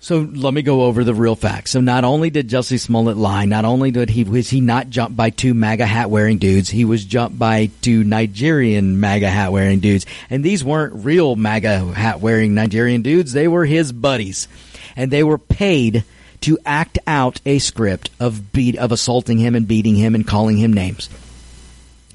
So 0.00 0.20
let 0.20 0.54
me 0.54 0.62
go 0.62 0.84
over 0.84 1.04
the 1.04 1.12
real 1.12 1.36
facts. 1.36 1.72
So 1.72 1.82
not 1.82 2.04
only 2.04 2.30
did 2.30 2.48
Jussie 2.48 2.80
Smollett 2.80 3.18
lie, 3.18 3.44
not 3.44 3.66
only 3.66 3.90
did 3.90 4.08
he 4.08 4.24
was 4.24 4.48
he 4.48 4.62
not 4.62 4.88
jumped 4.88 5.14
by 5.14 5.28
two 5.28 5.52
MAGA 5.52 5.84
hat 5.84 6.08
wearing 6.08 6.38
dudes, 6.38 6.70
he 6.70 6.86
was 6.86 7.04
jumped 7.04 7.38
by 7.38 7.68
two 7.82 8.04
Nigerian 8.04 8.98
MAGA 8.98 9.28
hat 9.28 9.52
wearing 9.52 9.80
dudes. 9.80 10.06
And 10.30 10.42
these 10.42 10.64
weren't 10.64 11.04
real 11.04 11.36
MAGA 11.36 11.92
hat 11.92 12.20
wearing 12.20 12.54
Nigerian 12.54 13.02
dudes, 13.02 13.34
they 13.34 13.48
were 13.48 13.66
his 13.66 13.92
buddies. 13.92 14.48
And 14.96 15.10
they 15.10 15.22
were 15.22 15.36
paid 15.36 16.04
to 16.40 16.58
act 16.64 16.98
out 17.06 17.38
a 17.44 17.58
script 17.58 18.08
of 18.18 18.50
beat 18.50 18.78
of 18.78 18.92
assaulting 18.92 19.36
him 19.36 19.54
and 19.54 19.68
beating 19.68 19.96
him 19.96 20.14
and 20.14 20.26
calling 20.26 20.56
him 20.56 20.72
names. 20.72 21.10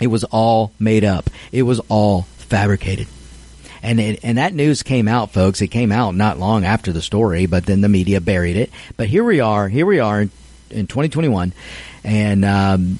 It 0.02 0.08
was 0.08 0.24
all 0.24 0.72
made 0.80 1.04
up. 1.04 1.30
It 1.52 1.62
was 1.62 1.80
all 1.88 2.26
fabricated. 2.52 3.08
And 3.82 4.00
it, 4.00 4.20
and 4.24 4.38
that 4.38 4.54
news 4.54 4.84
came 4.84 5.08
out, 5.08 5.32
folks. 5.32 5.62
It 5.62 5.70
came 5.70 5.92
out 5.92 6.14
not 6.14 6.38
long 6.38 6.66
after 6.66 6.92
the 6.92 7.02
story, 7.02 7.48
but 7.48 7.66
then 7.66 7.82
the 7.82 7.90
media 7.90 8.22
buried 8.22 8.58
it. 8.58 8.70
But 8.98 9.08
here 9.08 9.24
we 9.24 9.40
are. 9.40 9.68
Here 9.70 9.86
we 9.86 10.00
are 10.00 10.22
in, 10.22 10.32
in 10.70 10.86
2021, 10.86 11.54
and 12.04 12.46
um, 12.46 13.00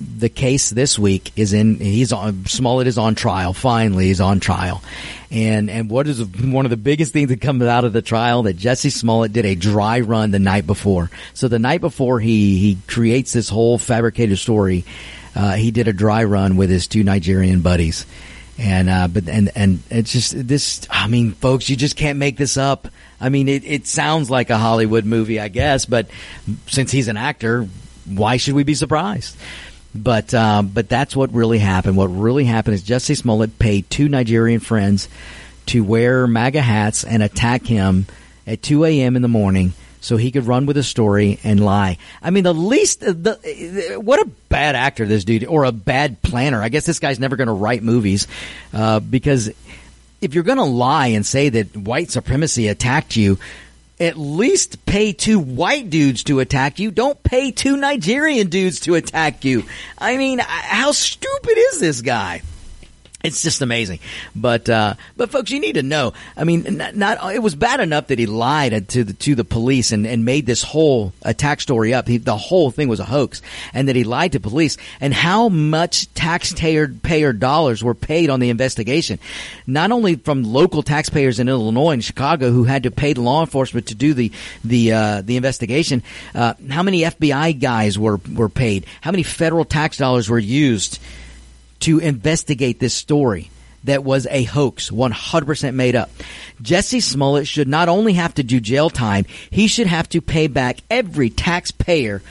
the 0.00 0.28
case 0.28 0.68
this 0.68 0.98
week 0.98 1.32
is 1.36 1.54
in. 1.54 1.76
He's 1.76 2.12
on. 2.12 2.44
Smollett 2.44 2.88
is 2.88 2.98
on 2.98 3.14
trial. 3.14 3.54
Finally, 3.54 4.08
he's 4.08 4.20
on 4.20 4.38
trial. 4.40 4.82
And 5.30 5.70
and 5.70 5.88
what 5.88 6.06
is 6.08 6.22
one 6.22 6.66
of 6.66 6.70
the 6.70 6.76
biggest 6.76 7.14
things 7.14 7.30
that 7.30 7.40
comes 7.40 7.62
out 7.62 7.84
of 7.84 7.94
the 7.94 8.02
trial 8.02 8.42
that 8.42 8.58
Jussie 8.58 8.92
Smollett 8.92 9.32
did 9.32 9.46
a 9.46 9.54
dry 9.54 10.00
run 10.00 10.30
the 10.30 10.38
night 10.38 10.66
before. 10.66 11.10
So 11.32 11.48
the 11.48 11.58
night 11.58 11.80
before 11.80 12.20
he 12.20 12.58
he 12.58 12.78
creates 12.86 13.32
this 13.32 13.48
whole 13.48 13.78
fabricated 13.78 14.38
story, 14.38 14.84
uh, 15.34 15.54
he 15.54 15.70
did 15.70 15.88
a 15.88 15.94
dry 15.94 16.24
run 16.24 16.56
with 16.56 16.68
his 16.68 16.86
two 16.86 17.02
Nigerian 17.02 17.62
buddies 17.62 18.04
and 18.58 18.90
uh, 18.90 19.08
but 19.08 19.28
and 19.28 19.50
and 19.54 19.80
it's 19.90 20.12
just 20.12 20.46
this. 20.46 20.86
I 20.90 21.06
mean, 21.06 21.32
folks, 21.32 21.70
you 21.70 21.76
just 21.76 21.96
can't 21.96 22.18
make 22.18 22.36
this 22.36 22.56
up. 22.56 22.88
I 23.20 23.28
mean, 23.28 23.48
it, 23.48 23.64
it 23.64 23.86
sounds 23.86 24.30
like 24.30 24.50
a 24.50 24.58
Hollywood 24.58 25.04
movie, 25.04 25.40
I 25.40 25.48
guess, 25.48 25.86
but 25.86 26.08
since 26.66 26.90
he's 26.90 27.08
an 27.08 27.16
actor, 27.16 27.68
why 28.04 28.36
should 28.36 28.54
we 28.54 28.64
be 28.64 28.74
surprised? 28.74 29.36
But 29.94 30.34
um, 30.34 30.68
but 30.68 30.88
that's 30.88 31.14
what 31.14 31.32
really 31.32 31.58
happened. 31.58 31.96
What 31.96 32.08
really 32.08 32.44
happened 32.44 32.74
is 32.74 32.82
Jussie 32.82 33.16
Smollett 33.16 33.58
paid 33.58 33.88
two 33.90 34.08
Nigerian 34.08 34.60
friends 34.60 35.08
to 35.66 35.84
wear 35.84 36.26
MAGA 36.26 36.60
hats 36.60 37.04
and 37.04 37.22
attack 37.22 37.66
him 37.66 38.06
at 38.46 38.62
2 38.62 38.84
a.m. 38.86 39.16
in 39.16 39.22
the 39.22 39.28
morning 39.28 39.72
so 40.00 40.16
he 40.16 40.30
could 40.30 40.46
run 40.46 40.66
with 40.66 40.76
a 40.76 40.82
story 40.82 41.38
and 41.44 41.64
lie. 41.64 41.98
I 42.22 42.30
mean, 42.30 42.44
the 42.44 42.54
least, 42.54 43.00
the, 43.00 44.00
what 44.02 44.20
a 44.20 44.30
bad 44.48 44.76
actor 44.76 45.06
this 45.06 45.24
dude, 45.24 45.44
or 45.44 45.64
a 45.64 45.72
bad 45.72 46.22
planner. 46.22 46.62
I 46.62 46.68
guess 46.68 46.86
this 46.86 46.98
guy's 46.98 47.18
never 47.18 47.36
going 47.36 47.48
to 47.48 47.52
write 47.52 47.82
movies, 47.82 48.26
uh, 48.72 49.00
because 49.00 49.50
if 50.20 50.34
you're 50.34 50.44
going 50.44 50.58
to 50.58 50.64
lie 50.64 51.08
and 51.08 51.24
say 51.24 51.48
that 51.48 51.76
white 51.76 52.10
supremacy 52.10 52.68
attacked 52.68 53.16
you, 53.16 53.38
at 54.00 54.16
least 54.16 54.84
pay 54.86 55.12
two 55.12 55.40
white 55.40 55.90
dudes 55.90 56.22
to 56.24 56.40
attack 56.40 56.78
you. 56.78 56.90
Don't 56.90 57.20
pay 57.22 57.50
two 57.50 57.76
Nigerian 57.76 58.48
dudes 58.48 58.80
to 58.80 58.94
attack 58.94 59.44
you. 59.44 59.64
I 59.98 60.16
mean, 60.16 60.38
how 60.38 60.92
stupid 60.92 61.58
is 61.58 61.80
this 61.80 62.00
guy? 62.00 62.42
It's 63.24 63.42
just 63.42 63.62
amazing, 63.62 63.98
but 64.36 64.68
uh, 64.70 64.94
but 65.16 65.32
folks, 65.32 65.50
you 65.50 65.58
need 65.58 65.72
to 65.72 65.82
know. 65.82 66.12
I 66.36 66.44
mean, 66.44 66.76
not, 66.76 66.94
not, 66.94 67.34
it 67.34 67.42
was 67.42 67.56
bad 67.56 67.80
enough 67.80 68.06
that 68.06 68.18
he 68.20 68.26
lied 68.26 68.88
to 68.90 69.02
the 69.02 69.12
to 69.12 69.34
the 69.34 69.44
police 69.44 69.90
and, 69.90 70.06
and 70.06 70.24
made 70.24 70.46
this 70.46 70.62
whole 70.62 71.12
attack 71.22 71.60
story 71.60 71.92
up. 71.92 72.06
He, 72.06 72.18
the 72.18 72.36
whole 72.36 72.70
thing 72.70 72.86
was 72.86 73.00
a 73.00 73.04
hoax, 73.04 73.42
and 73.74 73.88
that 73.88 73.96
he 73.96 74.04
lied 74.04 74.32
to 74.32 74.40
police. 74.40 74.76
And 75.00 75.12
how 75.12 75.48
much 75.48 76.14
taxpayer 76.14 76.86
payer 76.86 77.32
dollars 77.32 77.82
were 77.82 77.94
paid 77.94 78.30
on 78.30 78.38
the 78.38 78.50
investigation? 78.50 79.18
Not 79.66 79.90
only 79.90 80.14
from 80.14 80.44
local 80.44 80.84
taxpayers 80.84 81.40
in 81.40 81.48
Illinois 81.48 81.94
and 81.94 82.04
Chicago 82.04 82.52
who 82.52 82.62
had 82.62 82.84
to 82.84 82.92
pay 82.92 83.14
law 83.14 83.40
enforcement 83.40 83.88
to 83.88 83.96
do 83.96 84.14
the 84.14 84.30
the 84.64 84.92
uh, 84.92 85.22
the 85.22 85.36
investigation. 85.36 86.04
Uh, 86.36 86.54
how 86.70 86.84
many 86.84 87.00
FBI 87.00 87.58
guys 87.58 87.98
were 87.98 88.20
were 88.32 88.48
paid? 88.48 88.86
How 89.00 89.10
many 89.10 89.24
federal 89.24 89.64
tax 89.64 89.96
dollars 89.96 90.30
were 90.30 90.38
used? 90.38 91.00
To 91.80 91.98
investigate 91.98 92.80
this 92.80 92.94
story 92.94 93.50
that 93.84 94.04
was 94.04 94.26
a 94.30 94.42
hoax, 94.44 94.90
100% 94.90 95.74
made 95.74 95.96
up. 95.96 96.10
Jussie 96.62 97.02
Smollett 97.02 97.46
should 97.46 97.68
not 97.68 97.88
only 97.88 98.14
have 98.14 98.34
to 98.34 98.42
do 98.42 98.60
jail 98.60 98.90
time, 98.90 99.24
he 99.50 99.66
should 99.66 99.86
have 99.86 100.08
to 100.10 100.20
pay 100.20 100.46
back 100.46 100.78
every 100.90 101.30
taxpayer 101.30 102.22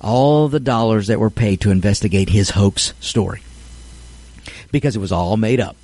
all 0.00 0.48
the 0.48 0.60
dollars 0.60 1.06
that 1.06 1.20
were 1.20 1.30
paid 1.30 1.60
to 1.62 1.70
investigate 1.70 2.28
his 2.28 2.50
hoax 2.50 2.92
story. 3.00 3.40
Because 4.70 4.96
it 4.96 5.00
was 5.00 5.12
all 5.12 5.36
made 5.36 5.60
up. 5.60 5.76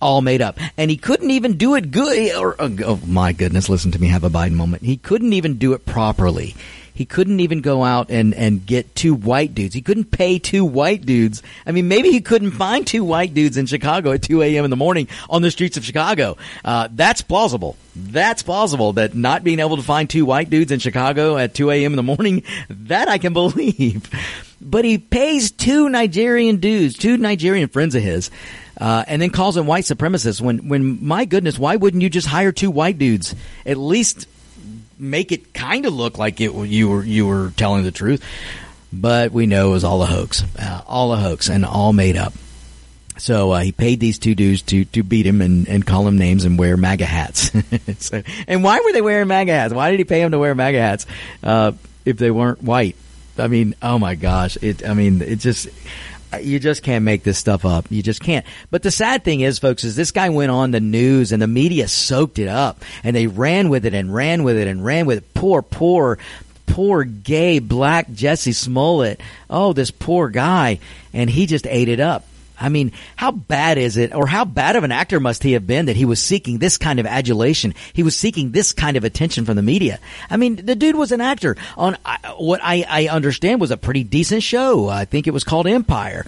All 0.00 0.20
made 0.20 0.42
up. 0.42 0.58
And 0.76 0.90
he 0.90 0.96
couldn't 0.96 1.30
even 1.30 1.56
do 1.56 1.74
it 1.74 1.90
good. 1.90 2.36
Or, 2.36 2.54
oh 2.60 3.00
my 3.04 3.32
goodness, 3.32 3.68
listen 3.68 3.90
to 3.92 3.98
me 3.98 4.08
have 4.08 4.22
a 4.22 4.30
Biden 4.30 4.52
moment. 4.52 4.84
He 4.84 4.96
couldn't 4.96 5.32
even 5.32 5.58
do 5.58 5.72
it 5.72 5.84
properly. 5.86 6.54
He 6.98 7.04
couldn't 7.04 7.38
even 7.38 7.60
go 7.60 7.84
out 7.84 8.10
and, 8.10 8.34
and 8.34 8.66
get 8.66 8.96
two 8.96 9.14
white 9.14 9.54
dudes. 9.54 9.72
He 9.72 9.82
couldn't 9.82 10.06
pay 10.06 10.40
two 10.40 10.64
white 10.64 11.06
dudes. 11.06 11.44
I 11.64 11.70
mean, 11.70 11.86
maybe 11.86 12.10
he 12.10 12.20
couldn't 12.20 12.50
find 12.50 12.84
two 12.84 13.04
white 13.04 13.32
dudes 13.32 13.56
in 13.56 13.66
Chicago 13.66 14.10
at 14.10 14.22
2 14.22 14.42
a.m. 14.42 14.64
in 14.64 14.70
the 14.70 14.76
morning 14.76 15.06
on 15.30 15.40
the 15.40 15.52
streets 15.52 15.76
of 15.76 15.84
Chicago. 15.84 16.36
Uh, 16.64 16.88
that's 16.90 17.22
plausible. 17.22 17.76
That's 17.94 18.42
plausible 18.42 18.94
that 18.94 19.14
not 19.14 19.44
being 19.44 19.60
able 19.60 19.76
to 19.76 19.82
find 19.84 20.10
two 20.10 20.24
white 20.24 20.50
dudes 20.50 20.72
in 20.72 20.80
Chicago 20.80 21.36
at 21.36 21.54
2 21.54 21.70
a.m. 21.70 21.92
in 21.92 21.96
the 21.96 22.02
morning, 22.02 22.42
that 22.68 23.06
I 23.06 23.18
can 23.18 23.32
believe. 23.32 24.10
But 24.60 24.84
he 24.84 24.98
pays 24.98 25.52
two 25.52 25.88
Nigerian 25.88 26.56
dudes, 26.56 26.98
two 26.98 27.16
Nigerian 27.16 27.68
friends 27.68 27.94
of 27.94 28.02
his, 28.02 28.28
uh, 28.76 29.04
and 29.06 29.22
then 29.22 29.30
calls 29.30 29.54
them 29.54 29.68
white 29.68 29.84
supremacists. 29.84 30.40
When, 30.40 30.66
when 30.66 31.06
my 31.06 31.26
goodness, 31.26 31.60
why 31.60 31.76
wouldn't 31.76 32.02
you 32.02 32.10
just 32.10 32.26
hire 32.26 32.50
two 32.50 32.72
white 32.72 32.98
dudes? 32.98 33.36
At 33.64 33.76
least 33.76 34.26
make 34.98 35.32
it 35.32 35.54
kind 35.54 35.86
of 35.86 35.94
look 35.94 36.18
like 36.18 36.40
it 36.40 36.52
you 36.52 36.88
were 36.88 37.02
you 37.02 37.26
were 37.26 37.52
telling 37.56 37.84
the 37.84 37.90
truth, 37.90 38.24
but 38.92 39.32
we 39.32 39.46
know 39.46 39.68
it 39.68 39.72
was 39.72 39.84
all 39.84 40.02
a 40.02 40.06
hoax, 40.06 40.42
uh, 40.58 40.82
all 40.86 41.12
a 41.12 41.16
hoax, 41.16 41.48
and 41.48 41.64
all 41.64 41.92
made 41.92 42.16
up. 42.16 42.32
So 43.18 43.50
uh, 43.50 43.60
he 43.60 43.72
paid 43.72 44.00
these 44.00 44.18
two 44.18 44.34
dudes 44.34 44.62
to 44.62 44.84
to 44.86 45.02
beat 45.02 45.26
him 45.26 45.40
and, 45.40 45.68
and 45.68 45.86
call 45.86 46.06
him 46.06 46.18
names 46.18 46.44
and 46.44 46.58
wear 46.58 46.76
MAGA 46.76 47.04
hats. 47.04 47.50
so, 47.98 48.22
and 48.46 48.62
why 48.62 48.80
were 48.80 48.92
they 48.92 49.02
wearing 49.02 49.28
MAGA 49.28 49.52
hats? 49.52 49.74
Why 49.74 49.90
did 49.90 49.98
he 49.98 50.04
pay 50.04 50.20
them 50.20 50.32
to 50.32 50.38
wear 50.38 50.54
MAGA 50.54 50.78
hats 50.78 51.06
uh, 51.42 51.72
if 52.04 52.16
they 52.16 52.30
weren't 52.30 52.62
white? 52.62 52.96
I 53.36 53.48
mean, 53.48 53.74
oh 53.82 53.98
my 53.98 54.14
gosh! 54.14 54.56
It. 54.62 54.88
I 54.88 54.94
mean, 54.94 55.22
it 55.22 55.36
just 55.36 55.68
you 56.40 56.58
just 56.58 56.82
can't 56.82 57.04
make 57.04 57.22
this 57.22 57.38
stuff 57.38 57.64
up. 57.64 57.86
You 57.90 58.02
just 58.02 58.20
can't. 58.20 58.44
But 58.70 58.82
the 58.82 58.90
sad 58.90 59.24
thing 59.24 59.40
is, 59.40 59.58
folks, 59.58 59.84
is 59.84 59.96
this 59.96 60.10
guy 60.10 60.28
went 60.28 60.50
on 60.50 60.70
the 60.70 60.80
news 60.80 61.32
and 61.32 61.40
the 61.40 61.46
media 61.46 61.88
soaked 61.88 62.38
it 62.38 62.48
up 62.48 62.82
and 63.02 63.16
they 63.16 63.26
ran 63.26 63.68
with 63.68 63.86
it 63.86 63.94
and 63.94 64.12
ran 64.12 64.44
with 64.44 64.56
it 64.56 64.68
and 64.68 64.84
ran 64.84 65.06
with 65.06 65.18
it. 65.18 65.34
Poor, 65.34 65.62
poor, 65.62 66.18
poor 66.66 67.04
gay 67.04 67.58
black 67.58 68.08
Jussie 68.08 68.54
Smollett. 68.54 69.20
Oh, 69.48 69.72
this 69.72 69.90
poor 69.90 70.28
guy. 70.28 70.78
And 71.12 71.30
he 71.30 71.46
just 71.46 71.66
ate 71.66 71.88
it 71.88 72.00
up. 72.00 72.24
I 72.60 72.68
mean, 72.68 72.92
how 73.16 73.30
bad 73.30 73.78
is 73.78 73.96
it, 73.96 74.14
or 74.14 74.26
how 74.26 74.44
bad 74.44 74.76
of 74.76 74.84
an 74.84 74.92
actor 74.92 75.20
must 75.20 75.42
he 75.42 75.52
have 75.52 75.66
been 75.66 75.86
that 75.86 75.96
he 75.96 76.04
was 76.04 76.20
seeking 76.20 76.58
this 76.58 76.76
kind 76.76 76.98
of 76.98 77.06
adulation? 77.06 77.74
He 77.92 78.02
was 78.02 78.16
seeking 78.16 78.50
this 78.50 78.72
kind 78.72 78.96
of 78.96 79.04
attention 79.04 79.44
from 79.44 79.56
the 79.56 79.62
media. 79.62 79.98
I 80.28 80.36
mean, 80.36 80.56
the 80.56 80.74
dude 80.74 80.96
was 80.96 81.12
an 81.12 81.20
actor 81.20 81.56
on 81.76 81.96
what 82.36 82.60
I, 82.62 82.84
I 82.88 83.08
understand 83.08 83.60
was 83.60 83.70
a 83.70 83.76
pretty 83.76 84.04
decent 84.04 84.42
show. 84.42 84.88
I 84.88 85.04
think 85.04 85.26
it 85.26 85.32
was 85.32 85.44
called 85.44 85.66
Empire. 85.66 86.26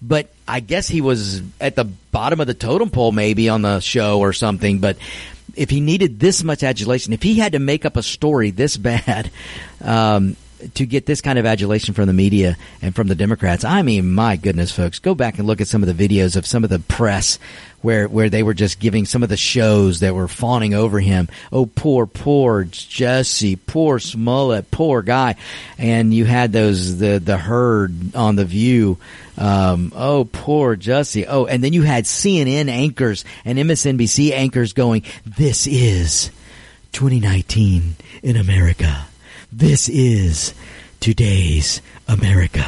But 0.00 0.32
I 0.46 0.60
guess 0.60 0.88
he 0.88 1.00
was 1.00 1.42
at 1.60 1.74
the 1.74 1.84
bottom 1.84 2.40
of 2.40 2.46
the 2.46 2.54
totem 2.54 2.90
pole 2.90 3.12
maybe 3.12 3.48
on 3.48 3.62
the 3.62 3.80
show 3.80 4.20
or 4.20 4.32
something. 4.32 4.78
But 4.78 4.96
if 5.56 5.70
he 5.70 5.80
needed 5.80 6.20
this 6.20 6.44
much 6.44 6.62
adulation, 6.62 7.12
if 7.12 7.22
he 7.22 7.34
had 7.34 7.52
to 7.52 7.58
make 7.58 7.84
up 7.84 7.96
a 7.96 8.02
story 8.02 8.50
this 8.50 8.76
bad, 8.78 9.30
um, 9.82 10.36
to 10.74 10.86
get 10.86 11.06
this 11.06 11.20
kind 11.20 11.38
of 11.38 11.46
adulation 11.46 11.94
from 11.94 12.06
the 12.06 12.12
media 12.12 12.56
and 12.82 12.94
from 12.94 13.06
the 13.06 13.14
Democrats. 13.14 13.64
I 13.64 13.82
mean, 13.82 14.12
my 14.12 14.36
goodness, 14.36 14.72
folks, 14.72 14.98
go 14.98 15.14
back 15.14 15.38
and 15.38 15.46
look 15.46 15.60
at 15.60 15.68
some 15.68 15.82
of 15.82 15.96
the 15.96 16.08
videos 16.08 16.36
of 16.36 16.46
some 16.46 16.64
of 16.64 16.70
the 16.70 16.80
press 16.80 17.38
where 17.80 18.08
where 18.08 18.28
they 18.28 18.42
were 18.42 18.54
just 18.54 18.80
giving 18.80 19.06
some 19.06 19.22
of 19.22 19.28
the 19.28 19.36
shows 19.36 20.00
that 20.00 20.14
were 20.14 20.28
fawning 20.28 20.74
over 20.74 20.98
him. 20.98 21.28
Oh, 21.52 21.66
poor, 21.66 22.06
poor 22.06 22.64
Jussie, 22.64 23.58
poor 23.66 23.98
Smollett, 23.98 24.70
poor 24.70 25.02
guy. 25.02 25.36
And 25.78 26.12
you 26.12 26.24
had 26.24 26.52
those 26.52 26.98
the 26.98 27.18
the 27.18 27.38
herd 27.38 28.14
on 28.14 28.36
the 28.36 28.44
View. 28.44 28.98
Um, 29.36 29.92
oh, 29.94 30.24
poor 30.24 30.76
Jussie. 30.76 31.26
Oh, 31.28 31.46
and 31.46 31.62
then 31.62 31.72
you 31.72 31.82
had 31.82 32.04
CNN 32.04 32.68
anchors 32.68 33.24
and 33.44 33.58
MSNBC 33.58 34.32
anchors 34.32 34.72
going, 34.72 35.02
"This 35.24 35.66
is 35.68 36.30
2019 36.92 37.94
in 38.22 38.36
America." 38.36 39.07
This 39.50 39.88
is 39.88 40.52
today's 41.00 41.80
America. 42.06 42.66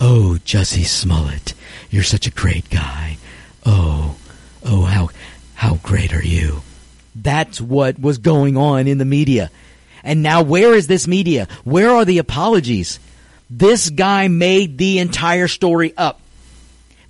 Oh, 0.00 0.38
Jussie 0.46 0.86
Smollett, 0.86 1.52
you're 1.90 2.02
such 2.02 2.26
a 2.26 2.30
great 2.30 2.70
guy. 2.70 3.18
Oh, 3.66 4.16
oh, 4.64 4.84
how, 4.84 5.10
how 5.54 5.74
great 5.82 6.14
are 6.14 6.24
you? 6.24 6.62
That's 7.14 7.60
what 7.60 8.00
was 8.00 8.16
going 8.16 8.56
on 8.56 8.86
in 8.86 8.96
the 8.96 9.04
media. 9.04 9.50
And 10.02 10.22
now 10.22 10.42
where 10.42 10.74
is 10.74 10.86
this 10.86 11.06
media? 11.06 11.48
Where 11.64 11.90
are 11.90 12.06
the 12.06 12.16
apologies? 12.16 12.98
This 13.50 13.90
guy 13.90 14.28
made 14.28 14.78
the 14.78 15.00
entire 15.00 15.48
story 15.48 15.92
up. 15.98 16.18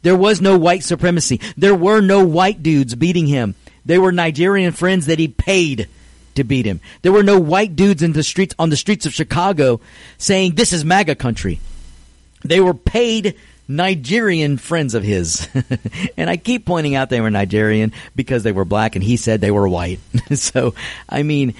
There 0.02 0.16
was 0.16 0.40
no 0.40 0.58
white 0.58 0.82
supremacy. 0.82 1.40
There 1.56 1.76
were 1.76 2.00
no 2.00 2.26
white 2.26 2.60
dudes 2.60 2.96
beating 2.96 3.28
him. 3.28 3.54
They 3.84 3.98
were 3.98 4.10
Nigerian 4.10 4.72
friends 4.72 5.06
that 5.06 5.20
he 5.20 5.28
paid 5.28 5.88
to 6.40 6.44
beat 6.44 6.66
him. 6.66 6.80
There 7.02 7.12
were 7.12 7.22
no 7.22 7.38
white 7.38 7.76
dudes 7.76 8.02
in 8.02 8.12
the 8.12 8.22
streets 8.22 8.54
on 8.58 8.70
the 8.70 8.76
streets 8.76 9.06
of 9.06 9.14
Chicago 9.14 9.80
saying 10.18 10.54
this 10.54 10.72
is 10.72 10.84
MAGA 10.84 11.14
country. 11.14 11.60
They 12.42 12.60
were 12.60 12.74
paid 12.74 13.36
Nigerian 13.68 14.56
friends 14.56 14.94
of 14.94 15.04
his. 15.04 15.48
and 16.16 16.28
I 16.28 16.36
keep 16.36 16.66
pointing 16.66 16.94
out 16.94 17.08
they 17.10 17.20
were 17.20 17.30
Nigerian 17.30 17.92
because 18.16 18.42
they 18.42 18.52
were 18.52 18.64
black 18.64 18.96
and 18.96 19.04
he 19.04 19.16
said 19.16 19.40
they 19.40 19.50
were 19.50 19.68
white. 19.68 20.00
so, 20.34 20.74
I 21.08 21.22
mean, 21.22 21.54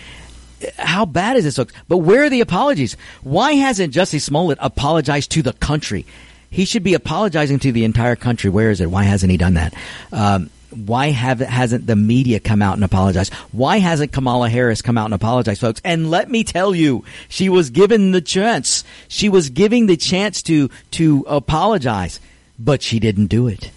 how 0.77 1.05
bad 1.07 1.37
is 1.37 1.45
this? 1.45 1.59
Look? 1.59 1.73
But 1.89 1.99
where 1.99 2.25
are 2.25 2.31
the 2.31 2.41
apologies? 2.41 2.97
Why 3.23 3.53
hasn't 3.53 3.95
Jussie 3.95 4.21
Smollett 4.21 4.59
apologized 4.61 5.31
to 5.33 5.43
the 5.43 5.53
country? 5.53 6.05
He 6.51 6.65
should 6.65 6.83
be 6.83 6.95
apologizing 6.95 7.61
to 7.61 7.73
the 7.73 7.85
entire 7.85 8.17
country. 8.17 8.51
Where 8.51 8.71
is 8.71 8.81
it? 8.81 8.91
Why 8.91 9.05
hasn't 9.05 9.31
he 9.31 9.37
done 9.37 9.55
that? 9.55 9.75
Um, 10.11 10.51
why 10.71 11.09
have, 11.11 11.41
hasn't 11.41 11.87
the 11.87 11.97
media 11.97 12.41
come 12.41 12.63
out 12.63 12.75
and 12.75 12.85
apologized? 12.85 13.33
Why 13.53 13.79
hasn't 13.79 14.13
Kamala 14.13 14.49
Harris 14.49 14.83
come 14.83 14.97
out 14.97 15.07
and 15.07 15.15
apologized, 15.15 15.61
folks? 15.61 15.81
And 15.85 16.11
let 16.11 16.31
me 16.31 16.45
tell 16.45 16.75
you, 16.75 17.05
she 17.29 17.49
was 17.49 17.71
given 17.71 18.13
the 18.13 18.21
chance. 18.21 18.85
She 19.09 19.29
was 19.29 19.51
giving 19.51 19.87
the 19.87 19.97
chance 19.97 20.43
to, 20.45 20.71
to 20.93 21.25
apologize, 21.29 22.21
but 22.59 22.83
she 22.83 23.01
didn't 23.01 23.27
do 23.27 23.49
it. 23.49 23.71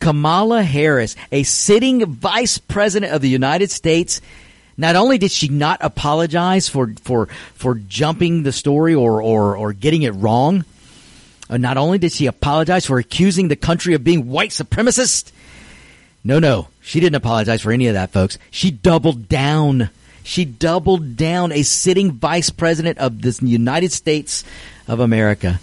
Kamala 0.00 0.62
Harris, 0.62 1.16
a 1.32 1.42
sitting 1.44 2.04
vice 2.06 2.58
president 2.58 3.12
of 3.12 3.22
the 3.22 3.28
United 3.28 3.70
States, 3.70 4.20
not 4.76 4.96
only 4.96 5.18
did 5.18 5.30
she 5.30 5.48
not 5.48 5.78
apologize 5.80 6.68
for, 6.68 6.92
for, 7.02 7.26
for 7.54 7.76
jumping 7.76 8.42
the 8.42 8.52
story 8.52 8.94
or, 8.94 9.22
or, 9.22 9.56
or 9.56 9.72
getting 9.72 10.02
it 10.02 10.10
wrong, 10.10 10.64
uh, 11.48 11.56
not 11.56 11.76
only 11.76 11.98
did 11.98 12.12
she 12.12 12.26
apologize 12.26 12.86
for 12.86 12.98
accusing 12.98 13.48
the 13.48 13.56
country 13.56 13.94
of 13.94 14.04
being 14.04 14.28
white 14.28 14.50
supremacist, 14.50 15.30
no, 16.24 16.38
no, 16.38 16.68
she 16.80 17.00
didn't 17.00 17.16
apologize 17.16 17.60
for 17.60 17.70
any 17.70 17.86
of 17.86 17.94
that, 17.94 18.10
folks. 18.10 18.38
She 18.50 18.70
doubled 18.70 19.28
down. 19.28 19.90
She 20.22 20.46
doubled 20.46 21.16
down 21.16 21.52
a 21.52 21.62
sitting 21.62 22.12
vice 22.12 22.48
president 22.48 22.98
of 22.98 23.20
the 23.20 23.38
United 23.42 23.92
States 23.92 24.42
of 24.88 25.00
America 25.00 25.60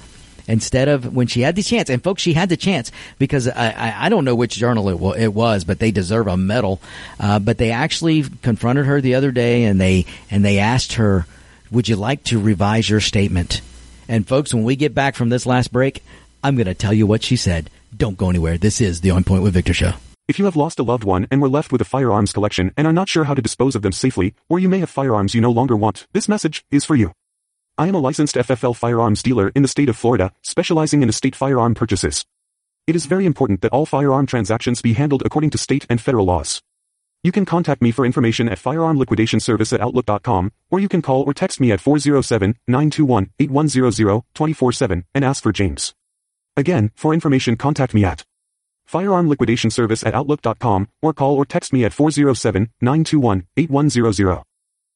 instead 0.47 0.87
of 0.87 1.15
when 1.15 1.27
she 1.27 1.41
had 1.41 1.55
the 1.55 1.63
chance. 1.63 1.89
And 1.89 2.03
folks, 2.03 2.21
she 2.21 2.33
had 2.33 2.49
the 2.49 2.57
chance 2.57 2.91
because 3.17 3.47
I, 3.47 3.71
I, 3.71 4.05
I 4.05 4.09
don't 4.09 4.25
know 4.25 4.35
which 4.35 4.55
journal 4.55 4.89
it, 4.89 4.93
w- 4.93 5.15
it 5.15 5.33
was, 5.33 5.63
but 5.63 5.79
they 5.79 5.91
deserve 5.91 6.27
a 6.27 6.37
medal. 6.37 6.79
Uh, 7.19 7.39
but 7.39 7.57
they 7.57 7.71
actually 7.71 8.23
confronted 8.41 8.85
her 8.85 9.01
the 9.01 9.15
other 9.15 9.31
day 9.31 9.63
and 9.63 9.81
they 9.81 10.05
and 10.29 10.45
they 10.45 10.59
asked 10.59 10.93
her, 10.93 11.25
"Would 11.71 11.87
you 11.87 11.95
like 11.95 12.23
to 12.25 12.39
revise 12.39 12.89
your 12.89 13.01
statement?" 13.01 13.61
And 14.07 14.27
folks, 14.27 14.53
when 14.53 14.63
we 14.63 14.75
get 14.75 14.93
back 14.93 15.15
from 15.15 15.29
this 15.29 15.45
last 15.45 15.71
break, 15.71 16.03
I'm 16.43 16.55
going 16.55 16.65
to 16.67 16.73
tell 16.73 16.93
you 16.93 17.07
what 17.07 17.23
she 17.23 17.35
said. 17.35 17.69
Don't 17.95 18.17
go 18.17 18.29
anywhere. 18.29 18.57
This 18.57 18.81
is 18.81 19.01
the 19.01 19.11
On 19.11 19.23
Point 19.23 19.43
with 19.43 19.53
Victor 19.53 19.73
show. 19.73 19.93
If 20.31 20.39
you 20.39 20.45
have 20.45 20.55
lost 20.55 20.79
a 20.79 20.83
loved 20.83 21.03
one 21.03 21.27
and 21.29 21.41
were 21.41 21.49
left 21.49 21.73
with 21.73 21.81
a 21.81 21.83
firearms 21.83 22.31
collection 22.31 22.71
and 22.77 22.87
are 22.87 22.93
not 22.93 23.09
sure 23.09 23.25
how 23.25 23.33
to 23.33 23.41
dispose 23.41 23.75
of 23.75 23.81
them 23.81 23.91
safely, 23.91 24.33
or 24.47 24.59
you 24.59 24.69
may 24.69 24.79
have 24.79 24.89
firearms 24.89 25.35
you 25.35 25.41
no 25.41 25.51
longer 25.51 25.75
want, 25.75 26.07
this 26.13 26.29
message 26.29 26.63
is 26.71 26.85
for 26.85 26.95
you. 26.95 27.11
I 27.77 27.89
am 27.89 27.95
a 27.95 27.99
licensed 27.99 28.37
FFL 28.37 28.77
firearms 28.77 29.21
dealer 29.21 29.51
in 29.53 29.61
the 29.61 29.67
state 29.67 29.89
of 29.89 29.97
Florida, 29.97 30.31
specializing 30.41 31.03
in 31.03 31.09
estate 31.09 31.35
firearm 31.35 31.75
purchases. 31.75 32.23
It 32.87 32.95
is 32.95 33.07
very 33.07 33.25
important 33.25 33.59
that 33.59 33.73
all 33.73 33.85
firearm 33.85 34.25
transactions 34.25 34.81
be 34.81 34.93
handled 34.93 35.23
according 35.25 35.49
to 35.49 35.57
state 35.57 35.85
and 35.89 35.99
federal 35.99 36.27
laws. 36.27 36.61
You 37.23 37.33
can 37.33 37.43
contact 37.43 37.81
me 37.81 37.91
for 37.91 38.05
information 38.05 38.47
at 38.47 38.57
firearmliquidationservice 38.57 39.73
at 39.73 39.81
outlook.com, 39.81 40.53
or 40.69 40.79
you 40.79 40.87
can 40.87 41.01
call 41.01 41.23
or 41.23 41.33
text 41.33 41.59
me 41.59 41.73
at 41.73 41.81
407-921-8100 41.81 44.23
24-7 44.33 45.03
and 45.13 45.25
ask 45.25 45.43
for 45.43 45.51
James. 45.51 45.93
Again, 46.55 46.91
for 46.95 47.13
information 47.13 47.57
contact 47.57 47.93
me 47.93 48.05
at 48.05 48.23
Firearm 48.91 49.27
Liquidation 49.29 49.71
Service 49.71 50.05
at 50.05 50.13
Outlook.com, 50.13 50.89
or 51.01 51.13
call 51.13 51.37
or 51.37 51.45
text 51.45 51.71
me 51.71 51.85
at 51.85 51.93
407-921-8100. 51.93 54.43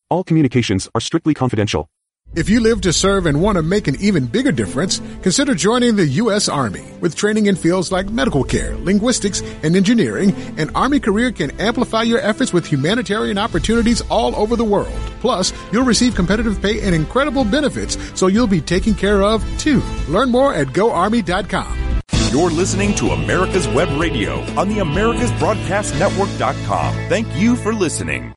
All 0.10 0.26
communications 0.26 0.90
are 0.94 1.00
strictly 1.00 1.34
confidential. 1.34 1.88
If 2.36 2.50
you 2.50 2.60
live 2.60 2.82
to 2.82 2.92
serve 2.92 3.28
and 3.28 3.42
want 3.42 3.56
to 3.56 3.62
make 3.62 3.88
an 3.88 3.96
even 4.02 4.26
bigger 4.26 4.52
difference, 4.52 5.00
consider 5.22 5.56
joining 5.56 5.96
the 5.96 6.06
U.S. 6.24 6.50
Army. 6.50 6.84
With 7.00 7.16
training 7.16 7.46
in 7.46 7.56
fields 7.56 7.94
like 7.94 8.10
medical 8.10 8.44
care, 8.44 8.76
linguistics, 8.76 9.42
and 9.64 9.78
engineering, 9.78 10.36
an 10.58 10.76
Army 10.76 11.00
career 11.00 11.32
can 11.32 11.52
amplify 11.62 12.04
your 12.04 12.20
efforts 12.20 12.52
with 12.52 12.66
humanitarian 12.66 13.38
opportunities 13.38 14.02
all 14.10 14.36
over 14.36 14.58
the 14.58 14.66
world. 14.66 14.92
Plus, 15.22 15.54
you'll 15.72 15.86
receive 15.86 16.16
competitive 16.16 16.62
pay 16.62 16.82
and 16.82 16.94
incredible 16.94 17.46
benefits, 17.46 17.98
so 18.20 18.28
you'll 18.28 18.46
be 18.46 18.60
taken 18.60 18.94
care 18.94 19.24
of 19.24 19.42
too. 19.58 19.82
Learn 20.10 20.30
more 20.30 20.54
at 20.54 20.68
GoArmy.com. 20.68 22.02
You're 22.36 22.52
listening 22.52 22.94
to 22.96 23.12
America's 23.12 23.66
Web 23.66 23.88
Radio 23.98 24.42
on 24.60 24.68
the 24.68 24.80
AmericasBroadcastNetwork.com. 24.80 26.94
Thank 27.08 27.34
you 27.34 27.56
for 27.56 27.74
listening. 27.74 28.36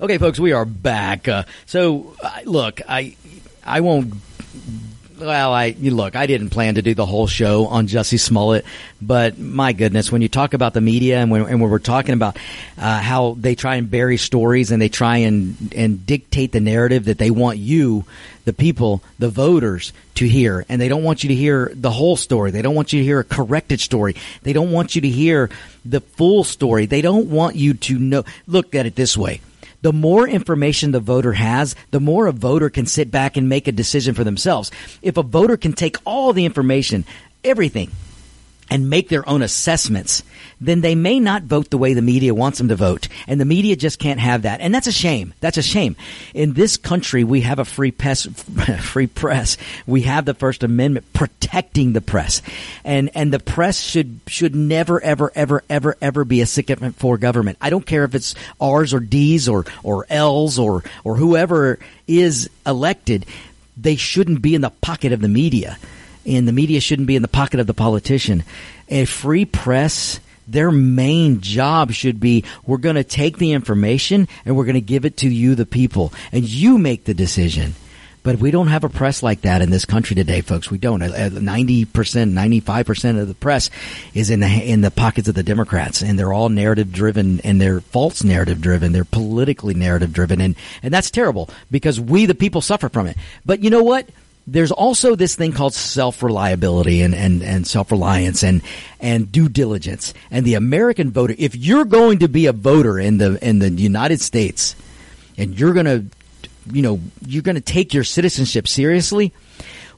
Okay, 0.00 0.16
folks, 0.16 0.40
we 0.40 0.52
are 0.52 0.64
back. 0.64 1.28
Uh, 1.28 1.42
so, 1.66 2.16
uh, 2.22 2.38
look, 2.46 2.80
I 2.88 3.14
I 3.62 3.80
won't 3.80 4.14
well, 5.20 5.52
I 5.52 5.74
look, 5.78 6.16
I 6.16 6.26
didn't 6.26 6.50
plan 6.50 6.76
to 6.76 6.82
do 6.82 6.94
the 6.94 7.06
whole 7.06 7.26
show 7.26 7.66
on 7.66 7.86
Jussie 7.86 8.18
Smollett, 8.18 8.64
but 9.00 9.38
my 9.38 9.72
goodness, 9.72 10.10
when 10.10 10.22
you 10.22 10.28
talk 10.28 10.54
about 10.54 10.74
the 10.74 10.80
media 10.80 11.18
and 11.18 11.30
when, 11.30 11.42
and 11.42 11.60
when 11.60 11.70
we're 11.70 11.78
talking 11.78 12.14
about 12.14 12.38
uh, 12.78 13.00
how 13.00 13.36
they 13.38 13.54
try 13.54 13.76
and 13.76 13.90
bury 13.90 14.16
stories 14.16 14.70
and 14.70 14.80
they 14.80 14.88
try 14.88 15.18
and 15.18 15.72
and 15.76 16.06
dictate 16.06 16.52
the 16.52 16.60
narrative 16.60 17.04
that 17.04 17.18
they 17.18 17.30
want 17.30 17.58
you, 17.58 18.04
the 18.44 18.52
people, 18.52 19.02
the 19.18 19.28
voters, 19.28 19.92
to 20.14 20.26
hear, 20.26 20.64
and 20.68 20.80
they 20.80 20.88
don't 20.88 21.04
want 21.04 21.22
you 21.22 21.28
to 21.28 21.34
hear 21.34 21.70
the 21.74 21.90
whole 21.90 22.16
story. 22.16 22.50
They 22.50 22.62
don't 22.62 22.74
want 22.74 22.92
you 22.92 23.00
to 23.00 23.04
hear 23.04 23.20
a 23.20 23.24
corrected 23.24 23.80
story. 23.80 24.16
They 24.42 24.52
don't 24.52 24.72
want 24.72 24.94
you 24.94 25.02
to 25.02 25.08
hear 25.08 25.50
the 25.84 26.00
full 26.00 26.44
story. 26.44 26.86
They 26.86 27.02
don't 27.02 27.30
want 27.30 27.56
you 27.56 27.74
to 27.74 27.98
know. 27.98 28.24
Look 28.46 28.74
at 28.74 28.86
it 28.86 28.94
this 28.96 29.16
way 29.16 29.40
the 29.82 29.92
more 29.92 30.28
information 30.28 30.90
the 30.90 31.00
voter 31.00 31.32
has, 31.32 31.74
the 31.90 32.00
more 32.00 32.26
a 32.26 32.32
voter 32.32 32.70
can 32.70 32.86
sit 32.86 33.10
back 33.10 33.36
and 33.36 33.48
make 33.48 33.68
a 33.68 33.72
decision 33.72 34.14
for 34.14 34.24
themselves. 34.24 34.70
If 35.02 35.16
a 35.16 35.22
voter 35.22 35.56
can 35.56 35.72
take 35.72 35.96
all 36.04 36.32
the 36.32 36.44
information, 36.44 37.04
everything, 37.44 37.90
and 38.70 38.88
make 38.88 39.08
their 39.08 39.28
own 39.28 39.42
assessments, 39.42 40.22
then 40.60 40.80
they 40.80 40.94
may 40.94 41.18
not 41.18 41.42
vote 41.42 41.70
the 41.70 41.78
way 41.78 41.94
the 41.94 42.02
media 42.02 42.32
wants 42.32 42.58
them 42.58 42.68
to 42.68 42.76
vote. 42.76 43.08
And 43.26 43.40
the 43.40 43.44
media 43.44 43.74
just 43.76 43.98
can't 43.98 44.20
have 44.20 44.42
that. 44.42 44.60
And 44.60 44.72
that's 44.74 44.86
a 44.86 44.92
shame. 44.92 45.34
That's 45.40 45.56
a 45.56 45.62
shame. 45.62 45.96
In 46.34 46.52
this 46.52 46.76
country, 46.76 47.24
we 47.24 47.40
have 47.40 47.58
a 47.58 47.64
free 47.64 47.90
press, 47.90 48.26
free 48.80 49.08
press. 49.08 49.56
We 49.86 50.02
have 50.02 50.24
the 50.24 50.34
First 50.34 50.62
Amendment 50.62 51.12
protecting 51.12 51.92
the 51.92 52.00
press. 52.00 52.42
And, 52.84 53.10
and 53.14 53.32
the 53.32 53.40
press 53.40 53.80
should, 53.80 54.20
should 54.26 54.54
never, 54.54 55.00
ever, 55.00 55.32
ever, 55.34 55.64
ever, 55.68 55.96
ever 56.00 56.24
be 56.24 56.40
a 56.40 56.46
sycophant 56.46 56.96
for 56.96 57.18
government. 57.18 57.58
I 57.60 57.70
don't 57.70 57.86
care 57.86 58.04
if 58.04 58.14
it's 58.14 58.34
R's 58.60 58.94
or 58.94 59.00
D's 59.00 59.48
or, 59.48 59.64
or 59.82 60.06
L's 60.08 60.58
or, 60.58 60.84
or 61.02 61.16
whoever 61.16 61.78
is 62.06 62.48
elected. 62.66 63.26
They 63.76 63.96
shouldn't 63.96 64.42
be 64.42 64.54
in 64.54 64.60
the 64.60 64.70
pocket 64.70 65.12
of 65.12 65.20
the 65.20 65.28
media 65.28 65.78
and 66.26 66.46
the 66.46 66.52
media 66.52 66.80
shouldn't 66.80 67.08
be 67.08 67.16
in 67.16 67.22
the 67.22 67.28
pocket 67.28 67.60
of 67.60 67.66
the 67.66 67.74
politician. 67.74 68.44
A 68.88 69.04
free 69.04 69.44
press, 69.44 70.20
their 70.46 70.70
main 70.70 71.40
job 71.40 71.92
should 71.92 72.20
be 72.20 72.44
we're 72.66 72.78
going 72.78 72.96
to 72.96 73.04
take 73.04 73.38
the 73.38 73.52
information 73.52 74.28
and 74.44 74.56
we're 74.56 74.64
going 74.64 74.74
to 74.74 74.80
give 74.80 75.04
it 75.04 75.18
to 75.18 75.28
you, 75.28 75.54
the 75.54 75.66
people, 75.66 76.12
and 76.32 76.44
you 76.44 76.78
make 76.78 77.04
the 77.04 77.14
decision. 77.14 77.74
But 78.22 78.36
we 78.36 78.50
don't 78.50 78.66
have 78.66 78.84
a 78.84 78.90
press 78.90 79.22
like 79.22 79.42
that 79.42 79.62
in 79.62 79.70
this 79.70 79.86
country 79.86 80.14
today, 80.14 80.42
folks. 80.42 80.70
We 80.70 80.76
don't. 80.76 81.00
Uh, 81.00 81.06
uh, 81.06 81.30
ninety 81.40 81.86
percent, 81.86 82.32
ninety-five 82.32 82.84
percent 82.84 83.16
of 83.16 83.28
the 83.28 83.34
press 83.34 83.70
is 84.12 84.28
in 84.28 84.40
the 84.40 84.46
in 84.46 84.82
the 84.82 84.90
pockets 84.90 85.26
of 85.28 85.34
the 85.34 85.42
Democrats, 85.42 86.02
and 86.02 86.18
they're 86.18 86.32
all 86.32 86.50
narrative 86.50 86.92
driven, 86.92 87.40
and 87.40 87.58
they're 87.58 87.80
false 87.80 88.22
narrative 88.22 88.60
driven. 88.60 88.92
They're 88.92 89.06
politically 89.06 89.72
narrative 89.72 90.12
driven, 90.12 90.42
and 90.42 90.54
and 90.82 90.92
that's 90.92 91.10
terrible 91.10 91.48
because 91.70 91.98
we, 91.98 92.26
the 92.26 92.34
people, 92.34 92.60
suffer 92.60 92.90
from 92.90 93.06
it. 93.06 93.16
But 93.46 93.64
you 93.64 93.70
know 93.70 93.82
what? 93.82 94.06
There's 94.52 94.72
also 94.72 95.14
this 95.14 95.36
thing 95.36 95.52
called 95.52 95.74
self 95.74 96.22
reliability 96.22 97.02
and, 97.02 97.14
and, 97.14 97.42
and 97.42 97.66
self 97.66 97.90
reliance 97.90 98.42
and, 98.42 98.62
and 98.98 99.30
due 99.30 99.48
diligence. 99.48 100.12
And 100.30 100.44
the 100.44 100.54
American 100.54 101.10
voter, 101.10 101.34
if 101.38 101.54
you're 101.54 101.84
going 101.84 102.18
to 102.20 102.28
be 102.28 102.46
a 102.46 102.52
voter 102.52 102.98
in 102.98 103.18
the, 103.18 103.38
in 103.46 103.60
the 103.60 103.70
United 103.70 104.20
States 104.20 104.74
and 105.38 105.58
you're 105.58 105.72
going 105.72 105.86
to, 105.86 106.04
you 106.72 106.82
know, 106.82 107.00
you're 107.24 107.42
going 107.42 107.54
to 107.54 107.60
take 107.60 107.94
your 107.94 108.04
citizenship 108.04 108.66
seriously, 108.66 109.32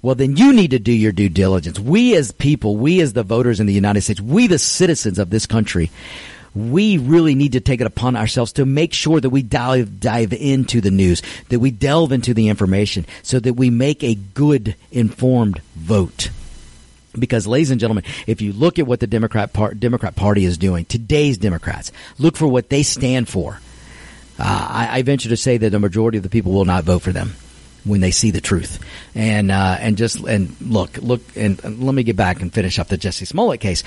well, 0.03 0.14
then 0.14 0.36
you 0.36 0.53
need 0.53 0.72
to 0.72 0.78
do 0.78 0.92
your 0.92 1.12
due 1.12 1.28
diligence. 1.28 1.78
We 1.78 2.16
as 2.16 2.32
people, 2.32 2.76
we 2.76 3.00
as 3.00 3.12
the 3.12 3.22
voters 3.22 3.61
in 3.61 3.66
the 3.66 3.72
United 3.72 4.03
States, 4.03 4.20
we 4.20 4.48
the 4.48 4.59
citizens 4.59 5.18
of 5.18 5.30
this 5.30 5.46
country, 5.46 5.90
we 6.55 6.98
really 6.98 7.34
need 7.34 7.53
to 7.53 7.61
take 7.61 7.80
it 7.80 7.86
upon 7.86 8.16
ourselves 8.16 8.53
to 8.55 8.66
make 8.66 8.92
sure 8.92 9.20
that 9.20 9.30
we 9.30 9.42
dive 9.42 10.00
dive 10.00 10.32
into 10.32 10.80
the 10.80 10.90
news, 10.90 11.22
that 11.48 11.61
we 11.61 11.70
delve 11.70 12.12
into 12.12 12.34
the 12.34 12.48
information, 12.48 13.07
so 13.22 13.40
that 13.40 13.55
we 13.55 13.70
make 13.70 14.03
a 14.05 14.14
good 14.14 14.76
informed 14.90 15.61
vote. 15.74 16.30
Because, 17.18 17.46
ladies 17.46 17.70
and 17.70 17.80
gentlemen, 17.80 18.05
if 18.26 18.40
you 18.40 18.53
look 18.53 18.78
at 18.78 18.86
what 18.86 19.00
the 19.00 19.07
Democrat 19.07 19.53
Democrat 19.78 20.16
Party 20.16 20.44
is 20.44 20.59
doing, 20.59 20.84
today's 20.84 21.38
Democrats 21.38 21.92
look 22.18 22.36
for 22.36 22.46
what 22.46 22.68
they 22.68 22.82
stand 22.82 23.28
for. 23.28 23.61
Uh, 24.38 24.68
I, 24.70 24.98
I 24.98 25.03
venture 25.03 25.28
to 25.28 25.36
say 25.36 25.59
that 25.59 25.70
the 25.70 25.78
majority 25.78 26.16
of 26.16 26.24
the 26.24 26.30
people 26.30 26.53
will 26.53 26.64
not 26.64 26.84
vote 26.84 27.03
for 27.03 27.12
them 27.12 27.34
when 27.84 28.00
they 28.00 28.11
see 28.11 28.30
the 28.30 28.40
truth. 28.40 28.78
And 29.14 29.50
uh, 29.50 29.76
and 29.78 29.96
just 29.96 30.20
and 30.20 30.57
look, 30.61 30.96
look, 30.98 31.20
and, 31.36 31.62
and, 31.64 31.82
let 31.82 31.94
me 31.94 32.03
get 32.03 32.16
back 32.16 32.40
and 32.40 32.53
finish 32.53 32.78
up 32.78 32.88
the 32.88 32.98
Jussie 32.98 33.26
Smollett 33.26 33.61
case. 33.61 33.82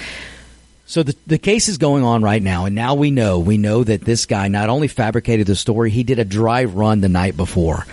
So 0.86 1.01
the 1.01 1.15
the 1.25 1.39
case 1.39 1.67
is 1.67 1.79
going 1.79 2.03
on 2.03 2.21
right 2.21 2.41
now, 2.41 2.65
and 2.65 2.75
now 2.75 2.93
we 2.93 3.09
know 3.09 3.39
we 3.39 3.57
know 3.57 3.83
that 3.83 4.01
this 4.01 4.25
guy 4.27 4.47
not 4.47 4.69
only 4.69 4.88
fabricated 4.88 5.47
the 5.47 5.55
story, 5.55 5.89
he 5.89 6.03
did 6.03 6.19
a 6.19 6.25
dry 6.25 6.65
run 6.65 7.01
the 7.01 7.09
night 7.09 7.36
before, 7.36 7.86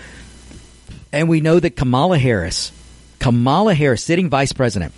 and 1.10 1.28
we 1.28 1.40
know 1.40 1.58
that 1.58 1.74
Kamala 1.74 2.18
Harris, 2.18 2.70
Kamala 3.18 3.74
Harris, 3.74 4.02
sitting 4.02 4.28
vice 4.28 4.52
president, 4.52 4.92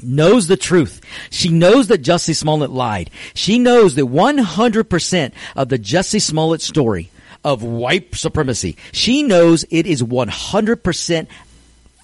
knows 0.00 0.46
the 0.46 0.56
truth. 0.56 1.00
She 1.30 1.48
knows 1.48 1.88
that 1.88 2.02
Jussie 2.02 2.36
Smollett 2.36 2.70
lied. 2.70 3.10
She 3.34 3.58
knows 3.58 3.96
that 3.96 4.04
100% 4.04 5.32
of 5.56 5.68
the 5.68 5.78
Jussie 5.78 6.22
Smollett 6.22 6.60
story 6.60 7.10
of 7.44 7.64
white 7.64 8.14
supremacy, 8.14 8.76
she 8.92 9.24
knows 9.24 9.64
it 9.70 9.86
is 9.86 10.04
100% 10.04 11.26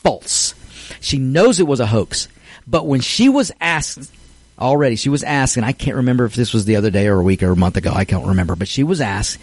false. 0.03 0.55
She 1.01 1.19
knows 1.19 1.61
it 1.61 1.69
was 1.69 1.81
a 1.81 1.87
hoax. 1.87 2.29
But 2.67 2.87
when 2.87 3.01
she 3.01 3.29
was 3.29 3.53
asked 3.61 4.11
already. 4.59 4.97
She 4.97 5.09
was 5.09 5.23
asked, 5.23 5.57
and 5.57 5.67
I 5.67 5.73
can't 5.73 5.97
remember 5.97 6.25
if 6.25 6.35
this 6.35 6.53
was 6.53 6.65
the 6.65 6.77
other 6.77 6.91
day 6.91 7.07
or 7.07 7.19
a 7.19 7.23
week 7.23 7.43
or 7.43 7.53
a 7.53 7.57
month 7.57 7.77
ago. 7.77 7.93
I 7.95 8.05
can't 8.05 8.27
remember, 8.27 8.57
but 8.57 8.69
she 8.69 8.83
was 8.83 9.01
asked, 9.01 9.39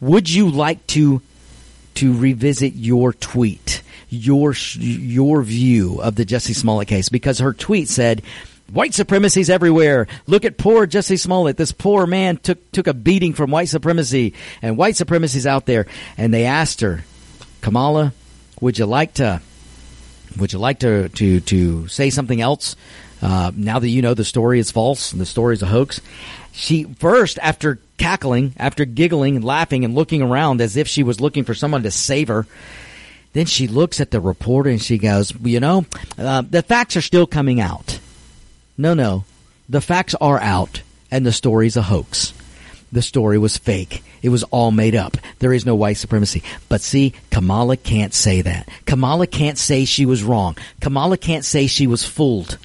"Would 0.00 0.30
you 0.30 0.50
like 0.50 0.86
to 0.88 1.22
to 1.94 2.16
revisit 2.16 2.74
your 2.74 3.12
tweet, 3.12 3.82
your 4.08 4.54
your 4.78 5.42
view 5.42 6.00
of 6.00 6.16
the 6.16 6.24
Jussie 6.24 6.54
Smollett 6.54 6.88
case?" 6.88 7.08
Because 7.08 7.38
her 7.38 7.52
tweet 7.52 7.88
said. 7.88 8.22
White 8.72 8.94
supremacy's 8.94 9.48
everywhere. 9.48 10.08
Look 10.26 10.44
at 10.44 10.58
poor 10.58 10.88
Jussie 10.88 11.20
Smollett. 11.20 11.56
This 11.56 11.70
poor 11.70 12.04
man 12.04 12.36
took 12.36 12.72
took 12.72 12.88
a 12.88 12.94
beating 12.94 13.32
from 13.32 13.52
white 13.52 13.68
supremacy, 13.68 14.34
and 14.60 14.76
white 14.76 14.96
supremacy's 14.96 15.46
out 15.46 15.66
there. 15.66 15.86
And 16.18 16.34
they 16.34 16.46
asked 16.46 16.80
her, 16.80 17.04
Kamala, 17.60 18.12
would 18.60 18.76
you 18.76 18.86
like 18.86 19.14
to 19.14 19.40
would 20.36 20.52
you 20.52 20.58
like 20.58 20.80
to 20.80 21.08
to 21.10 21.40
to 21.40 21.86
say 21.86 22.10
something 22.10 22.40
else 22.40 22.74
uh, 23.22 23.52
now 23.54 23.78
that 23.78 23.88
you 23.88 24.02
know 24.02 24.14
the 24.14 24.24
story 24.24 24.58
is 24.58 24.70
false 24.70 25.12
and 25.12 25.20
the 25.20 25.26
story 25.26 25.54
is 25.54 25.62
a 25.62 25.66
hoax, 25.66 26.00
she 26.52 26.84
first, 26.84 27.38
after 27.40 27.78
cackling, 27.98 28.54
after 28.56 28.84
giggling 28.84 29.36
and 29.36 29.44
laughing 29.44 29.84
and 29.84 29.94
looking 29.94 30.22
around 30.22 30.60
as 30.60 30.76
if 30.76 30.88
she 30.88 31.02
was 31.02 31.20
looking 31.20 31.44
for 31.44 31.54
someone 31.54 31.82
to 31.82 31.90
save 31.90 32.28
her, 32.28 32.46
then 33.32 33.46
she 33.46 33.68
looks 33.68 34.00
at 34.00 34.10
the 34.10 34.20
reporter 34.20 34.70
and 34.70 34.80
she 34.80 34.98
goes, 34.98 35.32
You 35.42 35.60
know, 35.60 35.84
uh, 36.18 36.42
the 36.42 36.62
facts 36.62 36.96
are 36.96 37.02
still 37.02 37.26
coming 37.26 37.60
out. 37.60 38.00
No, 38.78 38.94
no. 38.94 39.24
The 39.68 39.80
facts 39.80 40.14
are 40.14 40.40
out 40.40 40.82
and 41.10 41.26
the 41.26 41.32
story's 41.32 41.76
a 41.76 41.82
hoax. 41.82 42.32
The 42.92 43.02
story 43.02 43.36
was 43.36 43.58
fake. 43.58 44.02
It 44.22 44.28
was 44.28 44.44
all 44.44 44.70
made 44.70 44.94
up. 44.94 45.16
There 45.40 45.52
is 45.52 45.66
no 45.66 45.74
white 45.74 45.96
supremacy. 45.96 46.42
But 46.68 46.80
see, 46.80 47.12
Kamala 47.30 47.76
can't 47.76 48.14
say 48.14 48.42
that. 48.42 48.68
Kamala 48.86 49.26
can't 49.26 49.58
say 49.58 49.84
she 49.84 50.06
was 50.06 50.22
wrong. 50.22 50.56
Kamala 50.80 51.18
can't 51.18 51.44
say 51.44 51.66
she 51.66 51.86
was 51.86 52.04
fooled. 52.04 52.58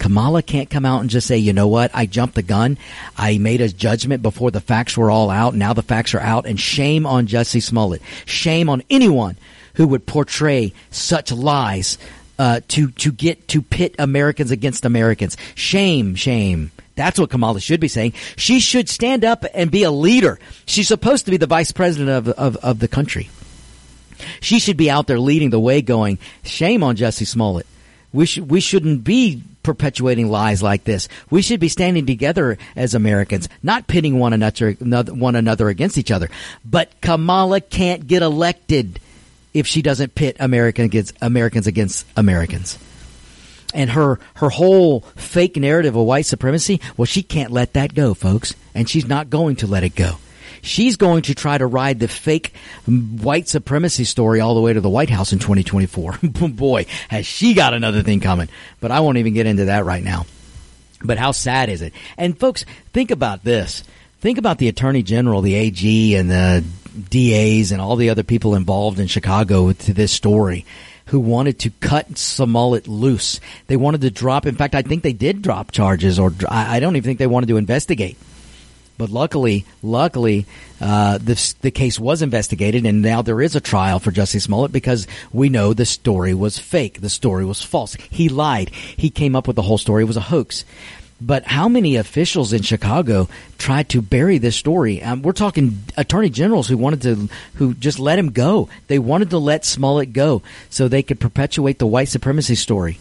Kamala 0.00 0.42
can't 0.42 0.70
come 0.70 0.86
out 0.86 1.02
and 1.02 1.10
just 1.10 1.26
say, 1.26 1.36
you 1.36 1.52
know 1.52 1.68
what, 1.68 1.90
I 1.92 2.06
jumped 2.06 2.34
the 2.34 2.42
gun. 2.42 2.78
I 3.18 3.36
made 3.36 3.60
a 3.60 3.68
judgment 3.68 4.22
before 4.22 4.50
the 4.50 4.60
facts 4.60 4.96
were 4.96 5.10
all 5.10 5.28
out. 5.28 5.54
Now 5.54 5.74
the 5.74 5.82
facts 5.82 6.14
are 6.14 6.20
out, 6.20 6.46
and 6.46 6.58
shame 6.58 7.04
on 7.04 7.26
Jussie 7.26 7.62
Smollett. 7.62 8.00
Shame 8.24 8.70
on 8.70 8.82
anyone 8.88 9.36
who 9.74 9.86
would 9.88 10.06
portray 10.06 10.72
such 10.90 11.30
lies 11.30 11.98
uh, 12.38 12.60
to 12.68 12.90
to 12.92 13.12
get 13.12 13.46
to 13.48 13.60
pit 13.60 13.94
Americans 13.98 14.50
against 14.50 14.86
Americans. 14.86 15.36
Shame, 15.54 16.14
shame. 16.14 16.72
That's 16.94 17.18
what 17.18 17.28
Kamala 17.28 17.60
should 17.60 17.80
be 17.80 17.88
saying. 17.88 18.14
She 18.36 18.58
should 18.58 18.88
stand 18.88 19.22
up 19.22 19.44
and 19.52 19.70
be 19.70 19.82
a 19.82 19.90
leader. 19.90 20.38
She's 20.64 20.88
supposed 20.88 21.26
to 21.26 21.30
be 21.30 21.36
the 21.36 21.46
vice 21.46 21.72
president 21.72 22.08
of 22.08 22.28
of, 22.30 22.56
of 22.56 22.78
the 22.78 22.88
country. 22.88 23.28
She 24.40 24.60
should 24.60 24.78
be 24.78 24.90
out 24.90 25.06
there 25.06 25.20
leading 25.20 25.50
the 25.50 25.60
way, 25.60 25.82
going, 25.82 26.18
"Shame 26.42 26.82
on 26.82 26.96
Jussie 26.96 27.26
Smollett." 27.26 27.66
We 28.14 28.24
should 28.24 28.50
we 28.50 28.60
shouldn't 28.60 29.04
be 29.04 29.42
perpetuating 29.62 30.30
lies 30.30 30.62
like 30.62 30.84
this. 30.84 31.08
We 31.30 31.42
should 31.42 31.60
be 31.60 31.68
standing 31.68 32.06
together 32.06 32.58
as 32.76 32.94
Americans, 32.94 33.48
not 33.62 33.86
pitting 33.86 34.18
one 34.18 34.32
another 34.32 34.72
one 34.72 35.36
another 35.36 35.68
against 35.68 35.98
each 35.98 36.10
other. 36.10 36.30
But 36.64 37.00
Kamala 37.00 37.60
can't 37.60 38.06
get 38.06 38.22
elected 38.22 39.00
if 39.52 39.66
she 39.66 39.82
doesn't 39.82 40.14
pit 40.14 40.36
American 40.40 40.84
against 40.84 41.14
Americans 41.20 41.66
against 41.66 42.06
Americans. 42.16 42.78
And 43.72 43.90
her 43.90 44.18
her 44.34 44.50
whole 44.50 45.00
fake 45.14 45.56
narrative 45.56 45.94
of 45.94 46.04
white 46.04 46.26
supremacy, 46.26 46.80
well, 46.96 47.06
she 47.06 47.22
can't 47.22 47.52
let 47.52 47.74
that 47.74 47.94
go, 47.94 48.14
folks, 48.14 48.54
and 48.74 48.88
she's 48.88 49.06
not 49.06 49.30
going 49.30 49.56
to 49.56 49.66
let 49.66 49.84
it 49.84 49.94
go. 49.94 50.16
She's 50.62 50.96
going 50.96 51.22
to 51.22 51.34
try 51.34 51.58
to 51.58 51.66
ride 51.66 52.00
the 52.00 52.08
fake 52.08 52.54
white 52.86 53.48
supremacy 53.48 54.04
story 54.04 54.40
all 54.40 54.54
the 54.54 54.60
way 54.60 54.72
to 54.72 54.80
the 54.80 54.90
White 54.90 55.10
House 55.10 55.32
in 55.32 55.38
2024. 55.38 56.18
Boy, 56.22 56.86
has 57.08 57.26
she 57.26 57.54
got 57.54 57.74
another 57.74 58.02
thing 58.02 58.20
coming. 58.20 58.48
But 58.80 58.90
I 58.90 59.00
won't 59.00 59.18
even 59.18 59.34
get 59.34 59.46
into 59.46 59.66
that 59.66 59.84
right 59.84 60.02
now. 60.02 60.26
But 61.02 61.18
how 61.18 61.32
sad 61.32 61.68
is 61.68 61.82
it? 61.82 61.92
And 62.18 62.38
folks, 62.38 62.64
think 62.92 63.10
about 63.10 63.42
this. 63.42 63.84
Think 64.20 64.36
about 64.36 64.58
the 64.58 64.68
Attorney 64.68 65.02
General, 65.02 65.40
the 65.40 65.54
AG, 65.54 66.14
and 66.14 66.30
the 66.30 66.62
DAs, 67.08 67.72
and 67.72 67.80
all 67.80 67.96
the 67.96 68.10
other 68.10 68.22
people 68.22 68.54
involved 68.54 69.00
in 69.00 69.06
Chicago 69.06 69.72
to 69.72 69.94
this 69.94 70.12
story 70.12 70.66
who 71.06 71.18
wanted 71.18 71.58
to 71.60 71.70
cut 71.70 72.18
Smollett 72.18 72.86
loose. 72.86 73.40
They 73.66 73.76
wanted 73.76 74.02
to 74.02 74.10
drop. 74.10 74.46
In 74.46 74.54
fact, 74.54 74.74
I 74.74 74.82
think 74.82 75.02
they 75.02 75.12
did 75.12 75.42
drop 75.42 75.72
charges, 75.72 76.18
or 76.18 76.32
I 76.48 76.80
don't 76.80 76.96
even 76.96 77.08
think 77.08 77.18
they 77.18 77.26
wanted 77.26 77.48
to 77.48 77.56
investigate. 77.56 78.18
But 79.00 79.08
luckily, 79.08 79.64
luckily, 79.82 80.44
uh, 80.78 81.16
the 81.16 81.70
case 81.70 81.98
was 81.98 82.20
investigated, 82.20 82.84
and 82.84 83.00
now 83.00 83.22
there 83.22 83.40
is 83.40 83.56
a 83.56 83.60
trial 83.60 83.98
for 83.98 84.12
Jussie 84.12 84.42
Smollett 84.42 84.72
because 84.72 85.06
we 85.32 85.48
know 85.48 85.72
the 85.72 85.86
story 85.86 86.34
was 86.34 86.58
fake. 86.58 87.00
The 87.00 87.08
story 87.08 87.46
was 87.46 87.62
false. 87.62 87.94
He 87.94 88.28
lied. 88.28 88.68
He 88.68 89.08
came 89.08 89.34
up 89.34 89.46
with 89.46 89.56
the 89.56 89.62
whole 89.62 89.78
story. 89.78 90.02
It 90.02 90.06
was 90.06 90.18
a 90.18 90.20
hoax. 90.20 90.66
But 91.18 91.44
how 91.44 91.66
many 91.66 91.96
officials 91.96 92.52
in 92.52 92.60
Chicago 92.60 93.30
tried 93.56 93.88
to 93.88 94.02
bury 94.02 94.36
this 94.36 94.56
story? 94.56 95.02
Um, 95.02 95.22
we're 95.22 95.32
talking 95.32 95.82
attorney 95.96 96.28
generals 96.28 96.68
who 96.68 96.76
wanted 96.76 97.00
to, 97.00 97.30
who 97.54 97.72
just 97.72 97.98
let 97.98 98.18
him 98.18 98.32
go. 98.32 98.68
They 98.88 98.98
wanted 98.98 99.30
to 99.30 99.38
let 99.38 99.64
Smollett 99.64 100.12
go 100.12 100.42
so 100.68 100.88
they 100.88 101.02
could 101.02 101.20
perpetuate 101.20 101.78
the 101.78 101.86
white 101.86 102.08
supremacy 102.08 102.54
story. 102.54 102.98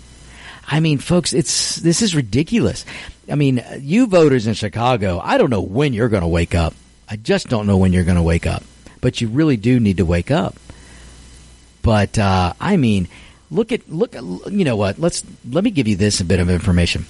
I 0.68 0.80
mean, 0.80 0.98
folks, 0.98 1.34
it's 1.34 1.78
this 1.78 2.02
is 2.02 2.16
ridiculous. 2.16 2.86
I 3.30 3.36
mean, 3.36 3.64
you 3.80 4.08
voters 4.08 4.48
in 4.48 4.54
Chicago, 4.54 5.20
I 5.24 5.38
don't 5.38 5.50
know 5.50 5.62
when 5.62 5.94
you're 5.94 6.10
going 6.10 6.22
to 6.22 6.28
wake 6.28 6.56
up. 6.56 6.74
I 7.10 7.16
just 7.16 7.48
don't 7.48 7.68
know 7.68 7.78
when 7.78 7.94
you're 7.94 8.04
going 8.04 8.18
to 8.18 8.24
wake 8.24 8.46
up. 8.46 8.64
But 9.02 9.22
you 9.22 9.30
really 9.30 9.58
do 9.58 9.80
need 9.80 9.98
to 9.98 10.06
wake 10.06 10.30
up. 10.30 10.56
But 11.82 12.20
uh, 12.20 12.54
I 12.60 12.78
mean, 12.78 13.08
look 13.50 13.72
at 13.72 13.90
look. 13.90 14.14
You 14.14 14.66
know 14.66 14.76
what? 14.76 15.00
Let's 15.00 15.24
let 15.50 15.64
me 15.64 15.72
give 15.72 15.88
you 15.88 15.96
this 15.96 16.20
a 16.20 16.26
bit 16.26 16.40
of 16.40 16.50
information. 16.50 17.06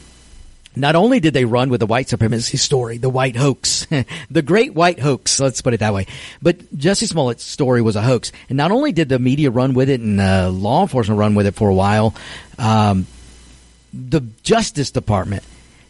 Not 0.75 0.95
only 0.95 1.19
did 1.19 1.33
they 1.33 1.45
run 1.45 1.69
with 1.69 1.79
the 1.79 1.87
white 1.87 2.09
supremacy 2.09 2.57
story, 2.57 2.97
the 2.99 3.09
white 3.09 3.35
hoax, 3.35 3.87
the 4.29 4.41
great 4.41 4.75
white 4.75 4.99
hoax, 4.99 5.39
let's 5.39 5.61
put 5.61 5.73
it 5.73 5.79
that 5.79 5.93
way, 5.93 6.05
but 6.41 6.59
Jussie 6.75 7.11
Smollett's 7.11 7.43
story 7.43 7.81
was 7.81 7.95
a 7.95 8.01
hoax. 8.01 8.31
And 8.49 8.57
not 8.57 8.71
only 8.71 8.91
did 8.91 9.09
the 9.09 9.17
media 9.17 9.49
run 9.49 9.73
with 9.73 9.89
it 9.89 9.99
and 9.99 10.21
uh, 10.21 10.49
law 10.49 10.83
enforcement 10.83 11.19
run 11.19 11.33
with 11.33 11.47
it 11.47 11.55
for 11.55 11.69
a 11.69 11.73
while, 11.73 12.13
um, 12.59 13.07
the 13.93 14.21
Justice 14.43 14.91
Department 14.91 15.43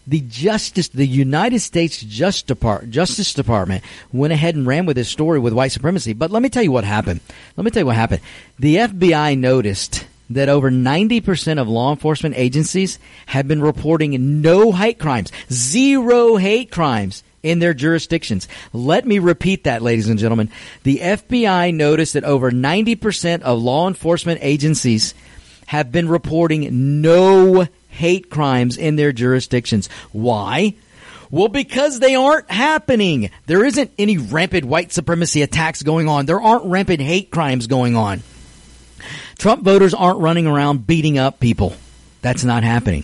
the 0.10 0.22
Justice, 0.22 0.88
the 0.88 1.06
United 1.06 1.60
States 1.60 2.02
Just 2.02 2.48
Depart, 2.48 2.90
Justice 2.90 3.34
Department 3.34 3.84
went 4.12 4.34
ahead 4.34 4.56
and 4.56 4.66
ran 4.66 4.88
with 4.88 4.96
this 4.96 5.08
story 5.08 5.38
with 5.38 5.54
white 5.54 5.72
supremacy. 5.72 6.14
But 6.14 6.32
let 6.32 6.42
me 6.42 6.50
tell 6.50 6.64
you 6.64 6.72
what 6.72 6.84
happened. 6.84 7.22
Let 7.56 7.64
me 7.64 7.70
tell 7.70 7.82
you 7.82 7.86
what 7.86 7.96
happened. 7.96 8.22
The 8.58 8.78
FBI 8.78 9.38
noticed 9.38 10.08
that 10.32 10.50
over 10.50 10.72
90% 10.72 11.60
of 11.60 11.68
law 11.68 11.92
enforcement 11.92 12.36
agencies 12.38 12.98
have 13.28 13.48
been 13.48 13.62
reporting 13.62 14.42
no 14.42 14.72
hate 14.72 14.98
crimes, 14.98 15.32
zero 15.52 16.38
hate 16.38 16.72
crimes 16.72 17.24
in 17.44 17.60
their 17.60 17.76
jurisdictions. 17.76 18.48
Let 18.74 19.06
me 19.06 19.20
repeat 19.20 19.64
that, 19.66 19.84
ladies 19.84 20.10
and 20.10 20.20
gentlemen. 20.20 20.50
The 20.84 20.98
FBI 20.98 21.74
noticed 21.74 22.14
that 22.14 22.24
over 22.24 22.52
90% 22.52 23.44
of 23.44 23.62
law 23.62 23.88
enforcement 23.88 24.40
agencies 24.42 25.14
have 25.68 25.92
been 25.92 26.10
reporting 26.10 27.02
no 27.02 27.68
hate 27.90 28.30
crimes 28.30 28.78
in 28.78 28.96
their 28.96 29.12
jurisdictions. 29.12 29.90
Why? 30.12 30.76
Well, 31.32 31.48
because 31.48 32.00
they 32.00 32.16
aren't 32.16 32.50
happening. 32.50 33.30
There 33.46 33.64
isn't 33.64 33.92
any 34.00 34.18
rampant 34.18 34.66
white 34.66 34.92
supremacy 34.92 35.42
attacks 35.42 35.84
going 35.84 36.08
on. 36.08 36.26
There 36.26 36.42
aren't 36.42 36.66
rampant 36.66 37.02
hate 37.02 37.30
crimes 37.30 37.68
going 37.68 37.96
on. 37.96 38.24
Trump 39.38 39.64
voters 39.64 39.94
aren't 39.94 40.20
running 40.20 40.48
around 40.48 40.88
beating 40.88 41.18
up 41.18 41.40
people. 41.40 41.74
That's 42.22 42.44
not 42.44 42.64
happening. 42.64 43.04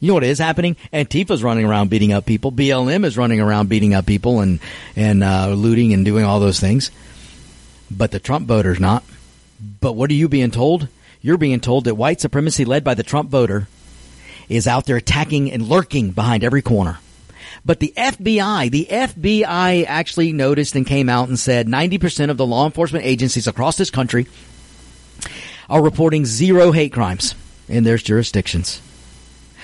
You 0.00 0.08
know 0.08 0.14
what 0.14 0.24
is 0.24 0.38
happening? 0.38 0.76
Antifa's 0.92 1.42
running 1.42 1.64
around 1.64 1.90
beating 1.90 2.12
up 2.12 2.26
people. 2.26 2.52
BLM 2.52 3.04
is 3.04 3.18
running 3.18 3.40
around 3.40 3.68
beating 3.68 3.94
up 3.94 4.06
people 4.06 4.40
and 4.40 4.60
and 4.96 5.24
uh, 5.24 5.48
looting 5.48 5.92
and 5.92 6.04
doing 6.04 6.24
all 6.24 6.40
those 6.40 6.60
things. 6.60 6.90
But 7.90 8.10
the 8.10 8.20
Trump 8.20 8.46
voters 8.46 8.78
not. 8.78 9.04
But 9.80 9.92
what 9.92 10.10
are 10.10 10.14
you 10.14 10.28
being 10.28 10.50
told? 10.50 10.88
You're 11.22 11.38
being 11.38 11.60
told 11.60 11.84
that 11.84 11.94
white 11.94 12.20
supremacy 12.20 12.64
led 12.64 12.84
by 12.84 12.94
the 12.94 13.02
Trump 13.02 13.30
voter 13.30 13.66
is 14.48 14.66
out 14.66 14.86
there 14.86 14.96
attacking 14.96 15.50
and 15.50 15.68
lurking 15.68 16.10
behind 16.10 16.44
every 16.44 16.62
corner. 16.62 16.98
But 17.64 17.80
the 17.80 17.94
FBI, 17.96 18.70
the 18.70 18.86
FBI 18.90 19.86
actually 19.86 20.32
noticed 20.32 20.74
and 20.74 20.86
came 20.86 21.08
out 21.08 21.28
and 21.28 21.38
said 21.38 21.66
90% 21.66 22.30
of 22.30 22.36
the 22.36 22.46
law 22.46 22.66
enforcement 22.66 23.06
agencies 23.06 23.46
across 23.46 23.76
this 23.76 23.90
country 23.90 24.26
are 25.70 25.82
reporting 25.82 26.26
zero 26.26 26.72
hate 26.72 26.92
crimes 26.92 27.34
in 27.68 27.84
their 27.84 27.96
jurisdictions. 27.96 28.82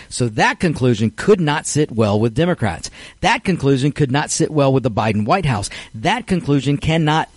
So 0.09 0.29
that 0.31 0.59
conclusion 0.59 1.11
could 1.11 1.41
not 1.41 1.67
sit 1.67 1.93
well 1.93 2.19
with 2.19 2.35
Democrats. 2.35 2.91
That 3.21 3.45
conclusion 3.45 3.93
could 3.93 4.11
not 4.11 4.31
sit 4.31 4.51
well 4.51 4.73
with 4.73 4.83
the 4.83 4.91
Biden 4.91 5.25
White 5.25 5.47
House. 5.47 5.71
That 5.95 6.27
conclusion 6.27 6.79
cannot 6.79 7.29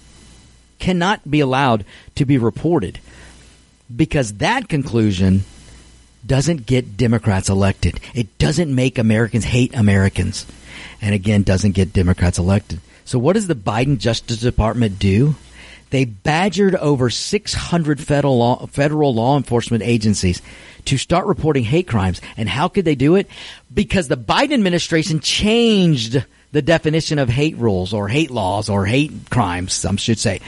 cannot 0.80 1.30
be 1.30 1.40
allowed 1.40 1.86
to 2.16 2.26
be 2.26 2.38
reported 2.38 3.00
because 3.96 4.34
that 4.34 4.68
conclusion 4.68 5.46
doesn't 6.26 6.66
get 6.66 6.98
Democrats 6.98 7.50
elected. 7.50 8.00
It 8.14 8.38
doesn't 8.38 8.74
make 8.74 8.98
Americans 8.98 9.46
hate 9.46 9.76
Americans. 9.76 10.46
And 11.02 11.14
again, 11.14 11.44
doesn't 11.44 11.72
get 11.72 11.94
Democrats 11.94 12.40
elected. 12.40 12.80
So 13.06 13.20
what 13.20 13.34
does 13.34 13.48
the 13.48 13.56
Biden 13.56 13.98
Justice 13.98 14.40
Department 14.40 15.00
do? 15.00 15.36
They 15.90 16.06
badgered 16.06 16.76
over 16.76 17.10
600 17.10 18.00
federal 18.02 18.38
law, 18.38 18.66
federal 18.68 19.14
law 19.14 19.38
enforcement 19.38 19.84
agencies 19.84 20.42
to 20.86 20.98
start 20.98 21.28
reporting 21.28 21.64
hate 21.64 21.88
crimes. 21.88 22.20
And 22.36 22.50
how 22.50 22.68
could 22.68 22.86
they 22.86 22.96
do 22.96 23.16
it? 23.16 23.28
Because 23.72 24.08
the 24.08 24.18
Biden 24.18 24.54
administration 24.54 25.20
changed 25.20 26.26
the 26.52 26.62
definition 26.62 27.20
of 27.20 27.30
hate 27.30 27.58
rules 27.58 27.94
or 27.94 28.08
hate 28.08 28.32
laws 28.32 28.70
or 28.70 28.86
hate 28.86 29.12
crimes, 29.30 29.74
some 29.74 29.98
should 29.98 30.20
say 30.20 30.40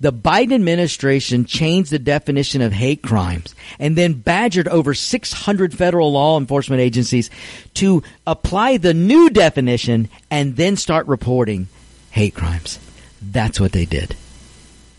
the 0.00 0.12
Biden 0.12 0.54
administration 0.54 1.44
changed 1.44 1.90
the 1.90 1.98
definition 1.98 2.62
of 2.62 2.72
hate 2.72 3.02
crimes 3.02 3.54
and 3.78 3.96
then 3.96 4.14
badgered 4.14 4.66
over 4.66 4.94
600 4.94 5.74
federal 5.74 6.10
law 6.10 6.38
enforcement 6.38 6.80
agencies 6.80 7.28
to 7.74 8.02
apply 8.26 8.78
the 8.78 8.94
new 8.94 9.28
definition 9.28 10.08
and 10.30 10.56
then 10.56 10.76
start 10.76 11.06
reporting 11.06 11.68
hate 12.10 12.34
crimes. 12.34 12.78
That's 13.20 13.60
what 13.60 13.72
they 13.72 13.84
did. 13.84 14.16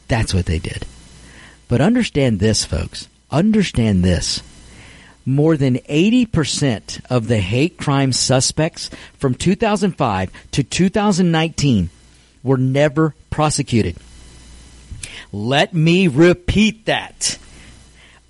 That's 0.07 0.33
what 0.35 0.45
they 0.45 0.59
did. 0.59 0.85
But 1.67 1.81
understand 1.81 2.39
this, 2.39 2.63
folks. 2.63 3.07
Understand 3.31 4.03
this. 4.03 4.43
More 5.25 5.57
than 5.57 5.77
80% 5.77 7.05
of 7.09 7.27
the 7.27 7.37
hate 7.37 7.77
crime 7.77 8.11
suspects 8.11 8.91
from 9.17 9.33
2005 9.33 10.31
to 10.51 10.63
2019 10.63 11.89
were 12.43 12.57
never 12.57 13.15
prosecuted. 13.29 13.95
Let 15.31 15.73
me 15.73 16.07
repeat 16.07 16.85
that. 16.85 17.37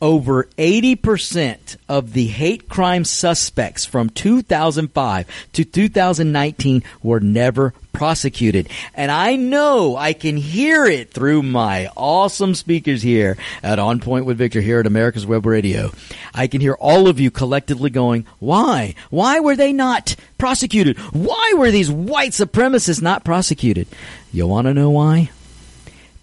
Over 0.02 0.46
80% 0.58 1.78
of 1.88 2.14
the 2.14 2.26
hate 2.26 2.68
crime 2.68 3.06
suspects 3.06 3.86
from 3.86 4.10
2005 4.10 5.28
to 5.54 5.64
2019 5.64 6.84
were 7.04 7.20
never 7.20 7.76
prosecuted. 7.94 8.68
And 8.96 9.12
I 9.12 9.36
know 9.36 9.96
I 9.96 10.14
can 10.14 10.38
hear 10.38 10.86
it 10.86 11.12
through 11.12 11.44
my 11.44 11.88
awesome 11.96 12.56
speakers 12.56 13.04
here 13.04 13.38
at 13.62 13.78
On 13.78 14.00
Point 14.00 14.26
with 14.26 14.40
Victor 14.40 14.60
here 14.60 14.80
at 14.80 14.88
America's 14.88 15.28
Web 15.28 15.46
Radio. 15.46 15.92
I 16.34 16.48
can 16.48 16.62
hear 16.62 16.74
all 16.74 17.08
of 17.08 17.20
you 17.20 17.30
collectively 17.30 17.92
going, 17.92 18.26
why? 18.40 18.96
Why 19.12 19.40
were 19.40 19.56
they 19.56 19.72
not 19.72 20.16
prosecuted? 20.40 20.98
Why 21.14 21.54
were 21.56 21.70
these 21.70 21.92
white 21.92 22.32
supremacists 22.32 23.04
not 23.04 23.24
prosecuted? 23.24 23.88
You 24.34 24.48
want 24.48 24.66
to 24.66 24.74
know 24.74 24.90
why? 24.90 25.30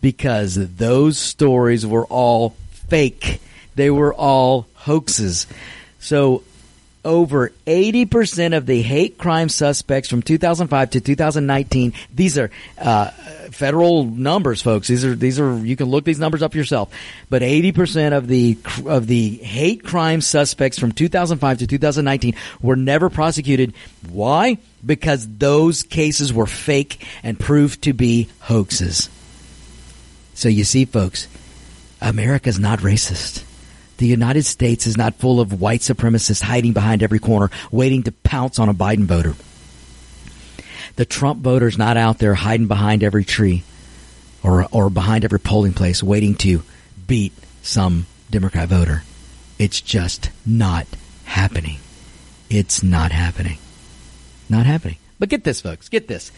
Because 0.01 0.55
those 0.77 1.19
stories 1.19 1.87
were 1.87 2.07
all 2.07 2.51
fake. 2.71 3.41
They 3.75 3.91
were 3.91 4.15
all 4.15 4.67
hoaxes. 4.75 5.47
So 5.99 6.43
over 7.05 7.53
80% 7.67 8.57
of 8.57 8.67
the 8.67 8.83
hate 8.83 9.19
crime 9.19 9.49
suspects 9.49 10.09
from 10.09 10.21
2005 10.21 10.91
to 10.91 11.01
2019 11.01 11.95
these 12.13 12.37
are 12.37 12.51
uh, 12.77 13.11
federal 13.51 14.05
numbers 14.05 14.61
folks. 14.61 14.89
These 14.89 15.05
are 15.05 15.15
these 15.15 15.41
are 15.41 15.57
you 15.59 15.77
can 15.77 15.87
look 15.87 16.05
these 16.05 16.19
numbers 16.19 16.43
up 16.43 16.55
yourself. 16.55 16.93
But 17.31 17.43
80% 17.43 18.17
of 18.17 18.27
the 18.27 18.59
of 18.87 19.07
the 19.07 19.37
hate 19.37 19.85
crime 19.85 20.21
suspects 20.21 20.79
from 20.79 20.93
2005 20.93 21.59
to 21.59 21.67
2019 21.67 22.35
were 22.61 22.77
never 22.77 23.09
prosecuted. 23.09 23.75
Why? 24.11 24.59
Because 24.85 25.27
those 25.27 25.85
cases 25.85 26.33
were 26.33 26.47
fake 26.47 27.07
and 27.23 27.39
proved 27.39 27.83
to 27.83 27.93
be 27.93 28.29
hoaxes 28.41 29.09
so 30.39 30.49
you 30.49 30.63
see, 30.63 30.85
folks, 30.85 31.27
America's 32.01 32.61
not 32.61 32.79
racist. 32.79 33.43
The 33.97 34.07
United 34.07 34.45
States 34.45 34.87
is 34.87 34.97
not 34.97 35.17
full 35.17 35.41
of 35.41 35.61
white 35.61 35.81
supremacists 35.81 36.43
hiding 36.43 36.73
behind 36.73 37.03
every 37.03 37.19
corner, 37.19 37.51
waiting 37.73 38.05
to 38.05 38.13
pounce 38.13 38.61
on 38.61 38.69
a 38.69 38.73
Biden 38.73 39.07
voter. 39.07 39.35
The 40.95 41.05
Trump 41.05 41.41
voter's 41.41 41.77
not 41.77 41.97
out 41.97 42.19
there 42.19 42.35
hiding 42.35 42.69
behind 42.69 43.03
every 43.03 43.25
tree 43.25 43.65
or, 44.45 44.69
or 44.71 44.91
behind 44.91 45.25
every 45.25 45.41
polling 45.41 45.73
place, 45.73 46.05
waiting 46.05 46.37
to 46.37 46.63
beat 47.09 47.33
some 47.63 48.07
Democrat 48.31 48.69
voter. 48.69 49.03
It's 49.59 49.81
just 49.81 50.31
not 50.47 50.87
happening. 51.25 51.81
It's 52.49 52.81
not 52.85 53.11
happening. 53.11 53.59
Not 54.49 54.67
happening. 54.67 54.99
But 55.19 55.29
get 55.29 55.45
this, 55.45 55.61
folks. 55.61 55.89
Get 55.89 56.09
this. 56.09 56.31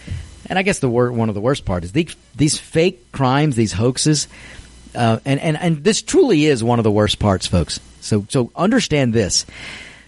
And 0.47 0.59
I 0.59 0.63
guess 0.63 0.79
the 0.79 0.89
wor- 0.89 1.13
one 1.13 1.29
of 1.29 1.35
the 1.35 1.41
worst 1.41 1.65
part 1.65 1.85
is 1.85 1.93
these, 1.93 2.17
these 2.35 2.59
fake 2.59 3.13
crimes, 3.13 3.57
these 3.57 3.73
hoaxes, 3.73 4.27
uh, 4.95 5.19
and, 5.25 5.39
and, 5.41 5.57
and 5.57 5.85
this 5.85 6.03
truly 6.03 6.47
is 6.47 6.65
one 6.65 6.79
of 6.79 6.85
the 6.85 6.91
worst 6.91 7.19
parts, 7.19 7.47
folks. 7.47 7.79
So, 8.01 8.27
so 8.29 8.51
understand 8.57 9.13
this. 9.13 9.47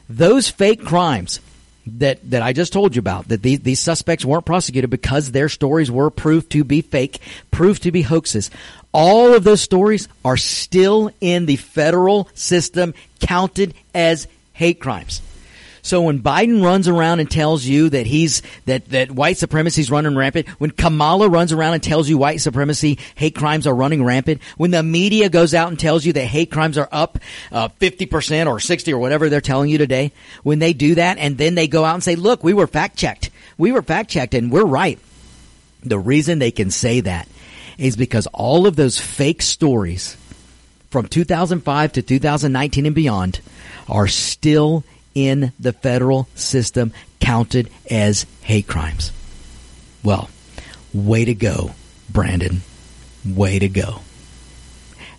Those 0.08 0.48
fake 0.48 0.84
crimes 0.84 1.40
that, 1.86 2.18
that 2.30 2.42
I 2.42 2.52
just 2.52 2.72
told 2.72 2.96
you 2.96 3.00
about, 3.00 3.28
that 3.28 3.42
these, 3.42 3.60
these 3.60 3.80
suspects 3.80 4.24
weren't 4.24 4.44
prosecuted 4.44 4.90
because 4.90 5.30
their 5.30 5.48
stories 5.48 5.90
were 5.90 6.10
proved 6.10 6.50
to 6.52 6.64
be 6.64 6.80
fake, 6.80 7.20
proved 7.50 7.82
to 7.84 7.92
be 7.92 8.02
hoaxes. 8.02 8.50
All 8.92 9.34
of 9.34 9.44
those 9.44 9.60
stories 9.60 10.08
are 10.24 10.36
still 10.36 11.10
in 11.20 11.46
the 11.46 11.56
federal 11.56 12.28
system 12.34 12.94
counted 13.20 13.74
as 13.94 14.26
hate 14.52 14.80
crimes. 14.80 15.22
So 15.84 16.02
when 16.02 16.20
Biden 16.22 16.64
runs 16.64 16.86
around 16.86 17.18
and 17.18 17.28
tells 17.28 17.64
you 17.64 17.90
that 17.90 18.06
he's 18.06 18.42
that 18.66 18.88
that 18.90 19.10
white 19.10 19.36
supremacy 19.36 19.80
is 19.80 19.90
running 19.90 20.16
rampant, 20.16 20.46
when 20.60 20.70
Kamala 20.70 21.28
runs 21.28 21.52
around 21.52 21.74
and 21.74 21.82
tells 21.82 22.08
you 22.08 22.16
white 22.16 22.40
supremacy 22.40 23.00
hate 23.16 23.34
crimes 23.34 23.66
are 23.66 23.74
running 23.74 24.04
rampant, 24.04 24.40
when 24.56 24.70
the 24.70 24.84
media 24.84 25.28
goes 25.28 25.54
out 25.54 25.68
and 25.68 25.78
tells 25.78 26.06
you 26.06 26.12
that 26.12 26.24
hate 26.24 26.52
crimes 26.52 26.78
are 26.78 26.88
up 26.92 27.18
uh, 27.50 27.66
fifty 27.68 28.06
uh, 28.06 28.10
percent 28.10 28.48
or 28.48 28.60
sixty 28.60 28.92
or 28.92 28.98
whatever 29.00 29.28
they're 29.28 29.40
telling 29.40 29.70
you 29.70 29.78
today, 29.78 30.12
when 30.44 30.60
they 30.60 30.72
do 30.72 30.94
that 30.94 31.18
and 31.18 31.36
then 31.36 31.56
they 31.56 31.66
go 31.66 31.84
out 31.84 31.94
and 31.94 32.04
say, 32.04 32.14
"Look, 32.14 32.44
we 32.44 32.54
were 32.54 32.68
fact 32.68 32.96
checked, 32.96 33.30
we 33.58 33.72
were 33.72 33.82
fact 33.82 34.08
checked, 34.08 34.34
and 34.34 34.52
we're 34.52 34.64
right." 34.64 35.00
The 35.82 35.98
reason 35.98 36.38
they 36.38 36.52
can 36.52 36.70
say 36.70 37.00
that 37.00 37.28
is 37.76 37.96
because 37.96 38.28
all 38.28 38.68
of 38.68 38.76
those 38.76 39.00
fake 39.00 39.42
stories 39.42 40.16
from 40.90 41.08
2005 41.08 41.92
to 41.94 42.02
2019 42.02 42.86
and 42.86 42.94
beyond 42.94 43.40
are 43.88 44.06
still 44.06 44.84
in 45.14 45.52
the 45.58 45.72
federal 45.72 46.28
system 46.34 46.92
counted 47.20 47.70
as 47.90 48.26
hate 48.42 48.66
crimes. 48.66 49.12
Well, 50.02 50.28
way 50.92 51.24
to 51.24 51.34
go, 51.34 51.72
Brandon. 52.10 52.62
Way 53.24 53.58
to 53.60 53.68
go. 53.68 54.00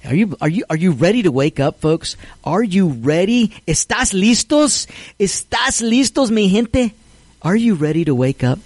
Are 0.06 0.16
you 0.16 0.36
are 0.42 0.50
you 0.50 0.66
are 0.70 0.76
you 0.76 0.92
ready 0.92 1.24
to 1.24 1.32
wake 1.32 1.62
up, 1.62 1.80
folks? 1.80 2.18
Are 2.44 2.62
you 2.62 2.90
ready? 2.90 3.54
¿Estás 3.66 4.14
listos? 4.14 4.88
¿Estás 5.18 5.82
listos, 5.82 6.30
mi 6.30 6.50
gente? 6.50 6.94
Are 7.42 7.56
you 7.56 7.76
ready 7.76 8.04
to 8.06 8.14
wake 8.14 8.44
up? 8.44 8.60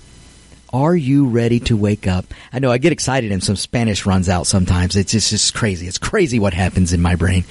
Are 0.74 0.96
you 0.96 1.28
ready 1.28 1.60
to 1.62 1.78
wake 1.78 2.08
up? 2.08 2.26
I 2.52 2.60
know 2.60 2.72
I 2.72 2.78
get 2.78 2.92
excited 2.92 3.32
and 3.32 3.44
some 3.44 3.56
Spanish 3.56 4.06
runs 4.06 4.28
out 4.28 4.48
sometimes. 4.48 4.96
It's 4.96 5.12
just, 5.12 5.32
it's 5.32 5.44
just 5.44 5.54
crazy. 5.54 5.88
It's 5.88 5.98
crazy 5.98 6.40
what 6.40 6.54
happens 6.54 6.92
in 6.92 7.02
my 7.02 7.16
brain. 7.16 7.46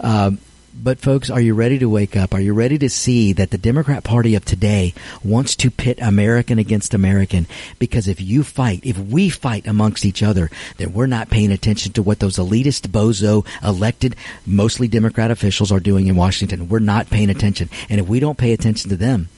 Um, 0.00 0.38
but 0.84 0.98
folks, 0.98 1.30
are 1.30 1.40
you 1.40 1.54
ready 1.54 1.78
to 1.78 1.88
wake 1.88 2.14
up? 2.14 2.34
Are 2.34 2.40
you 2.40 2.52
ready 2.52 2.76
to 2.76 2.90
see 2.90 3.32
that 3.32 3.50
the 3.50 3.56
Democrat 3.56 4.04
Party 4.04 4.34
of 4.34 4.44
today 4.44 4.92
wants 5.24 5.56
to 5.56 5.70
pit 5.70 5.98
American 6.02 6.58
against 6.58 6.92
American? 6.92 7.46
Because 7.78 8.06
if 8.06 8.20
you 8.20 8.44
fight, 8.44 8.84
if 8.84 8.98
we 8.98 9.30
fight 9.30 9.66
amongst 9.66 10.04
each 10.04 10.22
other, 10.22 10.50
then 10.76 10.92
we're 10.92 11.06
not 11.06 11.30
paying 11.30 11.50
attention 11.50 11.92
to 11.94 12.02
what 12.02 12.18
those 12.18 12.36
elitist 12.36 12.88
bozo 12.88 13.46
elected, 13.66 14.14
mostly 14.44 14.86
Democrat 14.86 15.30
officials 15.30 15.72
are 15.72 15.80
doing 15.80 16.06
in 16.06 16.16
Washington. 16.16 16.68
We're 16.68 16.80
not 16.80 17.08
paying 17.08 17.30
attention. 17.30 17.70
And 17.88 17.98
if 17.98 18.06
we 18.06 18.20
don't 18.20 18.36
pay 18.36 18.52
attention 18.52 18.90
to 18.90 18.96
them, 18.96 19.30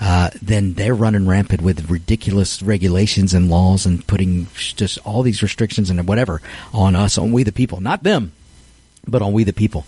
uh, 0.00 0.30
then 0.40 0.74
they're 0.74 0.94
running 0.94 1.26
rampant 1.26 1.62
with 1.62 1.90
ridiculous 1.90 2.62
regulations 2.62 3.34
and 3.34 3.50
laws 3.50 3.84
and 3.84 4.06
putting 4.06 4.46
just 4.54 4.98
all 5.04 5.22
these 5.22 5.42
restrictions 5.42 5.90
and 5.90 6.06
whatever 6.06 6.40
on 6.72 6.94
us, 6.94 7.18
on 7.18 7.32
we 7.32 7.42
the 7.42 7.50
people, 7.50 7.80
not 7.80 8.04
them, 8.04 8.30
but 9.08 9.22
on 9.22 9.32
we 9.32 9.42
the 9.42 9.52
people. 9.52 9.84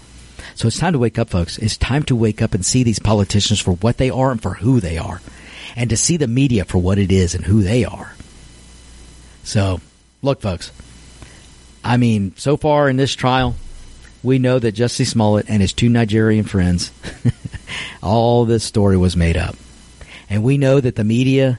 So 0.55 0.69
it's 0.69 0.79
time 0.79 0.93
to 0.93 0.99
wake 0.99 1.19
up, 1.19 1.31
folks. 1.31 1.59
It's 1.59 1.77
time 1.77 2.05
to 2.05 2.17
wake 2.17 2.41
up 2.41 2.55
and 2.55 2.65
see 2.65 2.85
these 2.85 2.99
politicians 2.99 3.61
for 3.61 3.73
what 3.77 3.99
they 3.99 4.11
are 4.11 4.31
and 4.31 4.41
for 4.41 4.55
who 4.55 4.81
they 4.81 4.99
are, 4.99 5.21
and 5.77 5.91
to 5.91 5.97
see 5.97 6.17
the 6.17 6.29
media 6.29 6.65
for 6.65 6.79
what 6.79 6.99
it 6.99 7.11
is 7.11 7.35
and 7.35 7.45
who 7.45 7.63
they 7.63 7.85
are. 7.85 8.15
So, 9.43 9.81
look, 10.23 10.41
folks. 10.41 10.71
I 11.83 11.97
mean, 11.97 12.35
so 12.37 12.57
far 12.57 12.89
in 12.89 12.97
this 12.97 13.15
trial, 13.15 13.57
we 14.23 14.39
know 14.39 14.59
that 14.59 14.75
Jussie 14.75 15.07
Smollett 15.07 15.47
and 15.49 15.61
his 15.61 15.75
two 15.75 15.91
Nigerian 15.91 16.45
friends, 16.45 16.91
all 18.03 18.47
this 18.47 18.65
story 18.65 18.97
was 18.97 19.17
made 19.17 19.37
up. 19.37 19.57
And 20.31 20.43
we 20.43 20.57
know 20.57 20.81
that 20.81 20.97
the 20.97 21.05
media 21.05 21.59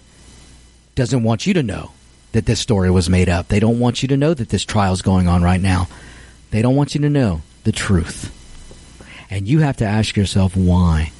doesn't 0.96 1.24
want 1.24 1.46
you 1.46 1.54
to 1.54 1.64
know 1.64 1.91
that 2.32 2.48
this 2.48 2.60
story 2.60 2.89
was 2.89 3.10
made 3.10 3.30
up. 3.30 3.50
They 3.50 3.60
don't 3.60 3.80
want 3.80 4.02
you 4.02 4.08
to 4.10 4.18
know 4.18 4.34
that 4.34 4.50
this 4.50 4.66
trial 4.66 4.93
is 4.93 5.04
going 5.04 5.28
on 5.28 5.43
right 5.43 5.62
now. 5.62 5.88
They 6.50 6.62
don't 6.62 6.76
want 6.76 6.96
you 6.96 7.02
to 7.02 7.10
know 7.10 7.41
the 7.66 7.72
truth. 7.72 8.32
And 9.30 9.47
you 9.47 9.59
have 9.59 9.78
to 9.78 9.86
ask 9.86 10.15
yourself 10.15 10.55
why. 10.55 11.11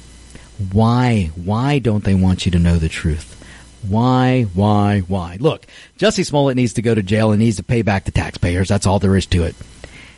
Why? 0.72 1.30
Why 1.34 1.78
don't 1.78 2.04
they 2.04 2.14
want 2.14 2.46
you 2.46 2.52
to 2.52 2.58
know 2.58 2.76
the 2.76 2.88
truth? 2.88 3.32
Why, 3.88 4.42
why, 4.42 5.00
why? 5.00 5.36
Look, 5.38 5.66
Jussie 5.98 6.24
Smollett 6.26 6.56
needs 6.56 6.74
to 6.74 6.82
go 6.82 6.94
to 6.94 7.02
jail 7.02 7.30
and 7.30 7.38
needs 7.38 7.56
to 7.56 7.62
pay 7.62 7.82
back 7.82 8.04
the 8.04 8.10
taxpayers. 8.10 8.68
That's 8.68 8.86
all 8.86 8.98
there 8.98 9.16
is 9.16 9.26
to 9.26 9.44
it. 9.44 9.54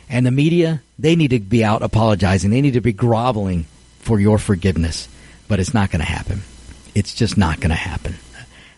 And 0.09 0.25
the 0.25 0.31
media, 0.31 0.81
they 0.97 1.15
need 1.15 1.29
to 1.29 1.39
be 1.39 1.63
out 1.63 1.83
apologizing. 1.83 2.49
They 2.49 2.61
need 2.61 2.73
to 2.73 2.81
be 2.81 2.93
groveling 2.93 3.65
for 3.99 4.19
your 4.19 4.39
forgiveness. 4.39 5.07
But 5.47 5.59
it's 5.59 5.73
not 5.73 5.91
going 5.91 5.99
to 5.99 6.11
happen. 6.11 6.41
It's 6.95 7.13
just 7.13 7.37
not 7.37 7.59
going 7.59 7.69
to 7.69 7.75
happen. 7.75 8.15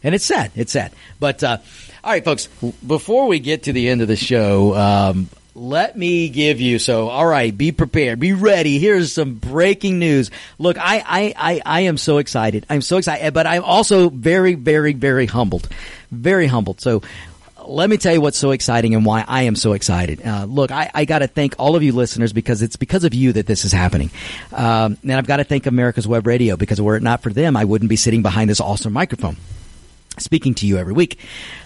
And 0.04 0.16
it's 0.16 0.26
sad. 0.26 0.52
It's 0.56 0.72
sad. 0.72 0.92
But, 1.20 1.44
uh, 1.44 1.60
all 2.04 2.12
right, 2.12 2.26
folks, 2.26 2.48
before 2.86 3.28
we 3.28 3.40
get 3.40 3.64
to 3.64 3.74
the 3.74 3.88
end 3.88 4.02
of 4.02 4.08
the 4.08 4.16
show, 4.16 4.76
um, 4.76 5.30
let 5.54 5.98
me 5.98 6.30
give 6.30 6.62
you 6.62 6.80
so 6.80 7.10
all 7.10 7.26
right 7.26 7.58
be 7.58 7.72
prepared. 7.72 8.20
Be 8.20 8.34
ready. 8.34 8.80
Here's 8.80 9.14
some 9.14 9.36
breaking 9.36 10.00
news. 10.00 10.32
Look 10.58 10.78
I, 10.80 11.04
I 11.06 11.34
i 11.36 11.62
i 11.66 11.80
am 11.82 11.98
so 11.98 12.18
excited. 12.18 12.66
I'm 12.70 12.82
so 12.82 12.98
excited 12.98 13.34
but 13.34 13.48
i'm 13.48 13.64
also 13.64 14.10
very 14.10 14.56
very 14.56 14.94
very 14.94 15.26
humbled. 15.26 15.68
Very 16.12 16.48
humbled. 16.48 16.82
So 16.82 17.02
let 17.66 17.90
me 17.90 17.98
tell 17.98 18.14
you 18.14 18.22
what's 18.22 18.38
so 18.38 18.52
exciting 18.52 18.96
and 18.96 19.06
why 19.06 19.24
I 19.28 19.44
am 19.44 19.56
so 19.56 19.74
excited. 19.74 20.26
Uh, 20.26 20.46
look, 20.46 20.72
I, 20.72 20.90
I 20.94 21.06
got 21.06 21.20
to 21.20 21.28
thank 21.28 21.56
all 21.60 21.76
of 21.76 21.84
you 21.84 21.94
listeners 21.94 22.34
because 22.34 22.62
it's 22.62 22.76
because 22.76 23.04
of 23.04 23.14
you 23.14 23.34
that 23.34 23.46
this 23.46 23.66
is 23.66 23.72
happening. 23.72 24.10
Um, 24.52 24.98
and 25.04 25.14
I've 25.14 25.28
got 25.28 25.38
to 25.38 25.44
thank 25.44 25.68
America's 25.68 26.08
Web 26.08 26.26
Radio 26.26 26.56
because 26.58 26.82
were 26.82 26.96
it 26.96 27.04
not 27.04 27.22
for 27.22 27.32
them, 27.32 27.56
I 27.56 27.66
wouldn't 27.66 27.90
be 27.90 27.96
sitting 27.96 28.24
behind 28.24 28.50
this 28.50 28.60
awesome 28.60 28.94
microphone 28.94 29.38
speaking 30.18 30.54
to 30.56 30.68
you 30.68 30.78
every 30.78 30.94
week. 30.94 31.20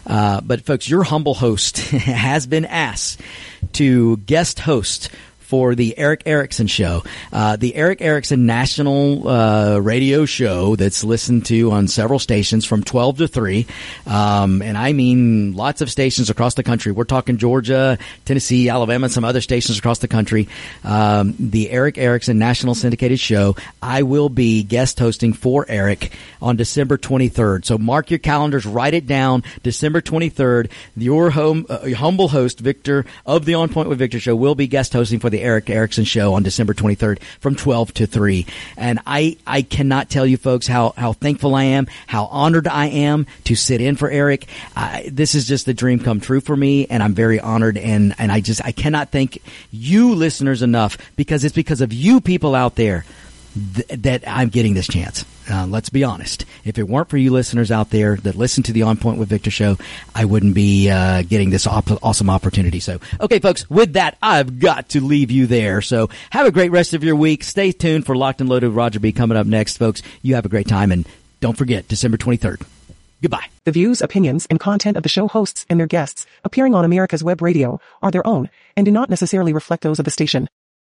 Uh, 0.05 0.41
but 0.41 0.61
folks, 0.61 0.89
your 0.89 1.03
humble 1.03 1.33
host 1.33 1.77
has 1.79 2.47
been 2.47 2.65
asked 2.65 3.21
to 3.73 4.17
guest 4.17 4.59
host 4.59 5.09
for 5.45 5.75
the 5.75 5.97
Erick 5.97 6.23
Erickson 6.25 6.67
Show, 6.67 7.03
uh, 7.31 7.55
the 7.55 7.75
Erick 7.75 8.01
Erickson 8.01 8.45
National 8.45 9.27
uh, 9.27 9.77
Radio 9.77 10.25
Show 10.25 10.75
that's 10.75 11.03
listened 11.03 11.45
to 11.45 11.71
on 11.71 11.87
several 11.87 12.19
stations 12.19 12.65
from 12.65 12.83
12 12.83 13.17
to 13.19 13.27
3. 13.27 13.65
Um, 14.07 14.61
and 14.61 14.77
I 14.77 14.93
mean 14.93 15.53
lots 15.53 15.81
of 15.81 15.91
stations 15.91 16.29
across 16.29 16.55
the 16.55 16.63
country. 16.63 16.91
We're 16.91 17.03
talking 17.03 17.37
Georgia, 17.37 17.97
Tennessee, 18.25 18.69
Alabama, 18.69 19.09
some 19.09 19.23
other 19.23 19.41
stations 19.41 19.77
across 19.77 19.99
the 19.99 20.07
country. 20.07 20.47
Um, 20.83 21.35
the 21.39 21.69
Erick 21.69 21.97
Erickson 21.97 22.39
National 22.39 22.75
Syndicated 22.75 23.19
Show. 23.19 23.55
I 23.81 24.03
will 24.03 24.29
be 24.29 24.63
guest 24.63 24.99
hosting 24.99 25.33
for 25.33 25.65
Erick 25.69 26.11
on 26.41 26.55
December 26.55 26.97
23rd. 26.97 27.65
So 27.65 27.77
mark 27.77 28.09
your 28.09 28.19
calendars, 28.19 28.65
write 28.65 28.93
it 28.93 29.07
down. 29.07 29.43
December 29.63 30.01
23rd, 30.01 30.69
your 30.97 31.29
home, 31.29 31.65
uh, 31.69 31.89
humble 31.91 32.29
host, 32.29 32.59
Victor 32.59 33.05
of 33.25 33.45
the 33.45 33.53
On 33.53 33.69
Point 33.69 33.89
with 33.89 33.99
Victor 33.99 34.19
Show 34.19 34.35
will 34.35 34.55
be 34.55 34.67
guest 34.67 34.93
hosting 34.93 35.19
for 35.19 35.29
the 35.29 35.41
Erick 35.45 35.69
Erickson 35.69 36.03
show 36.03 36.33
on 36.33 36.43
December 36.43 36.73
23rd 36.73 37.21
from 37.39 37.55
12 37.55 37.93
to 37.95 38.07
3. 38.07 38.45
And 38.77 38.99
I, 39.05 39.37
I 39.45 39.61
cannot 39.61 40.09
tell 40.09 40.25
you 40.25 40.37
folks 40.37 40.67
how, 40.67 40.93
how 40.97 41.13
thankful 41.13 41.55
I 41.55 41.63
am, 41.63 41.87
how 42.07 42.25
honored 42.25 42.67
I 42.67 42.87
am 42.87 43.27
to 43.45 43.55
sit 43.55 43.79
in 43.79 43.95
for 43.95 44.09
Erick. 44.09 44.47
This 45.07 45.35
is 45.35 45.47
just 45.47 45.65
the 45.65 45.73
dream 45.73 45.99
come 45.99 46.19
true 46.19 46.41
for 46.41 46.55
me 46.55 46.87
and 46.87 47.01
I'm 47.01 47.13
very 47.13 47.39
honored 47.39 47.77
and, 47.77 48.15
and 48.17 48.31
I 48.31 48.41
just, 48.41 48.63
I 48.65 48.71
cannot 48.71 49.11
thank 49.11 49.41
you 49.71 50.15
listeners 50.15 50.61
enough 50.61 50.97
because 51.15 51.43
it's 51.43 51.55
because 51.55 51.81
of 51.81 51.93
you 51.93 52.19
people 52.21 52.55
out 52.55 52.75
there 52.75 53.05
th- 53.75 53.87
that 54.01 54.23
I'm 54.27 54.49
getting 54.49 54.73
this 54.73 54.87
chance. 54.87 55.25
Uh, 55.49 55.67
let's 55.67 55.89
be 55.89 56.03
honest. 56.03 56.45
If 56.63 56.77
it 56.77 56.87
weren't 56.87 57.09
for 57.09 57.17
you 57.17 57.31
listeners 57.31 57.71
out 57.71 57.89
there 57.89 58.17
that 58.17 58.35
listen 58.35 58.63
to 58.63 58.73
the 58.73 58.83
On 58.83 58.97
Point 58.97 59.19
with 59.19 59.29
Victor 59.29 59.51
show, 59.51 59.77
I 60.13 60.25
wouldn't 60.25 60.55
be 60.55 60.89
uh, 60.89 61.21
getting 61.23 61.49
this 61.49 61.67
op- 61.67 62.03
awesome 62.03 62.29
opportunity. 62.29 62.79
So, 62.79 62.99
okay, 63.21 63.39
folks, 63.39 63.69
with 63.69 63.93
that, 63.93 64.17
I've 64.21 64.59
got 64.59 64.89
to 64.89 65.01
leave 65.01 65.31
you 65.31 65.47
there. 65.47 65.81
So, 65.81 66.09
have 66.31 66.47
a 66.47 66.51
great 66.51 66.71
rest 66.71 66.93
of 66.93 67.03
your 67.03 67.15
week. 67.15 67.43
Stay 67.43 67.71
tuned 67.71 68.05
for 68.05 68.15
Locked 68.15 68.41
and 68.41 68.49
Loaded 68.49 68.71
Roger 68.71 68.99
B 68.99 69.11
coming 69.11 69.37
up 69.37 69.47
next, 69.47 69.77
folks. 69.77 70.01
You 70.21 70.35
have 70.35 70.45
a 70.45 70.49
great 70.49 70.67
time, 70.67 70.91
and 70.91 71.07
don't 71.39 71.57
forget 71.57 71.87
December 71.87 72.17
23rd. 72.17 72.65
Goodbye. 73.21 73.47
The 73.63 73.71
views, 73.71 74.01
opinions, 74.01 74.45
and 74.47 74.59
content 74.59 74.97
of 74.97 75.03
the 75.03 75.09
show 75.09 75.27
hosts 75.27 75.65
and 75.69 75.79
their 75.79 75.87
guests 75.87 76.25
appearing 76.43 76.75
on 76.75 76.85
America's 76.85 77.23
Web 77.23 77.41
Radio 77.41 77.79
are 78.01 78.11
their 78.11 78.25
own 78.27 78.49
and 78.75 78.85
do 78.85 78.91
not 78.91 79.09
necessarily 79.09 79.53
reflect 79.53 79.83
those 79.83 79.99
of 79.99 80.05
the 80.05 80.11
station. 80.11 80.47